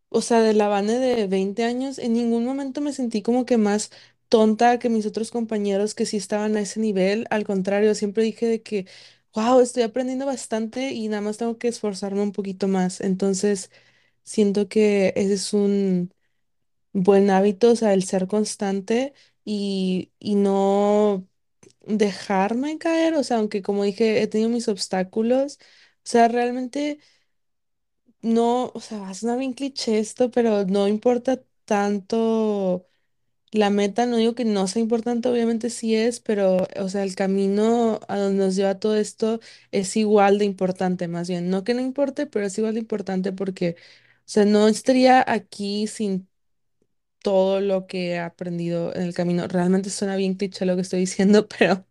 o 0.09 0.21
sea, 0.21 0.41
de 0.41 0.53
la 0.53 0.67
Vane 0.69 0.99
de 0.99 1.28
20 1.28 1.63
años, 1.65 1.99
en 1.99 2.13
ningún 2.13 2.45
momento 2.45 2.82
me 2.82 2.93
sentí 2.93 3.21
como 3.21 3.45
que 3.45 3.57
más 3.57 3.91
tonta 4.30 4.80
que 4.80 4.89
mis 4.89 5.05
otros 5.05 5.32
compañeros 5.32 5.95
que 5.95 6.05
sí 6.05 6.17
estaban 6.17 6.55
a 6.57 6.61
ese 6.61 6.80
nivel. 6.80 7.28
Al 7.30 7.43
contrario, 7.45 7.95
siempre 7.95 8.23
dije 8.23 8.45
de 8.47 8.61
que, 8.63 8.88
wow, 9.34 9.59
estoy 9.61 9.84
aprendiendo 9.84 10.26
bastante 10.26 10.91
y 10.91 11.07
nada 11.09 11.21
más 11.21 11.38
tengo 11.38 11.57
que 11.57 11.67
esforzarme 11.69 12.21
un 12.21 12.32
poquito 12.32 12.67
más. 12.67 13.01
Entonces, 13.01 13.71
siento 14.23 14.69
que 14.69 15.13
ese 15.15 15.34
es 15.36 15.53
un 15.53 16.13
buen 16.93 17.30
hábito, 17.30 17.71
o 17.71 17.76
sea, 17.76 17.93
el 17.93 18.03
ser 18.03 18.28
constante 18.28 19.13
y, 19.43 20.11
y 20.19 20.36
no 20.36 21.28
dejarme 21.88 22.78
caer. 22.80 23.15
O 23.15 23.23
sea, 23.23 23.38
aunque 23.39 23.61
como 23.61 23.84
dije, 23.84 24.21
he 24.23 24.28
tenido 24.28 24.49
mis 24.49 24.67
obstáculos. 24.69 25.59
O 26.05 26.09
sea, 26.09 26.28
realmente 26.30 26.99
no, 28.21 28.71
o 28.73 28.80
sea, 28.82 28.99
va 28.99 29.09
a 29.09 29.13
sonar 29.13 29.38
bien 29.39 29.53
cliché 29.53 29.99
esto, 29.99 30.32
pero 30.32 30.65
no 30.65 30.88
importa 30.88 31.41
tanto 31.65 32.88
la 33.56 33.70
meta, 33.70 34.06
no 34.06 34.18
digo 34.18 34.36
que 34.36 34.45
no 34.45 34.68
sea 34.68 34.82
importante, 34.82 35.30
obviamente 35.30 35.70
sí 35.70 35.95
es, 35.95 36.20
pero, 36.20 36.68
o 36.80 36.89
sea, 36.89 37.03
el 37.03 37.16
camino 37.16 37.99
a 38.08 38.18
donde 38.18 38.45
nos 38.45 38.56
lleva 38.56 38.80
todo 38.80 38.95
esto 38.95 39.39
es 39.72 39.95
igual 39.97 40.39
de 40.39 40.45
importante, 40.45 41.08
más 41.08 41.30
bien, 41.30 41.49
no 41.49 41.64
que 41.64 41.74
no 41.74 41.82
importe, 41.82 42.28
pero 42.28 42.45
es 42.45 42.58
igual 42.58 42.76
de 42.76 42.82
importante 42.82 43.34
porque, 43.34 43.76
o 43.80 44.24
sea, 44.26 44.45
no 44.45 44.68
estaría 44.68 45.24
aquí 45.28 45.88
sin 45.88 46.28
todo 47.22 47.62
lo 47.62 47.88
que 47.88 48.12
he 48.12 48.20
aprendido 48.20 48.93
en 48.95 49.01
el 49.03 49.14
camino. 49.14 49.47
Realmente 49.47 49.89
suena 49.89 50.16
bien 50.16 50.36
cliché 50.36 50.66
lo 50.66 50.76
que 50.76 50.82
estoy 50.82 50.99
diciendo, 51.01 51.47
pero 51.60 51.86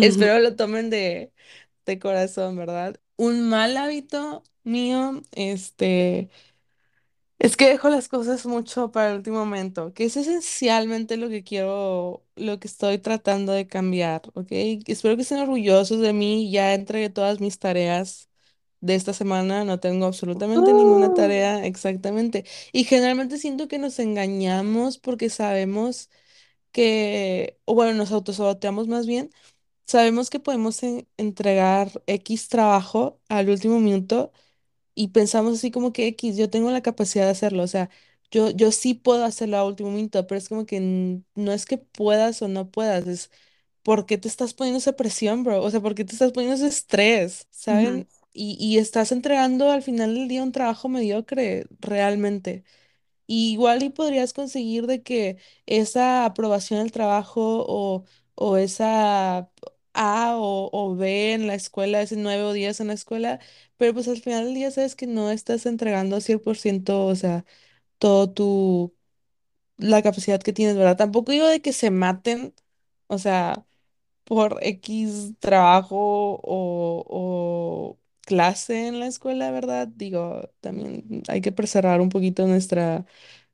espero 0.00 0.38
lo 0.40 0.56
tomen 0.56 0.90
de, 0.90 1.32
de 1.86 1.98
corazón, 1.98 2.56
¿verdad? 2.56 3.00
Un 3.16 3.48
mal 3.48 3.76
hábito 3.76 4.42
mío, 4.64 5.22
este 5.32 6.30
es 7.40 7.56
que 7.58 7.68
dejo 7.68 7.90
las 7.90 8.08
cosas 8.08 8.46
mucho 8.46 8.92
para 8.92 9.10
el 9.12 9.18
último 9.18 9.38
momento, 9.40 9.94
que 9.94 10.06
es 10.06 10.16
esencialmente 10.18 11.18
lo 11.18 11.30
que 11.30 11.44
quiero, 11.44 12.24
lo 12.36 12.60
que 12.60 12.68
estoy 12.68 12.98
tratando 13.00 13.52
de 13.52 13.68
cambiar, 13.68 14.22
¿ok? 14.34 14.48
Espero 14.86 15.16
que 15.16 15.22
estén 15.22 15.40
orgullosos 15.40 16.00
de 16.00 16.14
mí. 16.14 16.50
Ya 16.52 16.74
entregué 16.74 17.10
todas 17.10 17.40
mis 17.40 17.58
tareas 17.58 18.30
de 18.82 18.94
esta 18.96 19.14
semana, 19.14 19.64
no 19.64 19.80
tengo 19.80 20.06
absolutamente 20.06 20.74
ninguna 20.74 21.12
Uh, 21.12 21.14
tarea 21.14 21.66
exactamente. 21.66 22.44
Y 22.72 22.84
generalmente 22.84 23.38
siento 23.38 23.68
que 23.68 23.78
nos 23.78 23.98
engañamos 24.00 24.98
porque 24.98 25.30
sabemos 25.30 26.10
que, 26.72 27.58
o 27.64 27.74
bueno, 27.74 27.94
nos 27.94 28.12
autosaboteamos 28.12 28.88
más 28.88 29.06
bien. 29.06 29.30
Sabemos 29.86 30.30
que 30.30 30.40
podemos 30.40 30.82
en- 30.82 31.08
entregar 31.18 31.90
X 32.06 32.48
trabajo 32.48 33.20
al 33.28 33.50
último 33.50 33.80
minuto 33.80 34.32
y 34.94 35.08
pensamos 35.08 35.54
así 35.54 35.70
como 35.70 35.92
que 35.92 36.06
X, 36.08 36.36
yo 36.36 36.50
tengo 36.50 36.70
la 36.70 36.82
capacidad 36.82 37.24
de 37.26 37.30
hacerlo, 37.32 37.62
o 37.62 37.66
sea, 37.66 37.90
yo, 38.30 38.50
yo 38.50 38.72
sí 38.72 38.94
puedo 38.94 39.24
hacerlo 39.24 39.56
a 39.58 39.64
último 39.66 39.90
minuto, 39.90 40.26
pero 40.26 40.38
es 40.38 40.48
como 40.48 40.66
que 40.66 40.76
n- 40.78 41.24
no 41.34 41.52
es 41.52 41.66
que 41.66 41.78
puedas 41.78 42.42
o 42.42 42.48
no 42.48 42.70
puedas, 42.70 43.06
es 43.06 43.30
¿por 43.82 44.06
qué 44.06 44.18
te 44.18 44.28
estás 44.28 44.54
poniendo 44.54 44.78
esa 44.78 44.94
presión, 44.96 45.44
bro? 45.44 45.62
O 45.62 45.70
sea, 45.70 45.80
¿por 45.80 45.94
qué 45.94 46.04
te 46.04 46.12
estás 46.12 46.32
poniendo 46.32 46.56
ese 46.56 46.68
estrés, 46.68 47.46
ujú, 47.68 48.02
¿saben? 48.02 48.08
Y, 48.32 48.56
y 48.60 48.78
estás 48.78 49.12
entregando 49.12 49.70
al 49.72 49.82
final 49.82 50.14
del 50.14 50.28
día 50.28 50.42
un 50.42 50.52
trabajo 50.52 50.88
mediocre, 50.88 51.66
realmente. 51.80 52.64
Y 53.26 53.52
igual 53.52 53.82
y 53.82 53.90
podrías 53.90 54.32
conseguir 54.32 54.86
de 54.86 55.02
que 55.02 55.38
esa 55.66 56.24
aprobación 56.24 56.80
del 56.80 56.92
trabajo 56.92 57.64
o, 57.68 58.04
o 58.34 58.56
esa 58.56 59.50
A 59.94 60.36
o, 60.36 60.70
o 60.72 60.96
B 60.96 61.32
en 61.34 61.46
la 61.46 61.54
escuela, 61.54 62.02
ese 62.02 62.16
9 62.16 62.42
o 62.44 62.52
10 62.52 62.80
en 62.80 62.88
la 62.88 62.94
escuela, 62.94 63.40
pero 63.76 63.94
pues 63.94 64.08
al 64.08 64.20
final 64.20 64.44
del 64.46 64.54
día 64.54 64.70
sabes 64.70 64.96
que 64.96 65.06
no 65.06 65.30
estás 65.30 65.66
entregando 65.66 66.20
100%, 66.20 67.06
o 67.06 67.14
sea, 67.16 67.44
todo 67.98 68.30
tu, 68.32 68.94
la 69.78 70.02
capacidad 70.02 70.40
que 70.42 70.52
tienes, 70.52 70.76
¿verdad? 70.76 70.96
Tampoco 70.96 71.32
digo 71.32 71.46
de 71.48 71.60
que 71.62 71.72
se 71.72 71.90
maten, 71.90 72.54
o 73.06 73.18
sea 73.18 73.66
por 74.24 74.58
X 74.62 75.34
trabajo 75.40 75.96
o, 76.42 77.04
o 77.08 77.98
clase 78.22 78.86
en 78.88 79.00
la 79.00 79.06
escuela, 79.08 79.50
¿verdad? 79.50 79.88
Digo, 79.88 80.50
también 80.60 81.22
hay 81.28 81.40
que 81.42 81.52
preservar 81.52 82.00
un 82.00 82.08
poquito 82.10 82.46
nuestra 82.46 83.06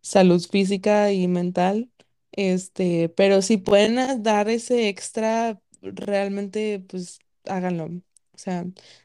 salud 0.02 0.40
física 0.42 1.12
y 1.12 1.28
mental. 1.28 1.90
Este, 2.32 3.08
pero 3.10 3.42
si 3.42 3.56
pueden 3.58 3.98
a- 3.98 4.16
dar 4.16 4.48
ese 4.50 4.88
extra, 4.88 5.60
realmente, 5.82 6.80
pues 6.88 7.18
háganlo. 7.44 7.86
O 7.86 8.38
sea, 8.38 8.64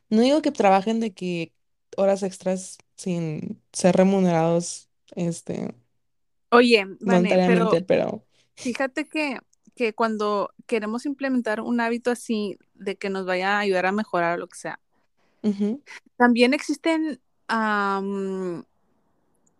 no 0.10 0.22
digo 0.22 0.42
que 0.42 0.52
trabajen 0.52 1.00
de 1.00 1.14
que 1.14 1.54
horas 1.98 2.24
extras 2.24 2.78
sin 2.96 3.62
ser 3.74 3.96
remunerados, 3.96 4.90
este, 5.16 5.74
Oye, 6.52 6.86
Vane, 7.00 7.00
monetariamente, 7.04 7.82
pero 7.82 7.88
pero 7.88 8.26
fíjate 8.56 9.08
que, 9.08 9.40
que 9.76 9.94
cuando 9.94 10.54
queremos 10.68 11.06
implementar 11.06 11.62
un 11.62 11.80
hábito 11.80 12.12
así 12.12 12.58
de 12.74 12.98
que 12.98 13.10
nos 13.10 13.26
vaya 13.26 13.58
a 13.58 13.60
ayudar 13.60 13.86
a 13.86 13.92
mejorar 13.92 14.36
o 14.36 14.38
lo 14.38 14.48
que 14.48 14.58
sea, 14.58 14.80
ujú, 15.44 15.82
también 16.18 16.54
existen 16.54 17.22
am, 17.48 18.64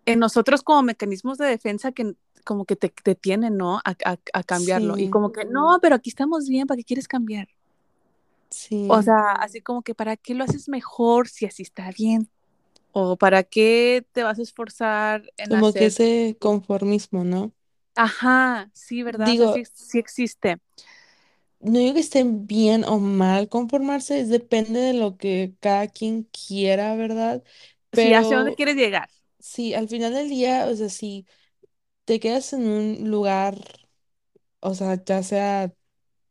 en 0.06 0.20
nosotros 0.20 0.64
como 0.64 0.84
mecanismos 0.84 1.38
de 1.38 1.48
defensa 1.48 1.92
que 1.92 2.16
como 2.42 2.66
que 2.66 2.76
te, 2.76 2.90
te 2.90 3.16
tienen, 3.16 3.58
¿no? 3.58 3.78
A, 3.80 3.96
a- 4.06 4.20
a 4.34 4.44
cambiarlo. 4.44 4.96
Y 4.98 5.08
Sí, 5.08 5.10
como 5.10 5.32
que, 5.32 5.46
no, 5.46 5.80
pero 5.82 5.96
aquí 5.96 6.10
estamos 6.10 6.48
bien, 6.50 6.68
¿para 6.68 6.78
qué 6.80 6.84
quieres 6.86 7.08
cambiar? 7.08 7.48
O 8.88 9.02
sí. 9.02 9.02
sea, 9.02 9.32
así 9.34 9.62
como 9.62 9.84
que, 9.84 9.96
¿para 9.96 10.18
qué 10.18 10.34
lo 10.36 10.44
haces 10.44 10.68
mejor 10.70 11.28
si 11.30 11.46
así 11.46 11.64
está 11.64 11.92
bien? 11.92 12.30
¿O 12.92 13.18
para 13.18 13.44
qué 13.44 14.06
te 14.14 14.24
vas 14.24 14.40
a 14.40 14.44
esforzar 14.44 15.24
en 15.38 15.50
Como 15.50 15.76
que 15.76 15.86
ese 15.88 16.36
conformismo, 16.40 17.24
¿no? 17.24 17.54
Ajá, 17.96 18.70
sí, 18.74 19.04
¿verdad? 19.04 19.32
O 19.34 19.36
sea, 19.36 19.48
sí, 19.48 19.64
Digo, 19.64 19.72
sí 19.74 20.00
existe. 20.00 20.58
no 21.60 21.80
digo 21.80 21.94
que 21.94 22.00
estén 22.02 22.48
bien 22.48 22.84
o 22.86 23.00
mal 23.00 23.50
conformarse, 23.50 24.20
es 24.20 24.30
depende 24.30 24.80
de 24.80 24.94
lo 24.94 25.18
que 25.18 25.56
cada 25.60 25.88
quien 25.88 26.24
quiera, 26.24 26.96
¿verdad? 26.96 27.44
Sí, 27.94 28.14
¿hacia 28.14 28.38
dónde 28.38 28.54
Pero 28.54 28.56
quieres 28.56 28.76
llegar? 28.76 29.10
sí, 29.40 29.74
al 29.74 29.90
final 29.90 30.14
del 30.14 30.30
día, 30.30 30.68
o 30.70 30.76
sea, 30.76 30.90
si 30.90 31.26
te 32.12 32.20
quedas 32.20 32.54
en 32.54 32.68
un 32.68 33.10
lugar, 33.10 33.56
o 34.60 34.74
sea, 34.76 35.04
ya 35.04 35.24
sea 35.24 35.74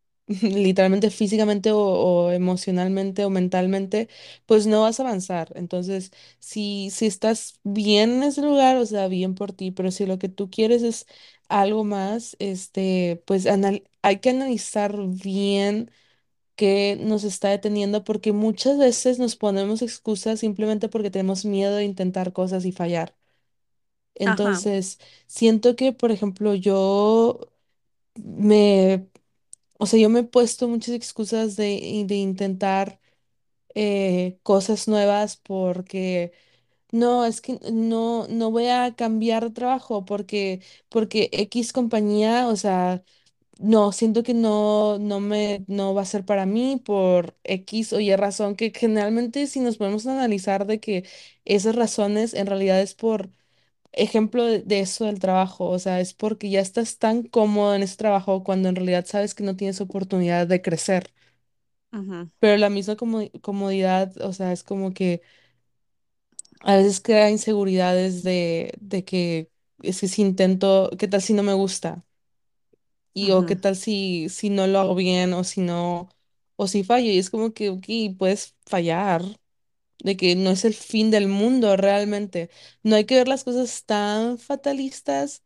literalmente 0.28 1.10
físicamente 1.10 1.70
o, 1.72 2.32
emocionalmente 2.32 3.24
o 3.26 3.30
mentalmente, 3.30 4.08
pues 4.46 4.66
no 4.68 4.82
vas 4.82 5.00
a 5.00 5.04
avanzar. 5.04 5.52
Entonces, 5.56 6.12
si, 6.40 6.90
si 6.90 7.06
estás 7.06 7.60
bien 7.64 8.12
en 8.18 8.22
ese 8.24 8.42
lugar, 8.42 8.76
o 8.78 8.86
sea, 8.86 9.08
bien 9.08 9.34
por 9.36 9.52
ti, 9.52 9.72
pero 9.72 9.90
si 9.92 10.06
lo 10.06 10.18
que 10.20 10.28
tú 10.30 10.50
quieres 10.50 10.82
es 10.84 11.06
algo 11.48 11.84
más, 11.84 12.36
este, 12.40 13.22
pues 13.26 13.46
hay 14.02 14.18
que 14.20 14.30
analizar 14.30 14.96
bien 15.08 15.90
qué 16.56 16.98
nos 17.00 17.24
está 17.24 17.50
deteniendo, 17.50 18.04
porque 18.04 18.32
muchas 18.32 18.78
veces 18.78 19.18
nos 19.20 19.36
ponemos 19.36 19.82
excusas 19.82 20.40
simplemente 20.40 20.88
porque 20.90 21.10
tenemos 21.12 21.44
miedo 21.46 21.76
de 21.76 21.84
intentar 21.84 22.32
cosas 22.34 22.64
y 22.66 22.72
fallar. 22.72 23.16
Entonces, 24.20 24.98
siento 25.26 25.76
que, 25.76 25.92
por 25.92 26.12
ejemplo, 26.12 26.54
yo 26.54 27.40
me 28.16 29.08
o 29.78 29.86
sea, 29.86 30.00
yo 30.00 30.10
me 30.10 30.20
he 30.20 30.24
puesto 30.24 30.68
muchas 30.68 30.94
excusas 30.94 31.56
de, 31.56 32.04
de 32.06 32.14
intentar 32.16 33.00
eh, 33.74 34.38
cosas 34.42 34.88
nuevas 34.88 35.36
porque 35.36 36.32
no, 36.92 37.24
es 37.26 37.40
que 37.40 37.58
no, 37.72 38.26
no 38.28 38.50
voy 38.50 38.68
a 38.68 38.94
cambiar 38.96 39.44
de 39.44 39.50
trabajo 39.52 40.04
porque, 40.04 40.62
porque 40.88 41.30
X 41.32 41.72
compañía, 41.72 42.48
o 42.48 42.56
sea, 42.56 43.04
no, 43.58 43.92
siento 43.92 44.22
que 44.24 44.34
no, 44.34 44.98
no 44.98 45.20
me, 45.20 45.64
no 45.68 45.94
va 45.94 46.02
a 46.02 46.04
ser 46.06 46.24
para 46.26 46.46
mí 46.46 46.80
por 46.84 47.36
X 47.44 47.92
o 47.92 48.00
Y 48.00 48.14
razón, 48.16 48.56
que 48.56 48.72
generalmente 48.74 49.46
si 49.46 49.60
nos 49.60 49.78
podemos 49.78 50.06
analizar 50.06 50.66
de 50.66 50.80
que 50.80 51.04
esas 51.44 51.76
razones 51.76 52.34
en 52.34 52.46
realidad 52.46 52.80
es 52.82 52.94
por 52.94 53.30
ejemplo 53.93 54.45
de, 54.45 54.61
de 54.62 54.80
eso 54.80 55.07
del 55.07 55.18
trabajo, 55.20 55.68
o 55.68 55.78
sea, 55.78 56.01
es 56.01 56.14
porque 56.14 56.51
ya 56.51 56.61
estás 56.61 56.99
tan 56.99 57.22
cómodo 57.24 57.74
en 57.74 57.82
ese 57.82 57.97
trabajo 57.97 58.45
cuando 58.45 58.68
en 58.68 58.76
realidad 58.76 59.07
sabes 59.07 59.34
que 59.34 59.45
no 59.45 59.57
tienes 59.57 59.80
oportunidad 59.80 60.47
de 60.47 60.62
crecer. 60.62 61.12
ujú. 61.93 62.30
Pero 62.38 62.57
la 62.57 62.70
misma 62.70 62.97
como- 62.97 63.30
comodidad, 63.43 64.12
o 64.22 64.32
sea, 64.32 64.53
es 64.53 64.62
como 64.64 64.93
que 64.95 65.22
A 66.62 66.76
veces 66.76 67.01
crea 67.01 67.30
inseguridades 67.30 68.22
de, 68.22 68.72
de 68.80 69.05
que 69.05 69.51
es 69.82 70.01
que 70.01 70.09
si 70.09 70.22
intento, 70.22 70.91
¿qué 70.99 71.09
tal 71.09 71.22
si 71.22 71.32
no 71.34 71.43
me 71.43 71.55
gusta? 71.55 72.05
Y 73.12 73.32
o 73.32 73.45
qué 73.47 73.57
Ujú, 73.57 73.57
tal 73.57 73.76
si, 73.76 74.28
si 74.28 74.51
no 74.51 74.66
lo 74.66 74.78
hago 74.80 74.95
bien 74.95 75.32
o 75.34 75.43
si 75.45 75.61
no, 75.62 76.09
o 76.57 76.68
si 76.68 76.84
fallo. 76.84 77.11
Y 77.11 77.18
es 77.18 77.30
como 77.30 77.53
que, 77.53 77.70
ok, 77.70 77.84
puedes 78.18 78.57
fallar, 78.66 79.22
de 80.05 80.16
que 80.16 80.36
no 80.36 80.51
es 80.51 80.64
el 80.64 80.74
fin 80.74 81.11
del 81.11 81.28
mundo 81.28 81.76
realmente. 81.76 82.51
No 82.82 82.96
hay 82.96 83.05
que 83.07 83.16
ver 83.16 83.28
las 83.28 83.44
cosas 83.44 83.84
tan 83.84 84.38
fatalistas 84.38 85.42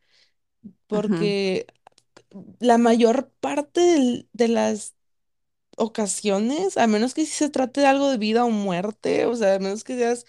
porque 0.87 1.67
la 2.61 2.79
mayor 2.79 3.31
parte 3.41 3.81
del- 3.81 4.29
de 4.33 4.49
las 4.49 4.95
ocasiones, 5.77 6.77
a 6.79 6.87
menos 6.87 7.15
que 7.15 7.27
si 7.27 7.33
se 7.33 7.51
trate 7.51 7.81
de 7.83 7.87
algo 7.89 8.11
de 8.11 8.19
vida 8.19 8.45
o 8.45 8.51
muerte, 8.51 9.27
o 9.27 9.35
sea, 9.37 9.55
a 9.57 9.59
menos 9.59 9.85
que 9.85 9.97
seas 9.97 10.27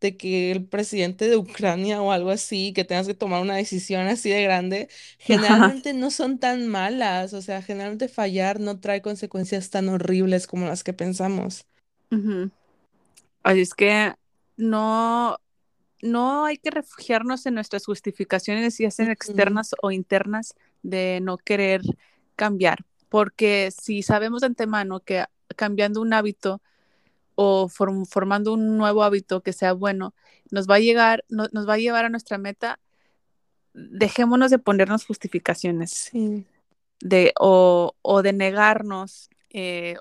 de 0.00 0.16
que 0.16 0.52
el 0.52 0.66
presidente 0.66 1.28
de 1.28 1.36
Ucrania 1.36 2.02
o 2.02 2.12
algo 2.12 2.30
así, 2.30 2.72
que 2.72 2.84
tengas 2.84 3.06
que 3.08 3.14
tomar 3.14 3.42
una 3.42 3.56
decisión 3.56 4.06
así 4.08 4.30
de 4.30 4.42
grande, 4.42 4.88
Ajá, 5.30 5.72
generalmente 5.78 5.92
no 5.94 6.10
son 6.10 6.38
tan 6.38 6.68
malas, 6.68 7.32
o 7.34 7.42
sea, 7.42 7.62
generalmente 7.62 8.08
fallar 8.08 8.60
no 8.60 8.80
trae 8.80 9.02
consecuencias 9.02 9.70
tan 9.70 9.88
horribles 9.88 10.46
como 10.46 10.66
las 10.66 10.84
que 10.84 10.92
pensamos. 10.94 11.66
ujú. 12.12 12.50
Así 13.42 13.60
es 13.60 13.74
que 13.74 14.14
no, 14.56 15.38
no 16.02 16.44
hay 16.44 16.58
que 16.58 16.70
refugiarnos 16.70 17.46
en 17.46 17.54
nuestras 17.54 17.84
justificaciones, 17.86 18.78
ya 18.78 18.90
sean 18.90 19.10
externas 19.10 19.74
o 19.82 19.90
internas, 19.90 20.54
de 20.82 21.20
no 21.22 21.38
querer 21.38 21.82
cambiar, 22.36 22.84
porque 23.08 23.70
si 23.76 24.02
sabemos 24.02 24.42
de 24.42 24.46
antemano 24.48 25.00
que 25.00 25.24
cambiando 25.56 26.00
un 26.00 26.12
hábito 26.12 26.60
o 27.34 27.68
form- 27.68 28.06
formando 28.06 28.52
un 28.52 28.76
nuevo 28.76 29.02
hábito 29.02 29.40
que 29.42 29.52
sea 29.52 29.72
bueno, 29.72 30.14
nos 30.50 30.68
va 30.68 30.76
a 30.76 30.80
llegar, 30.80 31.24
no- 31.28 31.48
nos 31.52 31.68
va 31.68 31.74
a 31.74 31.78
llevar 31.78 32.04
a 32.04 32.08
nuestra 32.10 32.38
meta, 32.38 32.78
dejémonos 33.72 34.50
de 34.50 34.58
ponernos 34.58 35.04
justificaciones. 35.04 35.90
Sí, 35.90 36.44
de, 37.00 37.32
o, 37.38 37.94
o 38.02 38.22
de 38.22 38.32
negarnos, 38.32 39.30
eh, 39.50 39.96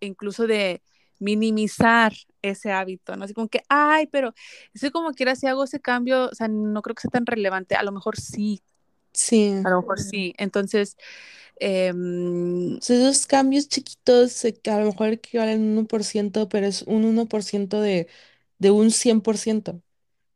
incluso 0.00 0.46
de 0.46 0.82
minimizar 1.20 2.12
ese 2.42 2.72
hábito, 2.72 3.16
¿no? 3.16 3.24
Así 3.26 3.34
como 3.34 3.48
que, 3.48 3.62
ay, 3.70 4.08
pero 4.08 4.34
es 4.74 4.90
como 4.92 5.12
quiera 5.14 5.36
si 5.36 5.46
hago 5.48 5.64
ese 5.64 5.80
cambio, 5.80 6.26
o 6.30 6.36
sea, 6.36 6.48
no 6.48 6.82
creo 6.82 6.94
que 6.96 7.02
sea 7.02 7.10
tan 7.12 7.26
relevante, 7.26 7.76
a 7.76 7.84
lo 7.84 7.92
mejor 7.92 8.18
sí, 8.18 8.62
sí. 9.12 9.64
a 9.64 9.70
lo 9.70 9.78
mejor 9.82 10.00
sí. 10.00 10.34
Entonces, 10.38 10.96
eh, 11.60 11.92
O 12.80 12.82
sea, 12.84 12.96
esos 12.96 13.26
cambios 13.26 13.68
chiquitos 13.68 14.44
eh, 14.44 14.54
que 14.58 14.70
a 14.70 14.78
lo 14.80 14.86
mejor 14.86 15.08
equivalen 15.08 15.60
un 15.62 15.68
uno 15.78 15.86
por 15.86 16.04
ciento 16.04 16.48
pero 16.48 16.66
es 16.66 16.82
un 16.82 17.04
uno 17.04 17.26
por 17.26 17.42
ciento 17.42 17.80
de, 17.80 18.08
de 18.58 18.70
un 18.70 18.90
cien 18.90 19.20
por 19.20 19.36
ciento 19.38 19.82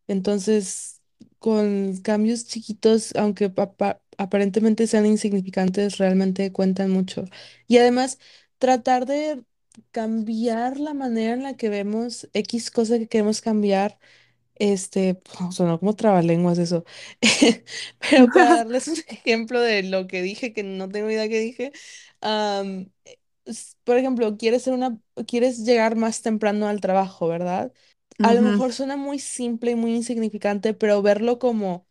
Entonces, 0.09 1.03
con 1.41 1.99
cambios 2.03 2.47
chiquitos, 2.47 3.15
aunque 3.17 3.47
apa- 3.57 4.03
aparentemente 4.19 4.87
sean 4.89 5.07
insignificantes, 5.07 5.99
realmente 5.99 6.53
cuentan 6.53 6.91
mucho. 6.93 7.25
Y 7.69 7.79
además, 7.79 8.19
tratar 8.59 9.07
de 9.07 9.45
cambiar 9.93 10.79
la 10.81 10.95
manera 10.95 11.35
en 11.35 11.43
la 11.43 11.57
que 11.57 11.69
vemos 11.69 12.29
X 12.33 12.71
cosa 12.71 12.99
que 12.99 13.09
queremos 13.09 13.41
cambiar 13.41 13.99
este, 14.57 15.21
sonó 15.53 15.81
como 15.81 15.97
trabalenguas 15.97 16.59
eso. 16.59 16.85
Pero 18.01 18.31
para 18.33 18.57
darles 18.57 18.89
un 18.89 18.97
ejemplo 19.09 19.61
de 19.61 19.83
lo 19.85 20.07
que 20.09 20.23
dije, 20.23 20.53
que 20.53 20.63
no 20.65 20.89
tengo 20.91 21.11
idea 21.11 21.29
que 21.29 21.41
dije, 21.41 21.73
am, 22.21 22.91
s- 23.47 23.77
por 23.85 23.99
ejemplo, 23.99 24.37
quieres 24.39 24.63
ser 24.65 24.75
una, 24.75 24.99
quieres 25.29 25.65
llegar 25.65 25.97
más 25.97 26.23
temprano 26.23 26.69
al 26.69 26.81
trabajo, 26.83 27.29
¿verdad? 27.29 27.73
A 28.23 28.35
lo 28.35 28.43
ujú, 28.43 28.43
mejor 28.43 28.73
suena 28.75 28.97
muy 28.99 29.19
simple 29.21 29.73
y 29.73 29.77
muy 29.77 29.95
insignificante, 29.97 30.75
pero 30.75 31.03
verlo 31.03 31.39
como 31.41 31.87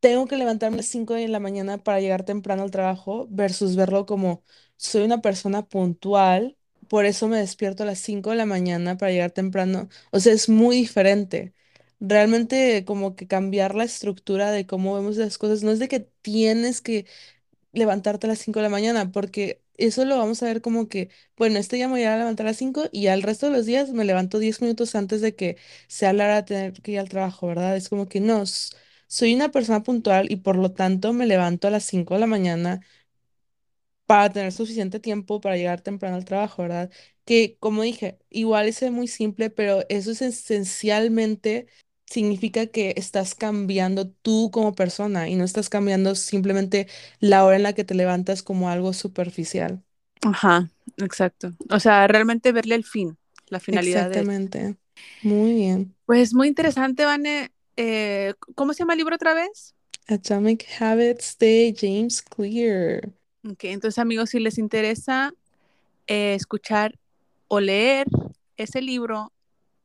tengo 0.00 0.26
que 0.26 0.36
levantarme 0.36 0.76
a 0.76 0.78
las 0.78 0.86
5 0.86 1.14
de 1.14 1.28
la 1.28 1.40
mañana 1.40 1.78
para 1.78 2.00
llegar 2.00 2.24
temprano 2.24 2.62
al 2.62 2.70
trabajo 2.70 3.26
versus 3.30 3.76
verlo 3.76 4.06
como 4.06 4.44
soy 4.76 5.02
una 5.04 5.20
persona 5.22 5.66
puntual, 5.68 6.57
por 6.88 7.04
eso 7.06 7.28
me 7.28 7.38
despierto 7.38 7.82
a 7.82 7.86
las 7.86 7.98
5 8.00 8.30
de 8.30 8.36
la 8.36 8.46
mañana 8.46 8.96
para 8.98 9.12
llegar 9.12 9.30
temprano. 9.32 9.88
O 10.10 10.20
sea, 10.20 10.32
es 10.32 10.48
muy 10.48 10.76
diferente. 10.76 11.54
Realmente 12.00 12.84
como 12.84 13.16
que 13.16 13.26
cambiar 13.26 13.74
la 13.74 13.84
estructura 13.84 14.50
de 14.52 14.66
cómo 14.66 14.94
vemos 14.94 15.16
las 15.16 15.38
cosas, 15.38 15.62
no 15.62 15.70
es 15.72 15.78
de 15.80 15.88
que 15.88 16.00
tienes 16.22 16.80
que 16.80 17.06
levantarte 17.72 18.26
a 18.26 18.30
las 18.30 18.38
5 18.40 18.58
de 18.60 18.64
la 18.64 18.68
mañana, 18.70 19.12
porque 19.12 19.62
eso 19.76 20.04
lo 20.04 20.18
vamos 20.18 20.42
a 20.42 20.46
ver 20.46 20.62
como 20.62 20.88
que, 20.88 21.10
bueno, 21.36 21.58
este 21.58 21.76
día 21.76 21.86
me 21.88 21.94
voy 21.94 22.04
a 22.04 22.16
levantar 22.16 22.46
a 22.46 22.50
las 22.50 22.56
5 22.56 22.84
y 22.92 23.08
al 23.08 23.22
resto 23.22 23.46
de 23.46 23.52
los 23.52 23.66
días 23.66 23.90
me 23.92 24.04
levanto 24.04 24.38
10 24.38 24.60
minutos 24.62 24.94
antes 24.94 25.20
de 25.20 25.34
que 25.36 25.56
sea 25.86 26.12
la 26.12 26.24
hora 26.24 26.36
de 26.36 26.42
tener 26.44 26.72
que 26.82 26.92
ir 26.92 26.98
al 27.00 27.08
trabajo, 27.08 27.46
¿verdad? 27.48 27.76
Es 27.76 27.88
como 27.88 28.08
que 28.08 28.20
no, 28.20 28.44
soy 29.06 29.34
una 29.34 29.50
persona 29.50 29.82
puntual 29.82 30.30
y 30.30 30.36
por 30.36 30.56
lo 30.56 30.72
tanto 30.72 31.12
me 31.12 31.26
levanto 31.26 31.68
a 31.68 31.70
las 31.70 31.84
5 31.84 32.14
de 32.14 32.20
la 32.20 32.26
mañana 32.26 32.80
para 34.08 34.32
tener 34.32 34.52
suficiente 34.52 35.00
tiempo 35.00 35.38
para 35.38 35.58
llegar 35.58 35.82
temprano 35.82 36.16
al 36.16 36.24
trabajo, 36.24 36.62
¿verdad? 36.62 36.90
Que 37.26 37.58
como 37.60 37.82
dije, 37.82 38.18
igual 38.30 38.66
es 38.66 38.82
muy 38.90 39.06
simple, 39.06 39.50
pero 39.50 39.84
eso 39.90 40.12
es 40.12 40.22
esencialmente 40.22 41.66
significa 42.06 42.68
que 42.68 42.94
estás 42.96 43.34
cambiando 43.34 44.08
tú 44.08 44.50
como 44.50 44.74
persona 44.74 45.28
y 45.28 45.36
no 45.36 45.44
estás 45.44 45.68
cambiando 45.68 46.14
simplemente 46.14 46.88
la 47.20 47.44
hora 47.44 47.56
en 47.56 47.64
la 47.64 47.74
que 47.74 47.84
te 47.84 47.94
levantas 47.94 48.42
como 48.42 48.70
algo 48.70 48.94
superficial. 48.94 49.82
Ajá, 50.22 50.70
exacto. 50.96 51.52
O 51.68 51.78
sea, 51.78 52.06
realmente 52.06 52.52
verle 52.52 52.76
el 52.76 52.84
fin, 52.84 53.18
la 53.48 53.60
finalidad 53.60 54.08
de... 54.08 54.16
Exactamente. 54.16 54.76
Muy 55.20 55.52
bien. 55.52 55.94
Pues 56.06 56.32
muy 56.32 56.48
interesante, 56.48 57.04
Vane. 57.04 57.52
Eh, 57.76 58.32
¿cómo 58.54 58.72
se 58.72 58.78
llama 58.78 58.94
el 58.94 58.98
libro 59.00 59.16
otra 59.16 59.34
vez? 59.34 59.74
Atomic 60.08 60.66
Habits 60.80 61.36
de 61.38 61.72
James 61.74 62.20
Clear. 62.22 63.12
Ok, 63.44 63.64
entonces 63.64 63.98
amigos, 63.98 64.30
si 64.30 64.40
les 64.40 64.58
interesa 64.58 65.32
eh, 66.06 66.34
escuchar 66.34 66.98
o 67.46 67.60
leer 67.60 68.06
ese 68.56 68.82
libro 68.82 69.32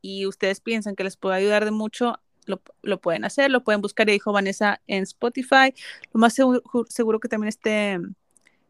y 0.01 0.26
ustedes 0.26 0.60
piensan 0.60 0.95
que 0.95 1.04
les 1.04 1.18
puede 1.18 1.38
ayudar 1.38 1.66
de 1.66 1.72
mucho, 1.72 2.18
lo, 2.45 2.62
lo 2.82 2.99
pueden 2.99 3.24
hacer, 3.26 3.51
lo 3.51 3.64
pueden 3.64 3.82
buscar, 3.82 4.08
ya 4.08 4.14
dijo 4.14 4.34
Vanessa, 4.34 4.82
en 4.88 5.04
Spotify. 5.04 5.74
Lo 6.12 6.20
más 6.20 6.34
seguro, 6.34 6.62
seguro 6.89 7.20
que 7.20 7.30
también 7.30 7.49
esté 7.49 7.99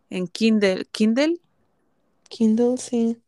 en 0.09 0.27
Kindle, 0.27 0.85
Kindle, 0.91 1.39
Kindle, 2.29 2.77
sí. 2.77 3.22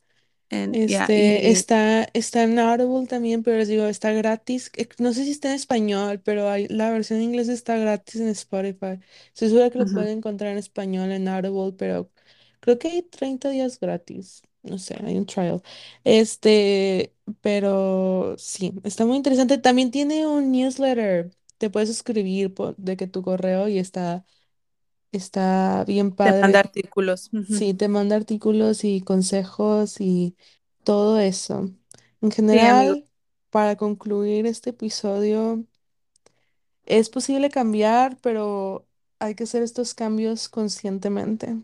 Este, 0.72 1.50
y, 1.52 1.52
está, 1.52 2.04
está 2.14 2.44
en 2.44 2.60
Audible 2.60 3.08
también, 3.08 3.44
pero 3.44 3.58
les 3.58 3.70
digo, 3.70 3.86
está 3.86 4.12
gratis. 4.12 4.72
Eh, 4.76 4.88
No 5.00 5.14
sé 5.14 5.24
si 5.24 5.32
está 5.32 5.50
en 5.50 5.56
español, 5.56 6.22
pero 6.24 6.50
hay, 6.50 6.68
la 6.68 6.92
versión 6.92 7.20
en 7.20 7.26
inglés 7.26 7.48
está 7.50 7.78
gratis 7.78 8.20
en 8.22 8.28
Spotify. 8.30 9.00
Estoy 9.34 9.50
segura 9.50 9.70
que 9.70 9.80
lo 9.80 9.86
ujú. 9.86 9.92
pueden 9.92 10.18
encontrar 10.18 10.52
en 10.52 10.58
español 10.58 11.12
en 11.12 11.28
Audible, 11.30 11.74
pero 11.78 12.12
creo 12.60 12.78
que 12.80 12.90
hay 12.90 13.02
30 13.04 13.50
días 13.50 13.80
gratis. 13.80 14.42
No 14.64 14.78
sé, 14.80 14.96
hay 15.06 15.18
un 15.18 15.26
trial. 15.28 15.62
Este, 16.04 17.16
pero 17.42 18.36
sí, 18.38 18.74
está 18.84 19.06
muy 19.06 19.16
interesante. 19.18 19.58
También 19.60 19.92
tiene 19.92 20.26
un 20.28 20.52
newsletter. 20.52 21.32
Te 21.58 21.70
puedes 21.70 21.90
suscribir 21.90 22.54
por, 22.54 22.76
de 22.78 22.98
que 22.98 23.08
tu 23.08 23.22
correo 23.24 23.68
y 23.70 23.78
está, 23.80 24.26
está 25.18 25.84
bien 25.86 26.12
te 26.22 26.34
manda 26.42 26.60
padre. 26.60 26.62
artículos. 26.62 27.30
Ujú. 27.34 27.66
Sí, 27.66 27.74
te 27.74 27.88
manda 27.90 28.16
artículos 28.16 28.84
y 28.84 29.02
consejos 29.02 30.02
y 30.02 30.38
todo 30.84 31.20
eso. 31.20 31.72
En 32.22 32.32
Sí, 32.46 32.58
general, 32.58 33.08
para 33.52 33.76
concluir 33.78 34.46
este 34.48 34.72
episodio, 34.72 35.66
es 36.86 37.10
posible 37.10 37.50
cambiar, 37.50 38.18
pero 38.22 38.88
hay 39.20 39.36
que 39.36 39.44
hacer 39.46 39.64
estos 39.64 39.94
cambios 39.94 40.50
conscientemente. 40.50 41.62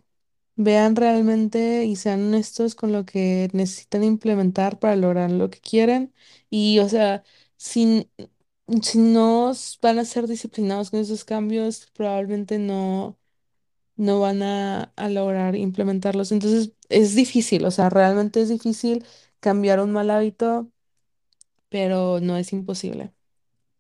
Vean 0.58 0.96
realmente 0.98 1.86
y 1.86 1.98
sean 1.98 2.28
honestos 2.30 2.76
con 2.76 2.94
lo 2.94 3.06
que 3.06 3.50
necesitan 3.54 4.04
implementar 4.06 4.80
para 4.80 4.96
lograr 4.98 5.32
lo 5.32 5.50
que 5.52 5.60
quieren. 5.62 6.14
Y, 6.52 6.80
o 6.80 6.90
sea, 6.90 7.24
si, 7.58 8.10
si 8.84 9.00
no 9.00 9.52
s- 9.52 9.78
van 9.82 10.00
a 10.00 10.06
ser 10.06 10.28
disciplinados 10.28 10.92
con 10.92 11.02
esos 11.02 11.26
cambios, 11.26 11.90
probablemente 11.96 12.60
no 12.60 13.20
no 14.02 14.20
van 14.22 14.44
a, 14.44 14.94
a 14.98 15.10
lograr 15.10 15.56
implementarlos. 15.56 16.32
Entonces 16.32 16.74
es 16.90 17.16
difícil, 17.16 17.66
o 17.66 17.72
sea, 17.72 17.90
realmente 17.90 18.42
es 18.42 18.50
difícil 18.50 19.06
cambiar 19.42 19.80
un 19.82 19.92
mal 19.94 20.10
hábito, 20.12 20.72
pero 21.70 22.20
no 22.22 22.38
es 22.38 22.54
imposible. 22.54 23.14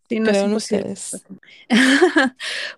Sí, 0.09 0.19
no 0.19 0.29
es 0.29 0.43
Creo 0.43 0.45
en 0.45 0.53
imposible. 0.53 0.85
ustedes. 1.13 1.27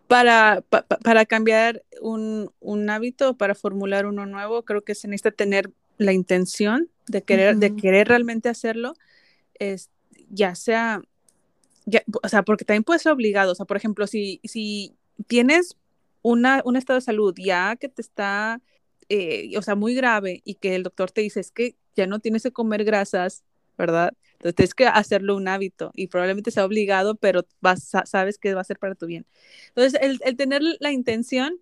para, 0.07 0.61
pa- 0.69 0.83
pa- 0.83 0.97
para 0.99 1.25
cambiar 1.25 1.83
un, 2.01 2.51
un 2.59 2.89
hábito, 2.89 3.37
para 3.37 3.55
formular 3.55 4.05
uno 4.05 4.25
nuevo, 4.25 4.63
creo 4.63 4.83
que 4.83 4.95
se 4.95 5.07
necesita 5.07 5.31
tener 5.31 5.71
la 5.97 6.13
intención 6.13 6.89
de 7.07 7.23
querer, 7.23 7.57
de 7.57 7.71
Ujú, 7.71 7.75
querer 7.75 8.07
realmente 8.07 8.49
hacerlo, 8.49 8.93
es, 9.59 9.89
ya 10.29 10.55
sea, 10.55 11.01
ya, 11.85 12.03
o 12.23 12.29
sea, 12.29 12.43
porque 12.43 12.65
también 12.65 12.83
puede 12.83 12.99
ser 12.99 13.11
obligado, 13.13 13.51
o 13.53 13.55
sea, 13.55 13.65
por 13.65 13.77
ejemplo, 13.77 14.07
si, 14.07 14.41
si 14.45 14.95
tienes 15.27 15.77
una, 16.23 16.61
un 16.65 16.75
estado 16.75 16.97
de 16.99 17.05
salud 17.05 17.35
ya 17.37 17.75
que 17.75 17.89
te 17.89 18.01
está, 18.01 18.61
eh, 19.09 19.51
o 19.57 19.61
sea, 19.61 19.75
muy 19.75 19.93
grave 19.93 20.41
y 20.43 20.55
que 20.55 20.75
el 20.75 20.83
doctor 20.83 21.11
te 21.11 21.21
dice 21.21 21.39
es 21.39 21.51
que 21.51 21.75
ya 21.95 22.07
no 22.07 22.19
tienes 22.19 22.43
que 22.43 22.51
comer 22.51 22.83
grasas, 22.83 23.43
¿verdad? 23.77 24.13
Entonces 24.33 24.55
tienes 24.55 24.73
que 24.73 24.87
hacerlo 24.87 25.35
un 25.35 25.47
hábito 25.47 25.91
y 25.93 26.07
probablemente 26.07 26.51
sea 26.51 26.65
obligado, 26.65 27.15
pero 27.15 27.45
vas, 27.61 27.91
sabes 28.05 28.37
que 28.37 28.53
va 28.53 28.61
a 28.61 28.65
ser 28.65 28.79
para 28.79 28.95
tu 28.95 29.05
bien. 29.05 29.25
Entonces, 29.69 29.99
el, 30.01 30.19
el 30.25 30.35
tener 30.35 30.61
la 30.79 30.91
intención 30.91 31.59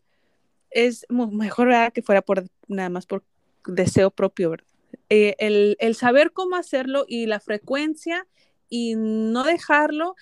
es 0.72 1.06
mejor 1.10 1.70
que 1.94 2.02
fuera 2.02 2.22
por 2.22 2.46
nada 2.68 2.90
más 2.90 3.06
por 3.06 3.24
deseo 3.68 4.10
propio, 4.10 4.52
¿verdad? 4.52 4.68
Eh, 5.10 5.36
el, 5.40 5.78
el, 5.80 5.96
saber 5.96 6.32
cómo 6.32 6.56
hacerlo 6.56 7.06
y 7.08 7.26
la 7.26 7.40
frecuencia 7.40 8.26
y 8.70 8.96
no 8.96 9.44
dejarlo 9.44 10.16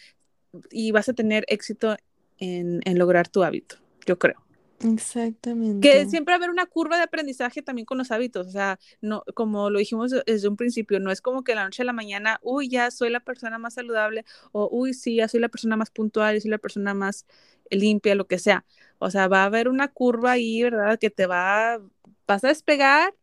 y 0.71 0.91
vas 0.91 1.09
a 1.09 1.13
tener 1.13 1.45
éxito 1.47 1.95
en, 2.39 2.81
en 2.85 2.97
lograr 2.97 3.27
tu 3.27 3.43
hábito, 3.43 3.77
yo 4.09 4.17
creo. 4.17 4.43
Exactamente. 4.83 5.87
Que 5.87 6.05
siempre 6.07 6.31
va 6.31 6.35
a 6.35 6.37
haber 6.37 6.49
una 6.49 6.65
curva 6.65 6.97
de 6.97 7.03
aprendizaje 7.03 7.61
también 7.61 7.85
con 7.85 7.97
los 7.97 8.11
hábitos, 8.11 8.47
o 8.47 8.51
sea, 8.51 8.79
no, 9.01 9.23
como 9.35 9.69
lo 9.69 9.77
dijimos 9.77 10.11
desde 10.25 10.47
un 10.47 10.55
principio, 10.55 10.99
no 10.99 11.11
es 11.11 11.21
como 11.21 11.43
que 11.43 11.53
la 11.53 11.65
noche 11.65 11.83
a 11.83 11.85
la 11.85 11.93
mañana, 11.93 12.39
uy, 12.41 12.69
ya 12.69 12.89
soy 12.89 13.09
la 13.09 13.19
persona 13.19 13.59
más 13.59 13.75
saludable, 13.75 14.25
o 14.51 14.69
uy, 14.71 14.93
sí, 14.93 15.15
ya 15.15 15.27
soy 15.27 15.41
la 15.41 15.49
persona 15.49 15.75
más 15.75 15.91
puntual, 15.91 16.41
soy 16.41 16.49
la 16.49 16.57
persona 16.57 16.93
más 16.93 17.25
limpia, 17.69 18.15
lo 18.15 18.25
que 18.25 18.39
sea. 18.39 18.65
O 18.99 19.11
sea, 19.11 19.27
va 19.27 19.43
a 19.43 19.45
haber 19.45 19.67
una 19.67 19.89
curva 19.89 20.31
ahí, 20.31 20.63
¿verdad? 20.63 20.97
Que 20.97 21.09
te 21.09 21.27
va, 21.27 21.79
vas 22.25 22.43
a 22.43 22.47
despegar, 22.47 23.13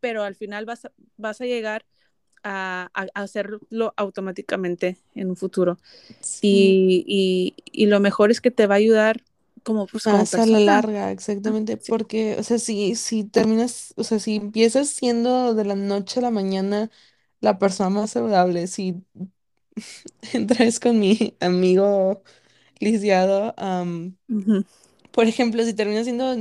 pero 0.00 0.22
al 0.22 0.34
final 0.34 0.64
vas 0.64 0.86
a, 0.86 0.92
vas 1.18 1.40
a 1.40 1.46
llegar 1.46 1.84
a, 2.42 2.90
hacerlo 3.14 3.92
automáticamente 3.96 4.96
en 5.14 5.28
un 5.30 5.36
futuro. 5.36 5.78
Y, 6.40 7.04
y, 7.06 7.54
y, 7.70 7.86
lo 7.86 8.00
mejor 8.00 8.30
es 8.30 8.40
que 8.40 8.50
te 8.50 8.66
va 8.66 8.76
a 8.76 8.78
ayudar 8.78 9.22
como, 9.66 9.88
pues, 9.88 10.06
como 10.08 10.26
Más 10.26 10.38
a 10.38 10.46
la 10.46 10.60
larga, 10.60 11.10
exactamente, 11.12 11.76
Sí. 11.80 11.94
porque, 11.94 12.36
o 12.38 12.42
sea, 12.44 12.58
si, 12.58 12.94
si 12.94 13.24
terminas, 13.24 13.92
o 13.96 14.04
sea, 14.04 14.18
si 14.20 14.36
empiezas 14.36 14.88
siendo 14.88 15.54
de 15.54 15.64
la 15.64 15.74
noche 15.74 16.20
a 16.20 16.22
la 16.22 16.30
mañana 16.30 16.90
la 17.40 17.58
persona 17.58 17.90
más 17.90 18.10
saludable, 18.12 18.66
si 18.68 19.04
entras 20.32 20.80
con 20.80 20.98
mi 21.00 21.36
amigo 21.40 22.22
lisiado, 22.80 23.54
am, 23.58 24.16
Ujú, 24.28 24.64
por 25.12 25.26
ejemplo, 25.26 25.64
si 25.64 25.74
terminas 25.74 26.04
siendo, 26.06 26.34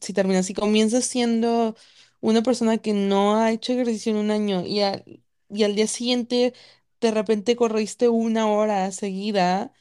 si 0.00 0.12
terminas, 0.12 0.46
si 0.46 0.54
comienzas 0.54 1.04
siendo 1.04 1.76
una 2.20 2.42
persona 2.42 2.78
que 2.78 2.92
no 2.94 3.36
ha 3.36 3.50
hecho 3.52 3.72
ejercicio 3.72 4.12
en 4.12 4.18
un 4.18 4.30
año 4.30 4.66
y, 4.66 4.80
a- 4.82 5.04
y 5.50 5.64
al 5.64 5.74
día 5.76 5.86
siguiente 5.86 6.54
de 7.00 7.10
repente 7.12 7.56
corriste 7.56 8.08
una 8.08 8.48
hora 8.48 8.90
seguida, 8.92 9.72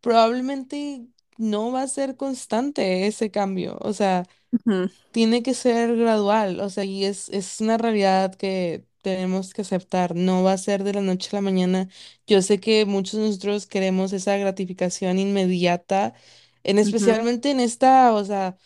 probablemente 0.00 1.06
no 1.38 1.72
va 1.72 1.82
a 1.82 1.88
ser 1.88 2.16
constante 2.16 3.06
ese 3.06 3.30
cambio. 3.30 3.78
O 3.80 3.92
sea, 3.92 4.24
tiene 5.10 5.42
que 5.42 5.54
ser 5.54 5.96
gradual. 5.96 6.60
O 6.60 6.70
sea, 6.70 6.84
y 6.84 7.04
es, 7.04 7.28
es 7.30 7.60
una 7.60 7.78
realidad 7.78 8.34
que 8.34 8.86
tenemos 9.02 9.54
que 9.54 9.62
aceptar. 9.62 10.14
No 10.16 10.42
va 10.44 10.52
a 10.52 10.58
ser 10.58 10.84
de 10.84 10.94
la 10.94 11.00
noche 11.02 11.30
a 11.32 11.36
la 11.36 11.42
mañana. 11.42 11.88
Yo 12.26 12.42
sé 12.42 12.60
que 12.60 12.84
muchos 12.86 13.20
de 13.20 13.26
nosotros 13.26 13.66
queremos 13.66 14.12
esa 14.12 14.36
gratificación 14.36 15.18
inmediata, 15.18 16.14
en 16.64 16.78
especialmente 16.78 17.50
en 17.50 17.60
esta, 17.60 18.12
o 18.14 18.24
sea, 18.24 18.56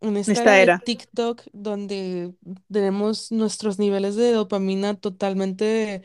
en 0.00 0.16
esta 0.16 0.42
era 0.46 0.58
de. 0.58 0.78
TikTok, 0.84 1.42
donde 1.52 2.34
tenemos 2.70 3.32
nuestros 3.32 3.78
niveles 3.78 4.16
de 4.16 4.32
dopamina 4.32 4.94
totalmente 4.94 6.02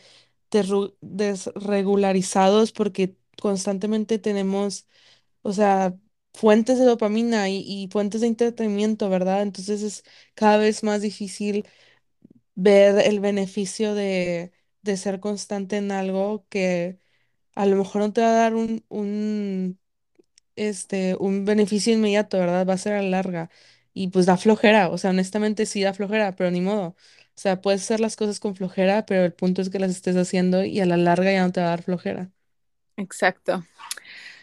desregularizados 1.01 2.71
porque 2.71 3.15
constantemente 3.41 4.19
tenemos 4.19 4.87
o 5.41 5.53
sea, 5.53 5.95
fuentes 6.33 6.79
de 6.79 6.85
dopamina 6.85 7.49
y, 7.49 7.57
y 7.65 7.89
fuentes 7.91 8.21
de 8.21 8.27
entretenimiento, 8.27 9.09
¿verdad? 9.09 9.41
Entonces 9.43 9.81
es 9.83 10.03
cada 10.35 10.57
vez 10.57 10.83
más 10.83 11.01
difícil 11.01 11.67
ver 12.55 12.99
el 13.07 13.19
beneficio 13.19 13.95
de, 13.95 14.51
de 14.81 14.97
ser 14.97 15.19
constante 15.19 15.77
en 15.77 15.91
algo 15.91 16.45
que 16.49 16.99
a 17.55 17.65
lo 17.65 17.75
mejor 17.77 18.01
no 18.03 18.13
te 18.13 18.21
va 18.21 18.29
a 18.29 18.33
dar 18.33 18.55
un, 18.55 18.85
un, 18.89 19.79
este, 20.55 21.15
un 21.19 21.45
beneficio 21.45 21.93
inmediato, 21.93 22.37
¿verdad? 22.39 22.67
Va 22.67 22.73
a 22.73 22.77
ser 22.77 22.93
a 22.95 23.01
la 23.01 23.09
larga. 23.09 23.49
Y 23.93 24.09
pues 24.09 24.25
da 24.25 24.37
flojera, 24.37 24.89
o 24.89 24.97
sea, 24.97 25.11
honestamente 25.11 25.65
sí 25.65 25.83
da 25.83 25.93
flojera, 25.93 26.35
pero 26.35 26.51
ni 26.51 26.61
modo. 26.61 26.89
O 26.89 27.41
sea, 27.41 27.61
puedes 27.61 27.81
hacer 27.83 27.99
las 27.99 28.15
cosas 28.15 28.39
con 28.39 28.55
flojera, 28.55 29.05
pero 29.05 29.23
el 29.25 29.33
punto 29.33 29.61
es 29.61 29.69
que 29.69 29.79
las 29.79 29.91
estés 29.91 30.15
haciendo 30.17 30.63
y 30.63 30.79
a 30.81 30.85
la 30.85 30.97
larga 30.97 31.31
ya 31.31 31.43
no 31.45 31.51
te 31.51 31.61
va 31.61 31.67
a 31.67 31.69
dar 31.71 31.83
flojera. 31.83 32.31
Exacto. 32.97 33.63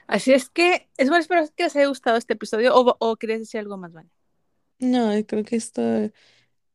Así 0.07 0.33
es 0.33 0.51
que, 0.51 0.89
es 0.97 1.09
bueno, 1.09 1.21
espero 1.23 1.43
que 1.57 1.65
les 1.65 1.77
haya 1.77 1.87
gustado 1.89 2.17
este 2.17 2.35
episodio 2.35 2.75
o, 2.77 2.97
o 3.01 3.17
querías 3.17 3.41
decir 3.41 3.61
algo 3.61 3.77
más, 3.77 3.93
Vania. 3.93 4.11
No, 4.79 5.11
creo 5.27 5.45
que 5.45 5.57
esto 5.57 5.83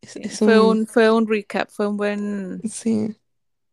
es, 0.02 0.20
Sí, 0.20 0.20
es 0.24 0.42
fue 0.44 0.60
un, 0.60 0.62
un, 0.62 0.88
fue 0.88 1.12
un 1.12 1.28
recap, 1.28 1.70
fue 1.70 1.88
un 1.88 1.98
buen, 1.98 2.64
sí. 2.64 3.16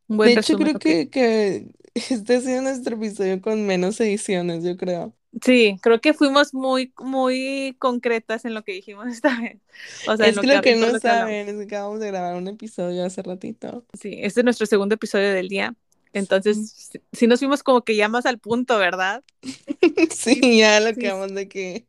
un 0.08 0.18
De 0.22 0.32
hecho, 0.34 0.56
resumen. 0.56 0.58
creo 0.58 0.78
que, 0.78 1.10
que 1.10 1.74
este 1.94 2.36
ha 2.36 2.40
sido 2.42 2.62
nuestro 2.62 2.96
episodio 2.96 3.40
con 3.42 3.66
menos 3.66 4.00
ediciones, 4.00 4.64
yo 4.64 4.76
creo. 4.76 5.16
Sí, 5.44 5.78
creo 5.82 6.00
que 6.00 6.14
fuimos 6.14 6.54
muy, 6.54 6.92
muy 6.98 7.76
concretas 7.78 8.44
en 8.44 8.54
lo 8.54 8.64
que 8.64 8.72
dijimos 8.72 9.06
esta 9.08 9.40
vez. 9.40 9.60
O 10.04 10.16
sea, 10.16 10.28
en 10.28 10.34
Es 10.34 10.36
lo 10.36 10.44
que 10.44 10.56
lo 10.56 10.60
que 10.60 10.76
no 10.76 10.92
lo 10.92 11.00
que 11.00 11.08
saben 11.10 11.48
es 11.48 11.56
que 11.56 11.62
acabamos 11.64 12.00
de 12.00 12.08
grabar 12.08 12.36
un 12.36 12.46
episodio 12.48 13.04
hace 13.04 13.22
ratito. 13.22 13.84
Sí, 13.94 14.18
este 14.22 14.40
es 14.40 14.44
nuestro 14.44 14.66
segundo 14.66 14.94
episodio 14.94 15.32
del 15.32 15.48
día. 15.48 15.74
Entonces, 16.12 16.62
sí, 16.74 17.00
sí 17.12 17.26
nos 17.26 17.40
fuimos 17.40 17.62
como 17.62 17.82
que 17.82 17.96
ya 17.96 18.08
más 18.08 18.26
al 18.26 18.38
punto, 18.38 18.78
¿verdad? 18.78 19.24
Sí, 20.10 20.40
ya 20.58 20.80
lo 20.80 20.96
que 20.98 21.12
vamos 21.12 21.34
de 21.34 21.48
que 21.48 21.88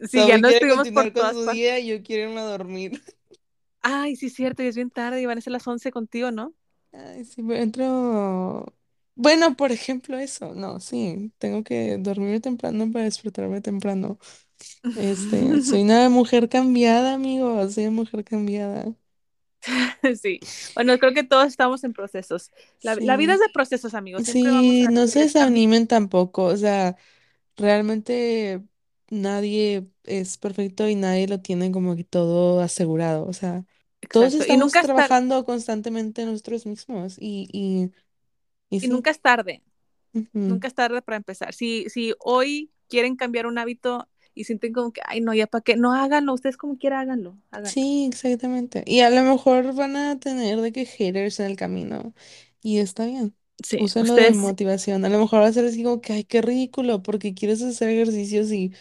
sí, 0.00 0.26
ya 0.26 0.38
Sophie 0.38 0.38
no 0.38 0.48
quiere 0.48 0.68
estuvimos 0.68 0.90
por 0.90 1.08
continuar 1.08 1.12
con 1.12 1.28
todas 1.28 1.36
su 1.36 1.48
día 1.48 1.78
y 1.78 1.88
yo 1.88 2.02
quiero 2.02 2.30
irme 2.30 2.40
a 2.40 2.44
dormir. 2.44 3.02
Ay, 3.82 4.14
sí, 4.16 4.26
es 4.26 4.34
cierto, 4.34 4.62
y 4.62 4.66
es 4.68 4.76
bien 4.76 4.90
tarde 4.90 5.20
y 5.22 5.26
van 5.26 5.38
a 5.38 5.40
ser 5.40 5.52
las 5.52 5.66
11 5.66 5.90
contigo, 5.92 6.30
¿no? 6.30 6.54
Ay, 6.92 7.24
sí, 7.24 7.42
me 7.42 7.60
entro. 7.62 8.66
Bueno, 9.14 9.56
por 9.56 9.72
ejemplo, 9.72 10.18
eso. 10.18 10.54
No, 10.54 10.80
sí, 10.80 11.32
tengo 11.38 11.62
que 11.64 11.98
dormir 11.98 12.40
temprano 12.40 12.90
para 12.90 13.04
despertarme 13.04 13.60
temprano. 13.60 14.18
Este, 14.94 15.60
soy 15.62 15.82
una 15.84 16.08
mujer 16.10 16.48
cambiada, 16.48 17.14
amigo. 17.14 17.68
Soy 17.70 17.86
una 17.86 17.96
mujer 18.02 18.24
cambiada. 18.24 18.94
Sí, 20.20 20.40
bueno, 20.74 20.98
creo 20.98 21.14
que 21.14 21.24
todos 21.24 21.46
estamos 21.46 21.84
en 21.84 21.92
procesos. 21.92 22.50
La, 22.82 22.96
la 22.96 23.16
vida 23.16 23.34
es 23.34 23.40
de 23.40 23.48
procesos, 23.52 23.94
amigos. 23.94 24.24
Siempre 24.24 24.50
vamos 24.50 24.76
Sí, 24.76 24.86
a 24.86 24.90
no 24.90 25.06
se 25.06 25.20
desanimen 25.20 25.86
tampoco, 25.86 26.44
o 26.46 26.56
sea, 26.56 26.96
realmente 27.56 28.62
nadie 29.10 29.88
es 30.04 30.38
perfecto 30.38 30.88
y 30.88 30.96
nadie 30.96 31.28
lo 31.28 31.40
tiene 31.40 31.72
como 31.72 31.96
que 31.96 32.04
todo 32.04 32.60
asegurado, 32.60 33.26
o 33.26 33.32
sea, 33.34 33.64
todos. 34.10 34.34
Y 34.48 34.56
estamos 34.56 34.58
nunca 34.58 34.80
trabajando 34.80 35.44
constantemente 35.44 36.24
nosotros 36.26 36.66
mismos 36.66 37.16
y, 37.20 37.48
y, 37.52 37.92
y 38.70 38.80
y 38.80 38.88
sí, 38.88 38.88
nunca 38.88 39.10
es 39.10 39.20
tarde. 39.20 39.62
Nunca 40.46 40.68
es 40.68 40.74
tarde 40.74 41.02
para 41.02 41.16
empezar. 41.18 41.54
Si, 41.54 41.90
si 41.90 42.14
hoy 42.20 42.72
quieren 42.88 43.16
cambiar 43.16 43.46
un 43.46 43.58
hábito 43.58 44.08
y 44.38 44.44
sienten 44.44 44.72
como 44.72 44.92
que, 44.92 45.00
ay, 45.06 45.20
no, 45.20 45.34
ya 45.34 45.46
para 45.46 45.62
qué, 45.62 45.76
no 45.76 45.92
háganlo. 45.94 46.34
Ustedes 46.34 46.56
como 46.56 46.78
quiera 46.78 47.00
háganlo. 47.00 47.38
Háganlo. 47.50 47.80
Sí, 47.80 48.06
exactamente. 48.08 48.82
Y 48.86 49.00
a 49.00 49.10
lo 49.10 49.22
mejor 49.22 49.74
van 49.74 49.96
a 49.96 50.18
tener 50.18 50.60
de 50.60 50.72
que 50.72 50.86
haters 50.86 51.38
en 51.40 51.46
el 51.46 51.56
camino 51.56 52.14
y 52.62 52.78
está 52.78 53.04
bien. 53.06 53.36
Sí, 53.62 53.78
Úsenlo 53.78 54.16
de 54.16 54.30
ustedes. 54.30 54.32
motivación. 54.32 55.04
A 55.04 55.08
lo 55.10 55.18
mejor 55.18 55.40
va 55.42 55.46
a 55.46 55.52
ser 55.52 55.66
así 55.66 55.82
como 55.84 56.00
que, 56.00 56.14
ay, 56.14 56.24
qué 56.24 56.40
ridículo, 56.42 57.02
porque 57.02 57.34
quieres 57.34 57.62
hacer 57.62 57.90
ejercicios 57.90 58.50
y 58.52 58.72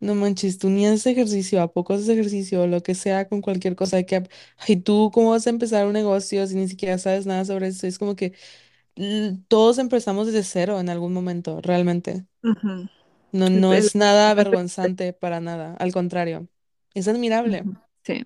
No 0.00 0.14
manches, 0.16 0.58
tú 0.58 0.70
ni 0.70 0.86
haces 0.86 1.06
ejercicio, 1.06 1.62
¿a 1.62 1.72
poco 1.72 1.94
haces 1.94 2.08
ejercicio? 2.10 2.66
Lo 2.68 2.82
que 2.82 2.94
sea 2.94 3.28
con 3.28 3.40
cualquier 3.42 3.76
cosa 3.76 3.96
de 3.98 4.06
que, 4.06 4.24
ay, 4.58 4.76
tú 4.76 5.10
cómo 5.14 5.30
vas 5.30 5.46
a 5.48 5.50
empezar 5.50 5.86
un 5.86 5.94
negocio 5.94 6.46
si 6.46 6.56
ni 6.56 6.68
siquiera 6.68 6.98
sabes 6.98 7.26
nada 7.26 7.44
sobre 7.46 7.68
eso. 7.68 7.86
Es 7.88 7.98
como 7.98 8.16
que 8.16 8.34
l- 8.96 9.38
todos 9.48 9.78
empezamos 9.78 10.26
desde 10.28 10.44
cero 10.44 10.80
en 10.80 10.90
algún 10.90 11.12
momento, 11.14 11.60
realmente. 11.62 12.26
Ujú, 12.44 12.88
No, 13.32 13.48
no 13.50 13.72
es 13.74 13.94
nada 13.94 14.30
avergonzante 14.30 15.12
para 15.12 15.40
nada, 15.40 15.74
al 15.78 15.92
contrario, 15.92 16.48
es 16.94 17.08
admirable. 17.08 17.64
sí. 18.04 18.24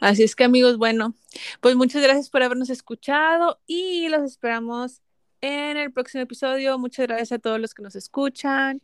Así 0.00 0.22
es 0.22 0.34
que, 0.34 0.44
amigos, 0.44 0.78
bueno, 0.78 1.14
pues 1.60 1.76
muchas 1.76 2.02
gracias 2.02 2.30
por 2.30 2.42
habernos 2.42 2.70
escuchado 2.70 3.60
y 3.66 4.08
los 4.08 4.22
esperamos 4.22 5.02
en 5.42 5.76
el 5.76 5.92
próximo 5.92 6.22
episodio. 6.22 6.78
Muchas 6.78 7.06
gracias 7.06 7.32
a 7.32 7.38
todos 7.38 7.60
los 7.60 7.74
que 7.74 7.82
nos 7.82 7.96
escuchan 7.96 8.80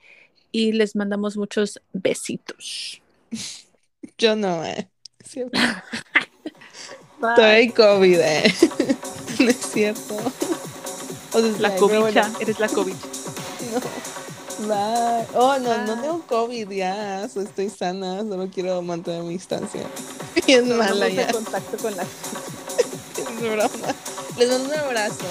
y 0.53 0.72
les 0.72 0.95
mandamos 0.95 1.37
muchos 1.39 1.80
besitos. 1.95 3.01
Yo 4.18 4.37
no, 4.37 4.62
eh. 4.64 4.91
Es 5.18 5.26
cierto. 5.30 5.59
Todavía 7.18 7.37
Bye. 7.37 7.45
hay 7.47 7.70
COVID, 7.70 8.20
eh. 8.20 8.55
No 9.41 9.51
es 9.51 9.57
cierto. 9.57 10.16
O 11.32 11.41
sea, 11.41 11.53
La 11.61 11.70
bueno, 11.70 12.22
eres 12.41 12.61
la 12.61 12.68
cobicha. 12.68 13.07
no. 13.72 14.15
Bye. 14.59 15.26
Oh, 15.34 15.59
no, 15.59 15.84
no 15.84 15.94
Bye. 15.94 16.02
tengo 16.02 16.26
COVID 16.26 16.70
ya. 16.70 17.24
estoy 17.24 17.68
sana, 17.70 18.20
solo 18.20 18.48
quiero 18.52 18.80
mantener 18.82 19.22
mi 19.22 19.34
distancia. 19.34 19.82
Bien 20.46 20.68
no 20.68 20.76
mala 20.76 20.94
me 20.94 21.09
gusta 21.09 21.26
ya. 21.26 21.32
contacto 21.32 21.76
con 21.78 21.96
la. 21.96 22.04
Es 23.16 23.40
broma. 23.40 23.94
Les 24.38 24.48
mando 24.48 24.68
un 24.68 24.74
abrazo. 24.78 25.24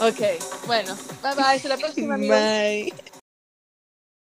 Ok, 0.00 0.20
bueno, 0.66 0.96
bye 1.22 1.34
bye, 1.34 1.44
hasta 1.56 1.68
la 1.68 1.76
próxima, 1.76 2.14
amigos. 2.14 2.38
Bye. 2.38 2.94